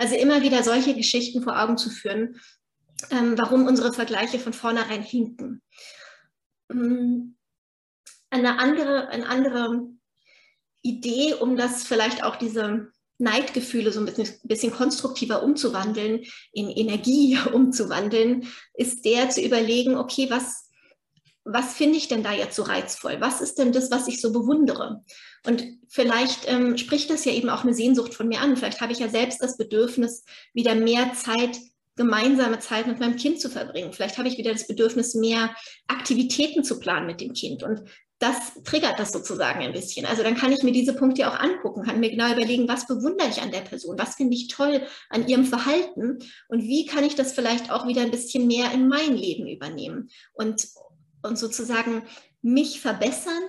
Also 0.00 0.14
immer 0.14 0.40
wieder 0.40 0.62
solche 0.62 0.94
Geschichten 0.94 1.42
vor 1.42 1.62
Augen 1.62 1.76
zu 1.76 1.90
führen, 1.90 2.40
ähm, 3.10 3.36
warum 3.36 3.66
unsere 3.66 3.92
Vergleiche 3.92 4.38
von 4.38 4.54
vornherein 4.54 5.02
hinken. 5.02 5.60
Ähm, 6.70 7.36
eine 8.30 8.58
andere, 8.58 9.08
eine 9.08 9.28
andere 9.28 9.88
Idee, 10.80 11.34
um 11.34 11.54
das 11.58 11.84
vielleicht 11.84 12.24
auch 12.24 12.36
diese 12.36 12.90
Neidgefühle 13.18 13.92
so 13.92 14.00
ein 14.00 14.06
bisschen, 14.06 14.26
bisschen, 14.44 14.72
konstruktiver 14.72 15.42
umzuwandeln, 15.42 16.24
in 16.54 16.70
Energie 16.70 17.38
umzuwandeln, 17.52 18.48
ist 18.72 19.04
der 19.04 19.28
zu 19.28 19.42
überlegen, 19.42 19.96
okay, 19.96 20.30
was, 20.30 20.69
was 21.44 21.74
finde 21.74 21.96
ich 21.96 22.08
denn 22.08 22.22
da 22.22 22.32
jetzt 22.32 22.56
so 22.56 22.62
reizvoll? 22.62 23.16
Was 23.20 23.40
ist 23.40 23.58
denn 23.58 23.72
das, 23.72 23.90
was 23.90 24.08
ich 24.08 24.20
so 24.20 24.32
bewundere? 24.32 25.02
Und 25.46 25.64
vielleicht 25.88 26.50
ähm, 26.50 26.76
spricht 26.76 27.10
das 27.10 27.24
ja 27.24 27.32
eben 27.32 27.48
auch 27.48 27.64
eine 27.64 27.74
Sehnsucht 27.74 28.14
von 28.14 28.28
mir 28.28 28.40
an. 28.40 28.56
Vielleicht 28.56 28.80
habe 28.80 28.92
ich 28.92 28.98
ja 28.98 29.08
selbst 29.08 29.42
das 29.42 29.56
Bedürfnis, 29.56 30.24
wieder 30.52 30.74
mehr 30.74 31.12
Zeit, 31.14 31.58
gemeinsame 31.96 32.58
Zeit 32.58 32.86
mit 32.86 33.00
meinem 33.00 33.16
Kind 33.16 33.40
zu 33.40 33.48
verbringen. 33.48 33.92
Vielleicht 33.92 34.18
habe 34.18 34.28
ich 34.28 34.38
wieder 34.38 34.52
das 34.52 34.66
Bedürfnis, 34.66 35.14
mehr 35.14 35.54
Aktivitäten 35.88 36.62
zu 36.62 36.78
planen 36.78 37.06
mit 37.06 37.20
dem 37.20 37.32
Kind. 37.32 37.62
Und 37.62 37.82
das 38.18 38.62
triggert 38.64 38.98
das 38.98 39.12
sozusagen 39.12 39.60
ein 39.60 39.72
bisschen. 39.72 40.04
Also 40.04 40.22
dann 40.22 40.34
kann 40.34 40.52
ich 40.52 40.62
mir 40.62 40.72
diese 40.72 40.94
Punkte 40.94 41.26
auch 41.26 41.40
angucken, 41.40 41.84
kann 41.84 42.00
mir 42.00 42.10
genau 42.10 42.30
überlegen, 42.30 42.68
was 42.68 42.86
bewundere 42.86 43.28
ich 43.28 43.40
an 43.40 43.50
der 43.50 43.62
Person, 43.62 43.98
was 43.98 44.16
finde 44.16 44.34
ich 44.34 44.48
toll 44.48 44.82
an 45.08 45.26
ihrem 45.26 45.46
Verhalten 45.46 46.18
und 46.48 46.62
wie 46.62 46.84
kann 46.84 47.02
ich 47.02 47.14
das 47.14 47.32
vielleicht 47.32 47.70
auch 47.70 47.86
wieder 47.86 48.02
ein 48.02 48.10
bisschen 48.10 48.46
mehr 48.46 48.72
in 48.72 48.88
mein 48.88 49.16
Leben 49.16 49.46
übernehmen 49.46 50.10
und, 50.34 50.68
und 51.22 51.38
sozusagen 51.38 52.02
mich 52.42 52.80
verbessern, 52.80 53.42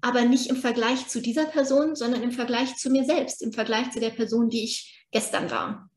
aber 0.00 0.22
nicht 0.22 0.48
im 0.48 0.56
Vergleich 0.56 1.08
zu 1.08 1.20
dieser 1.20 1.46
Person, 1.46 1.96
sondern 1.96 2.22
im 2.22 2.32
Vergleich 2.32 2.76
zu 2.76 2.90
mir 2.90 3.04
selbst, 3.04 3.42
im 3.42 3.52
Vergleich 3.52 3.90
zu 3.90 4.00
der 4.00 4.10
Person, 4.10 4.48
die 4.48 4.64
ich 4.64 5.06
gestern 5.10 5.50
war. 5.50 5.90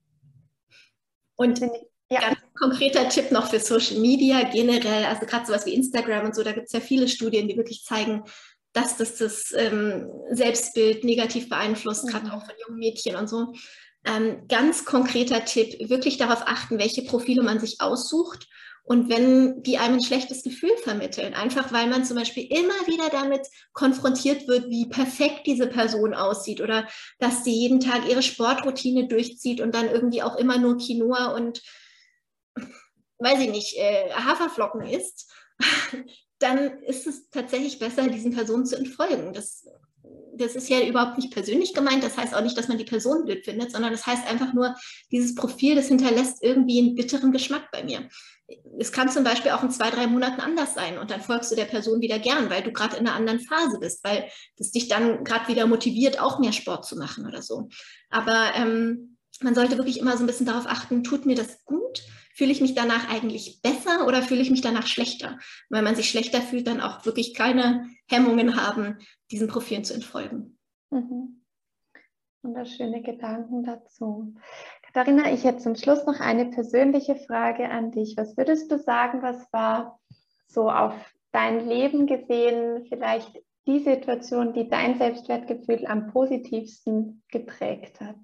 Und 1.36 1.60
ja. 2.10 2.20
ganz 2.20 2.40
konkreter 2.60 3.10
Tipp 3.10 3.32
noch 3.32 3.50
für 3.50 3.60
Social 3.60 4.00
Media 4.00 4.44
generell, 4.50 5.06
also 5.06 5.26
gerade 5.26 5.46
sowas 5.46 5.66
wie 5.66 5.74
Instagram 5.74 6.26
und 6.26 6.36
so, 6.36 6.44
da 6.44 6.52
gibt 6.52 6.68
es 6.68 6.74
ja 6.74 6.80
viele 6.80 7.08
Studien, 7.08 7.48
die 7.48 7.58
wirklich 7.58 7.84
zeigen, 7.84 8.24
dass 8.74 8.98
das 8.98 9.16
das 9.18 9.54
ähm, 9.56 10.10
Selbstbild 10.30 11.04
negativ 11.04 11.50
beeinflusst, 11.50 12.08
gerade 12.08 12.28
mhm. 12.28 12.32
auch 12.32 12.46
von 12.46 12.56
jungen 12.66 12.80
Mädchen 12.80 13.16
und 13.16 13.28
so. 13.28 13.54
Ähm, 14.04 14.48
ganz 14.48 14.86
konkreter 14.86 15.46
Tipp, 15.46 15.90
wirklich 15.90 16.18
darauf 16.18 16.42
achten, 16.48 16.80
welche 16.80 17.04
Profile 17.04 17.44
man 17.44 17.60
sich 17.60 17.82
aussucht 17.82 18.48
und 18.84 19.10
wenn 19.10 19.62
die 19.64 19.78
einem 19.78 19.96
ein 19.96 20.04
schlechtes 20.04 20.44
Gefühl 20.44 20.76
vermitteln, 20.84 21.34
einfach 21.34 21.72
weil 21.72 21.88
man 21.88 22.04
zum 22.04 22.18
Beispiel 22.18 22.46
immer 22.50 22.88
wieder 22.88 23.10
damit 23.10 23.48
konfrontiert 23.74 24.48
wird, 24.48 24.70
wie 24.70 24.88
perfekt 24.90 25.46
diese 25.46 25.68
Person 25.68 26.14
aussieht 26.14 26.62
oder 26.62 26.88
dass 27.20 27.44
sie 27.44 27.54
jeden 27.54 27.80
Tag 27.80 28.10
ihre 28.10 28.24
Sportroutine 28.24 29.08
durchzieht 29.08 29.62
und 29.62 29.76
dann 29.76 29.90
irgendwie 29.90 30.24
auch 30.24 30.36
immer 30.36 30.58
nur 30.58 30.78
Quinoa 30.78 31.36
und, 31.36 31.62
weiß 33.20 33.40
ich 33.42 33.52
nicht, 33.52 33.78
äh, 33.78 34.12
Haferflocken 34.14 34.82
isst, 34.82 35.32
dann 36.40 36.82
ist 36.82 37.06
es 37.06 37.30
tatsächlich 37.30 37.78
besser, 37.78 38.08
diesen 38.08 38.34
Personen 38.34 38.66
zu 38.66 38.76
entfolgen. 38.76 39.32
Das, 39.32 39.68
das 40.34 40.56
ist 40.56 40.70
ja 40.70 40.82
überhaupt 40.82 41.20
nicht 41.20 41.32
persönlich 41.32 41.76
gemeint. 41.76 42.04
Das 42.04 42.18
heißt 42.18 42.34
auch 42.34 42.42
nicht, 42.42 42.58
dass 42.58 42.68
man 42.68 42.80
die 42.80 42.84
Person 42.84 43.26
blöd 43.26 43.46
findet, 43.46 43.72
sondern 43.72 43.92
das 43.92 44.08
heißt 44.08 44.28
einfach 44.28 44.54
nur, 44.54 44.76
dieses 45.12 45.36
Profil, 45.36 45.76
das 45.76 45.88
hinterlässt 45.88 46.42
irgendwie 46.42 46.80
einen 46.80 46.96
bitteren 46.96 47.32
Geschmack 47.32 47.70
bei 47.72 47.84
mir 47.84 48.10
es 48.80 48.92
kann 48.92 49.10
zum 49.10 49.24
Beispiel 49.24 49.52
auch 49.52 49.64
in 49.64 49.72
zwei, 49.72 49.90
drei 49.90 50.08
Monaten 50.08 50.42
anders 50.42 50.74
sein 50.74 50.98
und 50.98 51.12
dann 51.12 51.22
folgst 51.22 51.52
du 51.52 51.56
der 51.56 51.66
Person 51.66 52.02
wieder 52.02 52.20
gern, 52.20 52.50
weil 52.50 52.64
du 52.64 52.72
gerade 52.72 52.98
in 52.98 53.08
einer 53.08 53.16
anderen 53.16 53.40
Phase 53.40 53.80
bist, 53.80 54.04
weil 54.04 54.30
das 54.58 54.72
dich 54.72 54.88
dann 54.88 55.24
gerade 55.24 55.48
wieder 55.48 55.68
motiviert, 55.68 56.20
auch 56.20 56.40
mehr 56.40 56.54
Sport 56.54 56.86
zu 56.86 56.98
machen 56.98 57.26
oder 57.28 57.42
so. 57.42 57.70
Aber 58.10 58.52
ähm, 58.56 59.18
man 59.42 59.56
sollte 59.56 59.78
wirklich 59.78 60.00
immer 60.00 60.18
so 60.18 60.24
ein 60.24 60.28
bisschen 60.28 60.46
darauf 60.46 60.68
achten, 60.68 61.04
tut 61.04 61.26
mir 61.26 61.36
das 61.36 61.64
gut? 61.66 62.04
Fühle 62.34 62.52
ich 62.52 62.62
mich 62.62 62.76
danach 62.76 63.10
eigentlich 63.10 63.62
besser 63.62 64.08
oder 64.08 64.22
fühle 64.22 64.42
ich 64.42 64.50
mich 64.50 64.62
danach 64.62 64.88
schlechter? 64.88 65.38
Wenn 65.70 65.84
man 65.84 65.96
sich 65.96 66.10
schlechter 66.10 66.42
fühlt, 66.42 66.68
dann 66.68 66.82
auch 66.82 67.06
wirklich 67.06 67.34
keine 67.34 67.90
Hemmungen 68.10 68.56
haben, 68.56 69.00
diesen 69.32 69.48
Profilen 69.48 69.84
zu 69.84 69.94
entfolgen. 69.94 70.58
Mhm. 70.90 71.42
Wunderschöne 72.42 73.04
Gedanken 73.04 73.64
dazu. 73.64 74.36
Katharina, 74.94 75.32
ich 75.32 75.46
hätte 75.46 75.60
zum 75.60 75.76
Schluss 75.76 76.06
noch 76.06 76.20
eine 76.20 76.48
persönliche 76.48 77.16
Frage 77.16 77.70
an 77.70 77.92
dich. 77.92 78.18
Was 78.18 78.36
würdest 78.36 78.70
du 78.70 78.78
sagen, 78.78 79.22
was 79.22 79.52
war 79.54 80.02
so 80.48 80.70
auf 80.70 80.94
dein 81.32 81.66
Leben 81.66 82.08
gesehen 82.08 82.86
vielleicht 82.90 83.32
die 83.68 83.80
Situation, 83.80 84.54
die 84.54 84.68
dein 84.68 84.98
Selbstwertgefühl 84.98 85.86
am 85.86 86.12
positivsten 86.12 87.24
geprägt 87.30 88.02
hat? 88.02 88.18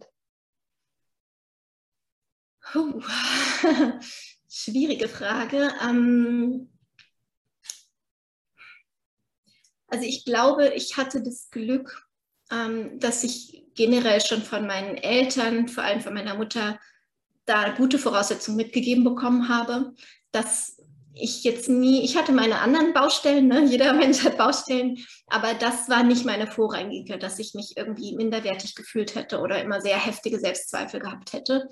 Puh. 2.59 3.01
Schwierige 4.49 5.07
Frage. 5.07 5.71
Ähm 5.81 6.69
also 9.87 10.03
ich 10.03 10.25
glaube, 10.25 10.73
ich 10.75 10.97
hatte 10.97 11.23
das 11.23 11.49
Glück, 11.49 12.06
ähm, 12.51 12.99
dass 12.99 13.23
ich 13.23 13.63
generell 13.75 14.21
schon 14.21 14.41
von 14.41 14.65
meinen 14.67 14.97
Eltern, 14.97 15.67
vor 15.67 15.83
allem 15.83 16.01
von 16.01 16.13
meiner 16.13 16.35
Mutter, 16.35 16.79
da 17.45 17.69
gute 17.69 17.97
Voraussetzungen 17.97 18.57
mitgegeben 18.57 19.03
bekommen 19.03 19.49
habe, 19.49 19.93
dass 20.31 20.77
ich 21.19 21.43
jetzt 21.43 21.69
nie, 21.69 22.03
ich 22.03 22.15
hatte 22.15 22.31
meine 22.31 22.59
anderen 22.59 22.93
Baustellen, 22.93 23.47
ne? 23.47 23.65
jeder 23.69 23.93
Mensch 23.93 24.23
hat 24.23 24.37
Baustellen, 24.37 24.97
aber 25.27 25.53
das 25.53 25.89
war 25.89 26.03
nicht 26.03 26.25
meine 26.25 26.47
vorrangige, 26.47 27.17
dass 27.17 27.39
ich 27.39 27.53
mich 27.53 27.75
irgendwie 27.75 28.15
minderwertig 28.15 28.75
gefühlt 28.75 29.15
hätte 29.15 29.39
oder 29.39 29.61
immer 29.61 29.81
sehr 29.81 29.97
heftige 29.97 30.39
Selbstzweifel 30.39 30.99
gehabt 30.99 31.33
hätte. 31.33 31.69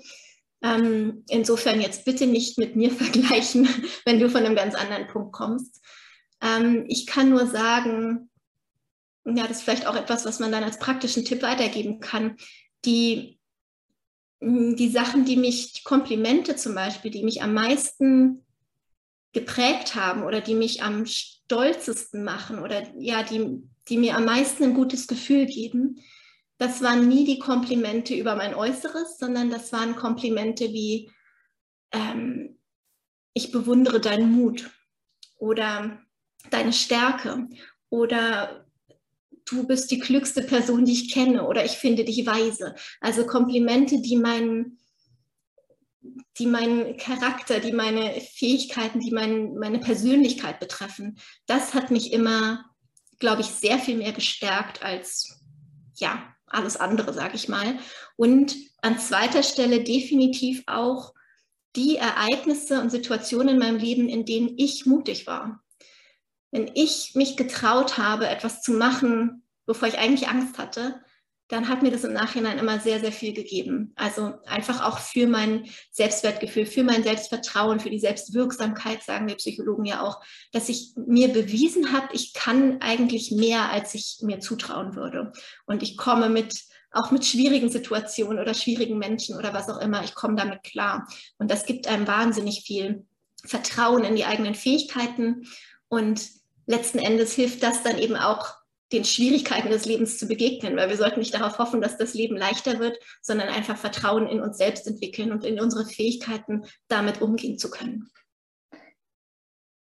Ähm, 0.62 1.24
insofern 1.28 1.80
jetzt 1.80 2.04
bitte 2.04 2.26
nicht 2.26 2.58
mit 2.58 2.76
mir 2.76 2.90
vergleichen, 2.92 3.68
wenn 4.04 4.18
du 4.18 4.28
von 4.28 4.44
einem 4.44 4.56
ganz 4.56 4.74
anderen 4.74 5.06
Punkt 5.08 5.32
kommst. 5.32 5.82
Ähm, 6.42 6.84
ich 6.88 7.06
kann 7.06 7.30
nur 7.30 7.46
sagen, 7.46 8.30
ja, 9.26 9.46
das 9.46 9.58
ist 9.58 9.62
vielleicht 9.62 9.86
auch 9.86 9.96
etwas, 9.96 10.24
was 10.24 10.38
man 10.38 10.52
dann 10.52 10.62
als 10.62 10.78
praktischen 10.78 11.24
Tipp 11.24 11.42
weitergeben 11.42 12.00
kann. 12.00 12.36
Die, 12.84 13.40
hm, 14.40 14.76
die 14.76 14.88
Sachen, 14.88 15.24
die 15.24 15.36
mich, 15.36 15.72
die 15.72 15.82
Komplimente 15.82 16.56
zum 16.56 16.74
Beispiel, 16.74 17.10
die 17.10 17.24
mich 17.24 17.42
am 17.42 17.52
meisten 17.52 18.44
geprägt 19.32 19.96
haben 19.96 20.22
oder 20.22 20.40
die 20.40 20.54
mich 20.54 20.82
am 20.82 21.04
stolzesten 21.06 22.24
machen 22.24 22.60
oder 22.60 22.82
ja, 22.98 23.22
die, 23.22 23.62
die 23.88 23.98
mir 23.98 24.16
am 24.16 24.24
meisten 24.24 24.64
ein 24.64 24.74
gutes 24.74 25.08
Gefühl 25.08 25.46
geben, 25.46 26.00
das 26.58 26.80
waren 26.80 27.06
nie 27.06 27.24
die 27.24 27.38
Komplimente 27.38 28.14
über 28.14 28.34
mein 28.36 28.54
Äußeres, 28.54 29.18
sondern 29.18 29.50
das 29.50 29.72
waren 29.72 29.96
Komplimente 29.96 30.72
wie, 30.72 31.10
ähm, 31.92 32.58
ich 33.34 33.52
bewundere 33.52 34.00
deinen 34.00 34.32
Mut 34.32 34.70
oder 35.38 36.00
deine 36.50 36.72
Stärke 36.72 37.46
oder 37.90 38.65
du 39.46 39.66
bist 39.66 39.90
die 39.90 39.98
klügste 39.98 40.42
Person, 40.42 40.84
die 40.84 40.92
ich 40.92 41.12
kenne 41.12 41.46
oder 41.46 41.64
ich 41.64 41.72
finde 41.72 42.04
dich 42.04 42.26
weise. 42.26 42.74
Also 43.00 43.26
Komplimente, 43.26 44.02
die 44.02 44.16
meinen, 44.16 44.78
die 46.38 46.46
meinen 46.46 46.96
Charakter, 46.96 47.60
die 47.60 47.72
meine 47.72 48.20
Fähigkeiten, 48.20 49.00
die 49.00 49.12
mein, 49.12 49.54
meine 49.54 49.78
Persönlichkeit 49.78 50.60
betreffen. 50.60 51.18
Das 51.46 51.74
hat 51.74 51.90
mich 51.90 52.12
immer, 52.12 52.64
glaube 53.18 53.42
ich, 53.42 53.48
sehr 53.48 53.78
viel 53.78 53.96
mehr 53.96 54.12
gestärkt 54.12 54.82
als 54.82 55.40
ja, 55.94 56.34
alles 56.46 56.76
andere, 56.76 57.12
sage 57.12 57.36
ich 57.36 57.48
mal. 57.48 57.78
Und 58.16 58.56
an 58.82 58.98
zweiter 58.98 59.42
Stelle 59.42 59.82
definitiv 59.82 60.62
auch 60.66 61.14
die 61.74 61.96
Ereignisse 61.96 62.80
und 62.80 62.90
Situationen 62.90 63.48
in 63.48 63.58
meinem 63.58 63.78
Leben, 63.78 64.08
in 64.08 64.24
denen 64.24 64.54
ich 64.58 64.86
mutig 64.86 65.26
war. 65.26 65.62
Wenn 66.56 66.70
ich 66.72 67.14
mich 67.14 67.36
getraut 67.36 67.98
habe, 67.98 68.28
etwas 68.28 68.62
zu 68.62 68.72
machen, 68.72 69.42
bevor 69.66 69.88
ich 69.88 69.98
eigentlich 69.98 70.28
Angst 70.28 70.56
hatte, 70.56 71.02
dann 71.48 71.68
hat 71.68 71.82
mir 71.82 71.90
das 71.90 72.02
im 72.02 72.14
Nachhinein 72.14 72.56
immer 72.56 72.80
sehr, 72.80 72.98
sehr 72.98 73.12
viel 73.12 73.34
gegeben. 73.34 73.92
Also 73.94 74.32
einfach 74.46 74.82
auch 74.82 74.98
für 74.98 75.26
mein 75.26 75.68
Selbstwertgefühl, 75.90 76.64
für 76.64 76.82
mein 76.82 77.02
Selbstvertrauen, 77.02 77.78
für 77.78 77.90
die 77.90 77.98
Selbstwirksamkeit, 77.98 79.02
sagen 79.02 79.28
wir 79.28 79.34
Psychologen 79.34 79.84
ja 79.84 80.00
auch, 80.00 80.22
dass 80.52 80.70
ich 80.70 80.94
mir 80.96 81.28
bewiesen 81.28 81.92
habe, 81.92 82.08
ich 82.14 82.32
kann 82.32 82.80
eigentlich 82.80 83.32
mehr, 83.32 83.70
als 83.70 83.94
ich 83.94 84.20
mir 84.22 84.40
zutrauen 84.40 84.96
würde. 84.96 85.32
Und 85.66 85.82
ich 85.82 85.98
komme 85.98 86.30
mit 86.30 86.54
auch 86.90 87.10
mit 87.10 87.26
schwierigen 87.26 87.68
Situationen 87.68 88.38
oder 88.38 88.54
schwierigen 88.54 88.96
Menschen 88.96 89.36
oder 89.36 89.52
was 89.52 89.68
auch 89.68 89.82
immer, 89.82 90.02
ich 90.04 90.14
komme 90.14 90.36
damit 90.36 90.62
klar. 90.62 91.06
Und 91.36 91.50
das 91.50 91.66
gibt 91.66 91.86
einem 91.86 92.06
wahnsinnig 92.06 92.62
viel 92.62 93.04
Vertrauen 93.44 94.04
in 94.04 94.16
die 94.16 94.24
eigenen 94.24 94.54
Fähigkeiten 94.54 95.46
und 95.88 96.35
letzten 96.66 96.98
Endes 96.98 97.34
hilft 97.34 97.62
das 97.62 97.82
dann 97.82 97.98
eben 97.98 98.16
auch 98.16 98.54
den 98.92 99.04
Schwierigkeiten 99.04 99.70
des 99.70 99.84
Lebens 99.84 100.18
zu 100.18 100.26
begegnen, 100.26 100.76
weil 100.76 100.88
wir 100.88 100.96
sollten 100.96 101.18
nicht 101.18 101.34
darauf 101.34 101.58
hoffen, 101.58 101.80
dass 101.80 101.98
das 101.98 102.14
Leben 102.14 102.36
leichter 102.36 102.78
wird, 102.78 102.98
sondern 103.20 103.48
einfach 103.48 103.76
Vertrauen 103.76 104.28
in 104.28 104.40
uns 104.40 104.58
selbst 104.58 104.86
entwickeln 104.86 105.32
und 105.32 105.44
in 105.44 105.60
unsere 105.60 105.86
Fähigkeiten, 105.86 106.64
damit 106.86 107.20
umgehen 107.20 107.58
zu 107.58 107.70
können. 107.70 108.08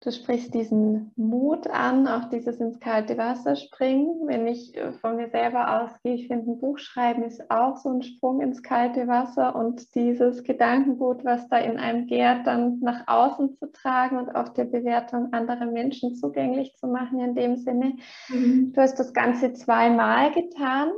Du 0.03 0.11
sprichst 0.11 0.55
diesen 0.55 1.11
Mut 1.15 1.67
an, 1.67 2.07
auch 2.07 2.27
dieses 2.29 2.59
ins 2.59 2.79
kalte 2.79 3.19
Wasser 3.19 3.55
springen. 3.55 4.25
Wenn 4.25 4.47
ich 4.47 4.75
äh, 4.75 4.93
von 4.93 5.15
mir 5.15 5.29
selber 5.29 5.83
ausgehe, 5.83 6.15
ich 6.15 6.25
finde, 6.25 6.49
ein 6.49 6.59
Buch 6.59 6.79
schreiben 6.79 7.21
ist 7.21 7.51
auch 7.51 7.77
so 7.77 7.89
ein 7.89 8.01
Sprung 8.01 8.41
ins 8.41 8.63
kalte 8.63 9.07
Wasser 9.07 9.55
und 9.55 9.93
dieses 9.93 10.43
Gedankengut, 10.43 11.23
was 11.23 11.47
da 11.49 11.59
in 11.59 11.77
einem 11.77 12.07
gärt, 12.07 12.47
dann 12.47 12.79
nach 12.79 13.07
außen 13.07 13.53
zu 13.57 13.71
tragen 13.71 14.17
und 14.17 14.35
auch 14.35 14.49
der 14.49 14.65
Bewertung 14.65 15.33
anderer 15.33 15.67
Menschen 15.67 16.15
zugänglich 16.15 16.75
zu 16.77 16.87
machen 16.87 17.19
in 17.19 17.35
dem 17.35 17.57
Sinne. 17.57 17.97
Mhm. 18.29 18.73
Du 18.73 18.81
hast 18.81 18.95
das 18.95 19.13
Ganze 19.13 19.53
zweimal 19.53 20.31
getan. 20.31 20.89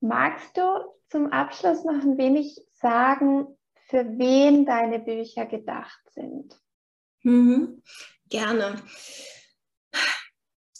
Magst 0.00 0.56
du 0.56 0.62
zum 1.08 1.32
Abschluss 1.32 1.84
noch 1.84 2.00
ein 2.00 2.16
wenig 2.18 2.64
sagen, 2.74 3.48
für 3.88 4.16
wen 4.16 4.64
deine 4.64 5.00
Bücher 5.00 5.44
gedacht 5.46 6.00
sind? 6.10 6.61
Mhm. 7.22 7.82
Gerne. 8.28 8.82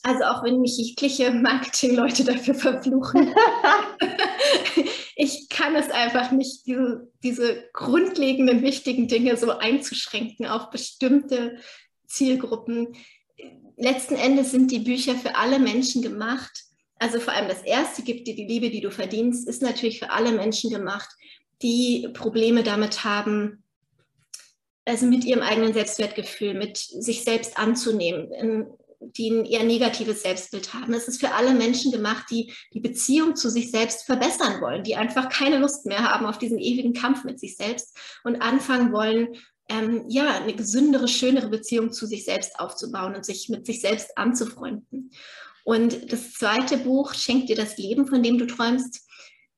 Also 0.02 0.24
auch 0.24 0.42
wenn 0.42 0.60
mich 0.60 0.76
jegliche 0.78 1.30
Marketingleute 1.30 2.24
dafür 2.24 2.54
verfluchen. 2.54 3.32
ich 5.16 5.48
kann 5.48 5.76
es 5.76 5.90
einfach 5.90 6.32
nicht, 6.32 6.66
diese, 6.66 7.08
diese 7.22 7.68
grundlegenden 7.72 8.62
wichtigen 8.62 9.06
Dinge 9.06 9.36
so 9.36 9.58
einzuschränken 9.58 10.46
auf 10.46 10.70
bestimmte 10.70 11.58
Zielgruppen. 12.06 12.96
Letzten 13.76 14.16
Endes 14.16 14.50
sind 14.50 14.72
die 14.72 14.80
Bücher 14.80 15.14
für 15.14 15.36
alle 15.36 15.60
Menschen 15.60 16.02
gemacht. 16.02 16.64
Also 16.98 17.20
vor 17.20 17.32
allem 17.34 17.48
das 17.48 17.62
erste 17.62 18.02
gibt 18.02 18.26
dir 18.26 18.34
die 18.34 18.46
Liebe, 18.46 18.70
die 18.70 18.80
du 18.80 18.90
verdienst, 18.90 19.48
ist 19.48 19.62
natürlich 19.62 20.00
für 20.00 20.10
alle 20.10 20.32
Menschen 20.32 20.70
gemacht, 20.70 21.10
die 21.62 22.08
Probleme 22.12 22.64
damit 22.64 23.04
haben, 23.04 23.61
also 24.84 25.06
mit 25.06 25.24
ihrem 25.24 25.42
eigenen 25.42 25.72
Selbstwertgefühl, 25.72 26.54
mit 26.54 26.76
sich 26.76 27.22
selbst 27.24 27.58
anzunehmen, 27.58 28.28
die 29.00 29.30
ein 29.30 29.44
eher 29.44 29.64
negatives 29.64 30.22
Selbstbild 30.22 30.74
haben. 30.74 30.94
Es 30.94 31.08
ist 31.08 31.20
für 31.20 31.32
alle 31.32 31.54
Menschen 31.54 31.90
gemacht, 31.92 32.26
die 32.30 32.52
die 32.72 32.80
Beziehung 32.80 33.36
zu 33.36 33.50
sich 33.50 33.70
selbst 33.70 34.04
verbessern 34.04 34.60
wollen, 34.60 34.84
die 34.84 34.96
einfach 34.96 35.28
keine 35.28 35.58
Lust 35.58 35.86
mehr 35.86 36.02
haben 36.02 36.26
auf 36.26 36.38
diesen 36.38 36.58
ewigen 36.58 36.92
Kampf 36.92 37.24
mit 37.24 37.40
sich 37.40 37.56
selbst 37.56 37.96
und 38.24 38.40
anfangen 38.40 38.92
wollen, 38.92 39.28
ähm, 39.68 40.04
ja, 40.08 40.30
eine 40.30 40.54
gesündere, 40.54 41.08
schönere 41.08 41.48
Beziehung 41.48 41.92
zu 41.92 42.06
sich 42.06 42.24
selbst 42.24 42.58
aufzubauen 42.58 43.14
und 43.14 43.24
sich 43.24 43.48
mit 43.48 43.66
sich 43.66 43.80
selbst 43.80 44.16
anzufreunden. 44.18 45.10
Und 45.64 46.12
das 46.12 46.32
zweite 46.32 46.76
Buch, 46.78 47.14
Schenkt 47.14 47.48
dir 47.48 47.56
das 47.56 47.78
Leben, 47.78 48.06
von 48.06 48.22
dem 48.22 48.38
du 48.38 48.46
träumst, 48.46 49.08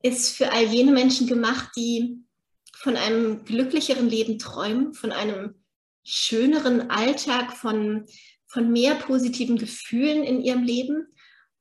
ist 0.02 0.36
für 0.36 0.52
all 0.52 0.64
jene 0.64 0.92
Menschen 0.92 1.26
gemacht, 1.26 1.70
die 1.76 2.23
von 2.84 2.98
einem 2.98 3.46
glücklicheren 3.46 4.10
Leben 4.10 4.38
träumen, 4.38 4.92
von 4.92 5.10
einem 5.10 5.54
schöneren 6.04 6.90
Alltag, 6.90 7.56
von, 7.56 8.04
von 8.46 8.70
mehr 8.70 8.94
positiven 8.94 9.56
Gefühlen 9.56 10.22
in 10.22 10.42
ihrem 10.42 10.62
Leben, 10.62 11.06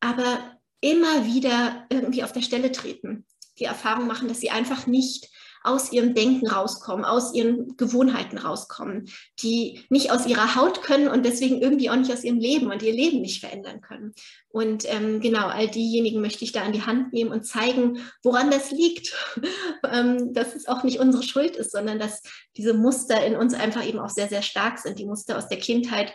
aber 0.02 0.60
immer 0.82 1.26
wieder 1.26 1.86
irgendwie 1.90 2.26
auf 2.26 2.34
der 2.34 2.42
Stelle 2.42 2.74
treten. 2.74 3.26
Die 3.58 3.64
Erfahrung 3.64 4.06
machen, 4.06 4.28
dass 4.28 4.42
sie 4.42 4.50
einfach 4.50 4.86
nicht 4.86 5.30
aus 5.64 5.92
ihrem 5.92 6.14
Denken 6.14 6.48
rauskommen, 6.48 7.06
aus 7.06 7.34
ihren 7.34 7.78
Gewohnheiten 7.78 8.38
rauskommen, 8.38 9.10
die 9.42 9.82
nicht 9.90 10.12
aus 10.12 10.26
ihrer 10.28 10.56
Haut 10.56 10.84
können 10.84 11.08
und 11.08 11.26
deswegen 11.26 11.62
irgendwie 11.62 11.90
auch 11.90 11.96
nicht 11.96 12.12
aus 12.12 12.24
ihrem 12.24 12.38
Leben 12.38 12.72
und 12.72 12.82
ihr 12.82 12.94
Leben 12.94 13.22
nicht 13.22 13.40
verändern 13.40 13.82
können. 13.82 14.14
Und 14.50 14.84
ähm, 14.88 15.22
genau, 15.22 15.48
all 15.48 15.68
diejenigen 15.68 16.22
möchte 16.22 16.44
ich 16.44 16.52
da 16.52 16.62
an 16.62 16.74
die 16.74 16.86
Hand 16.86 17.14
nehmen 17.14 17.32
und 17.32 17.46
zeigen, 17.46 18.00
woran 18.24 18.52
das 18.52 18.72
liegt, 18.72 19.16
ähm, 19.90 20.34
dass 20.34 20.54
es 20.54 20.68
auch 20.68 20.84
nicht 20.84 21.00
unsere 21.00 21.24
Schuld 21.24 21.56
ist, 21.56 21.72
sondern 21.72 21.98
dass 21.98 22.22
diese 22.58 22.74
Muster 22.74 23.26
in 23.26 23.36
uns 23.36 23.54
einfach 23.54 23.86
eben 23.88 24.00
auch 24.00 24.10
sehr, 24.10 24.28
sehr 24.28 24.42
stark 24.42 24.80
sind, 24.80 25.00
die 25.00 25.06
Muster 25.06 25.38
aus 25.38 25.48
der 25.48 25.60
Kindheit, 25.60 26.14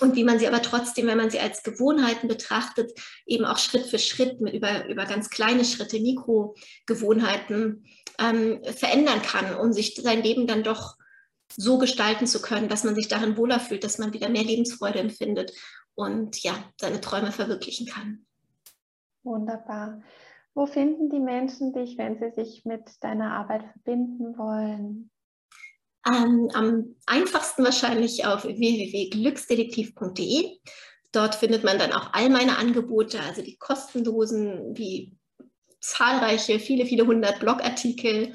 und 0.00 0.16
wie 0.16 0.24
man 0.24 0.38
sie 0.38 0.48
aber 0.48 0.62
trotzdem, 0.62 1.06
wenn 1.06 1.18
man 1.18 1.30
sie 1.30 1.40
als 1.40 1.62
Gewohnheiten 1.62 2.28
betrachtet, 2.28 2.92
eben 3.26 3.44
auch 3.44 3.58
Schritt 3.58 3.86
für 3.86 3.98
Schritt 3.98 4.40
mit 4.40 4.54
über, 4.54 4.88
über 4.88 5.04
ganz 5.06 5.30
kleine 5.30 5.64
Schritte, 5.64 6.00
Mikrogewohnheiten 6.00 7.84
ähm, 8.18 8.60
verändern 8.64 9.22
kann, 9.22 9.54
um 9.56 9.72
sich 9.72 9.94
sein 9.94 10.22
Leben 10.22 10.46
dann 10.46 10.62
doch 10.62 10.96
so 11.56 11.78
gestalten 11.78 12.26
zu 12.26 12.40
können, 12.40 12.68
dass 12.68 12.84
man 12.84 12.94
sich 12.94 13.08
darin 13.08 13.36
wohler 13.36 13.60
fühlt, 13.60 13.84
dass 13.84 13.98
man 13.98 14.12
wieder 14.12 14.28
mehr 14.28 14.44
Lebensfreude 14.44 14.98
empfindet 14.98 15.52
und 15.94 16.42
ja, 16.42 16.54
seine 16.80 17.00
Träume 17.00 17.32
verwirklichen 17.32 17.86
kann. 17.86 18.26
Wunderbar. 19.22 20.02
Wo 20.54 20.66
finden 20.66 21.08
die 21.08 21.20
Menschen 21.20 21.72
dich, 21.72 21.96
wenn 21.96 22.18
sie 22.18 22.30
sich 22.30 22.64
mit 22.64 23.02
deiner 23.02 23.32
Arbeit 23.32 23.64
verbinden 23.72 24.36
wollen? 24.36 25.11
Ähm, 26.06 26.50
am 26.52 26.94
einfachsten 27.06 27.64
wahrscheinlich 27.64 28.26
auf 28.26 28.44
www.glücksdetektiv.de. 28.44 30.58
Dort 31.12 31.34
findet 31.34 31.62
man 31.62 31.78
dann 31.78 31.92
auch 31.92 32.12
all 32.12 32.28
meine 32.30 32.58
Angebote, 32.58 33.20
also 33.20 33.42
die 33.42 33.56
kostenlosen, 33.56 34.76
wie 34.76 35.16
zahlreiche, 35.80 36.58
viele, 36.58 36.86
viele 36.86 37.06
hundert 37.06 37.40
Blogartikel. 37.40 38.32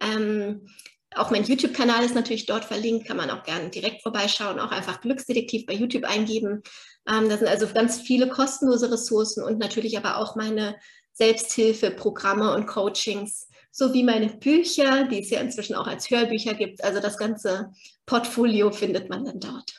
Ähm, 0.00 0.66
auch 1.14 1.30
mein 1.30 1.44
YouTube-Kanal 1.44 2.04
ist 2.04 2.14
natürlich 2.14 2.46
dort 2.46 2.64
verlinkt, 2.64 3.06
kann 3.06 3.16
man 3.16 3.30
auch 3.30 3.42
gerne 3.42 3.70
direkt 3.70 4.02
vorbeischauen, 4.02 4.60
auch 4.60 4.70
einfach 4.70 5.00
Glücksdetektiv 5.00 5.66
bei 5.66 5.74
YouTube 5.74 6.04
eingeben. 6.04 6.62
Ähm, 7.08 7.28
da 7.28 7.36
sind 7.36 7.48
also 7.48 7.66
ganz 7.66 8.00
viele 8.00 8.28
kostenlose 8.28 8.92
Ressourcen 8.92 9.42
und 9.42 9.58
natürlich 9.58 9.98
aber 9.98 10.18
auch 10.18 10.36
meine 10.36 10.76
Selbsthilfeprogramme 11.12 12.54
und 12.54 12.66
Coachings 12.66 13.48
sowie 13.70 14.02
meine 14.02 14.28
Bücher, 14.28 15.04
die 15.04 15.20
es 15.20 15.30
ja 15.30 15.40
inzwischen 15.40 15.74
auch 15.74 15.86
als 15.86 16.10
Hörbücher 16.10 16.54
gibt. 16.54 16.82
Also 16.82 17.00
das 17.00 17.16
ganze 17.16 17.72
Portfolio 18.06 18.70
findet 18.70 19.08
man 19.08 19.24
dann 19.24 19.40
dort. 19.40 19.72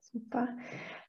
Super. 0.00 0.48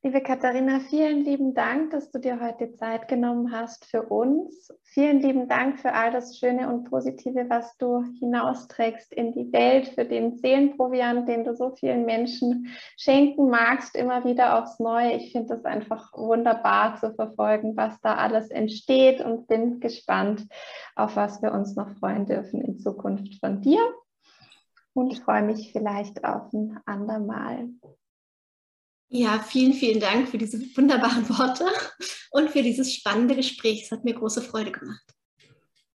Liebe 0.04 0.22
Katharina, 0.22 0.80
vielen 0.80 1.24
lieben 1.26 1.54
Dank, 1.54 1.92
dass 1.92 2.10
du 2.10 2.18
dir 2.18 2.40
heute 2.42 2.74
Zeit 2.74 3.08
genommen 3.08 3.52
hast 3.52 3.86
für 3.86 4.02
uns. 4.02 4.74
Vielen 4.82 5.20
lieben 5.20 5.48
Dank 5.48 5.78
für 5.80 5.94
all 5.94 6.10
das 6.10 6.40
Schöne 6.40 6.74
und 6.74 6.86
Positive, 6.90 7.46
was 7.50 7.78
du 7.78 8.04
hinausträgst 8.18 9.14
in 9.14 9.32
die 9.32 9.54
Welt, 9.54 9.90
für 9.90 10.04
den 10.04 10.40
Seelenproviant, 10.40 11.30
den 11.30 11.44
du 11.44 11.56
so 11.56 11.76
vielen 11.76 12.06
Menschen 12.06 12.70
schenken 12.98 13.52
magst, 13.52 13.96
immer 13.96 14.26
wieder 14.26 14.58
aufs 14.58 14.80
Neue. 14.80 15.18
Ich 15.18 15.34
finde 15.34 15.54
es 15.54 15.66
einfach 15.66 16.12
wunderbar 16.14 16.96
zu 16.96 17.14
verfolgen, 17.14 17.78
was 17.78 18.02
da 18.02 18.16
alles 18.16 18.50
entsteht 18.50 19.22
und 19.22 19.46
bin 19.46 19.80
gespannt, 19.80 20.48
auf 20.96 21.16
was 21.16 21.44
wir 21.44 21.52
uns 21.52 21.76
noch 21.76 21.92
freuen 22.00 22.26
dürfen 22.26 22.60
in 22.62 22.80
Zukunft 22.80 23.40
von 23.40 23.62
dir. 23.62 23.82
Und 24.94 25.16
freue 25.20 25.44
mich 25.44 25.72
vielleicht 25.72 26.26
auf 26.26 26.52
ein 26.54 26.80
andermal. 26.88 27.70
Ja, 29.14 29.40
vielen, 29.40 29.74
vielen 29.74 30.00
Dank 30.00 30.30
für 30.30 30.38
diese 30.38 30.58
wunderbaren 30.78 31.28
Worte 31.28 31.66
und 32.32 32.50
für 32.50 32.64
dieses 32.64 32.94
spannende 32.94 33.36
Gespräch. 33.36 33.84
Es 33.84 33.92
hat 33.92 34.06
mir 34.06 34.14
große 34.14 34.42
Freude 34.42 34.72
gemacht. 34.72 35.04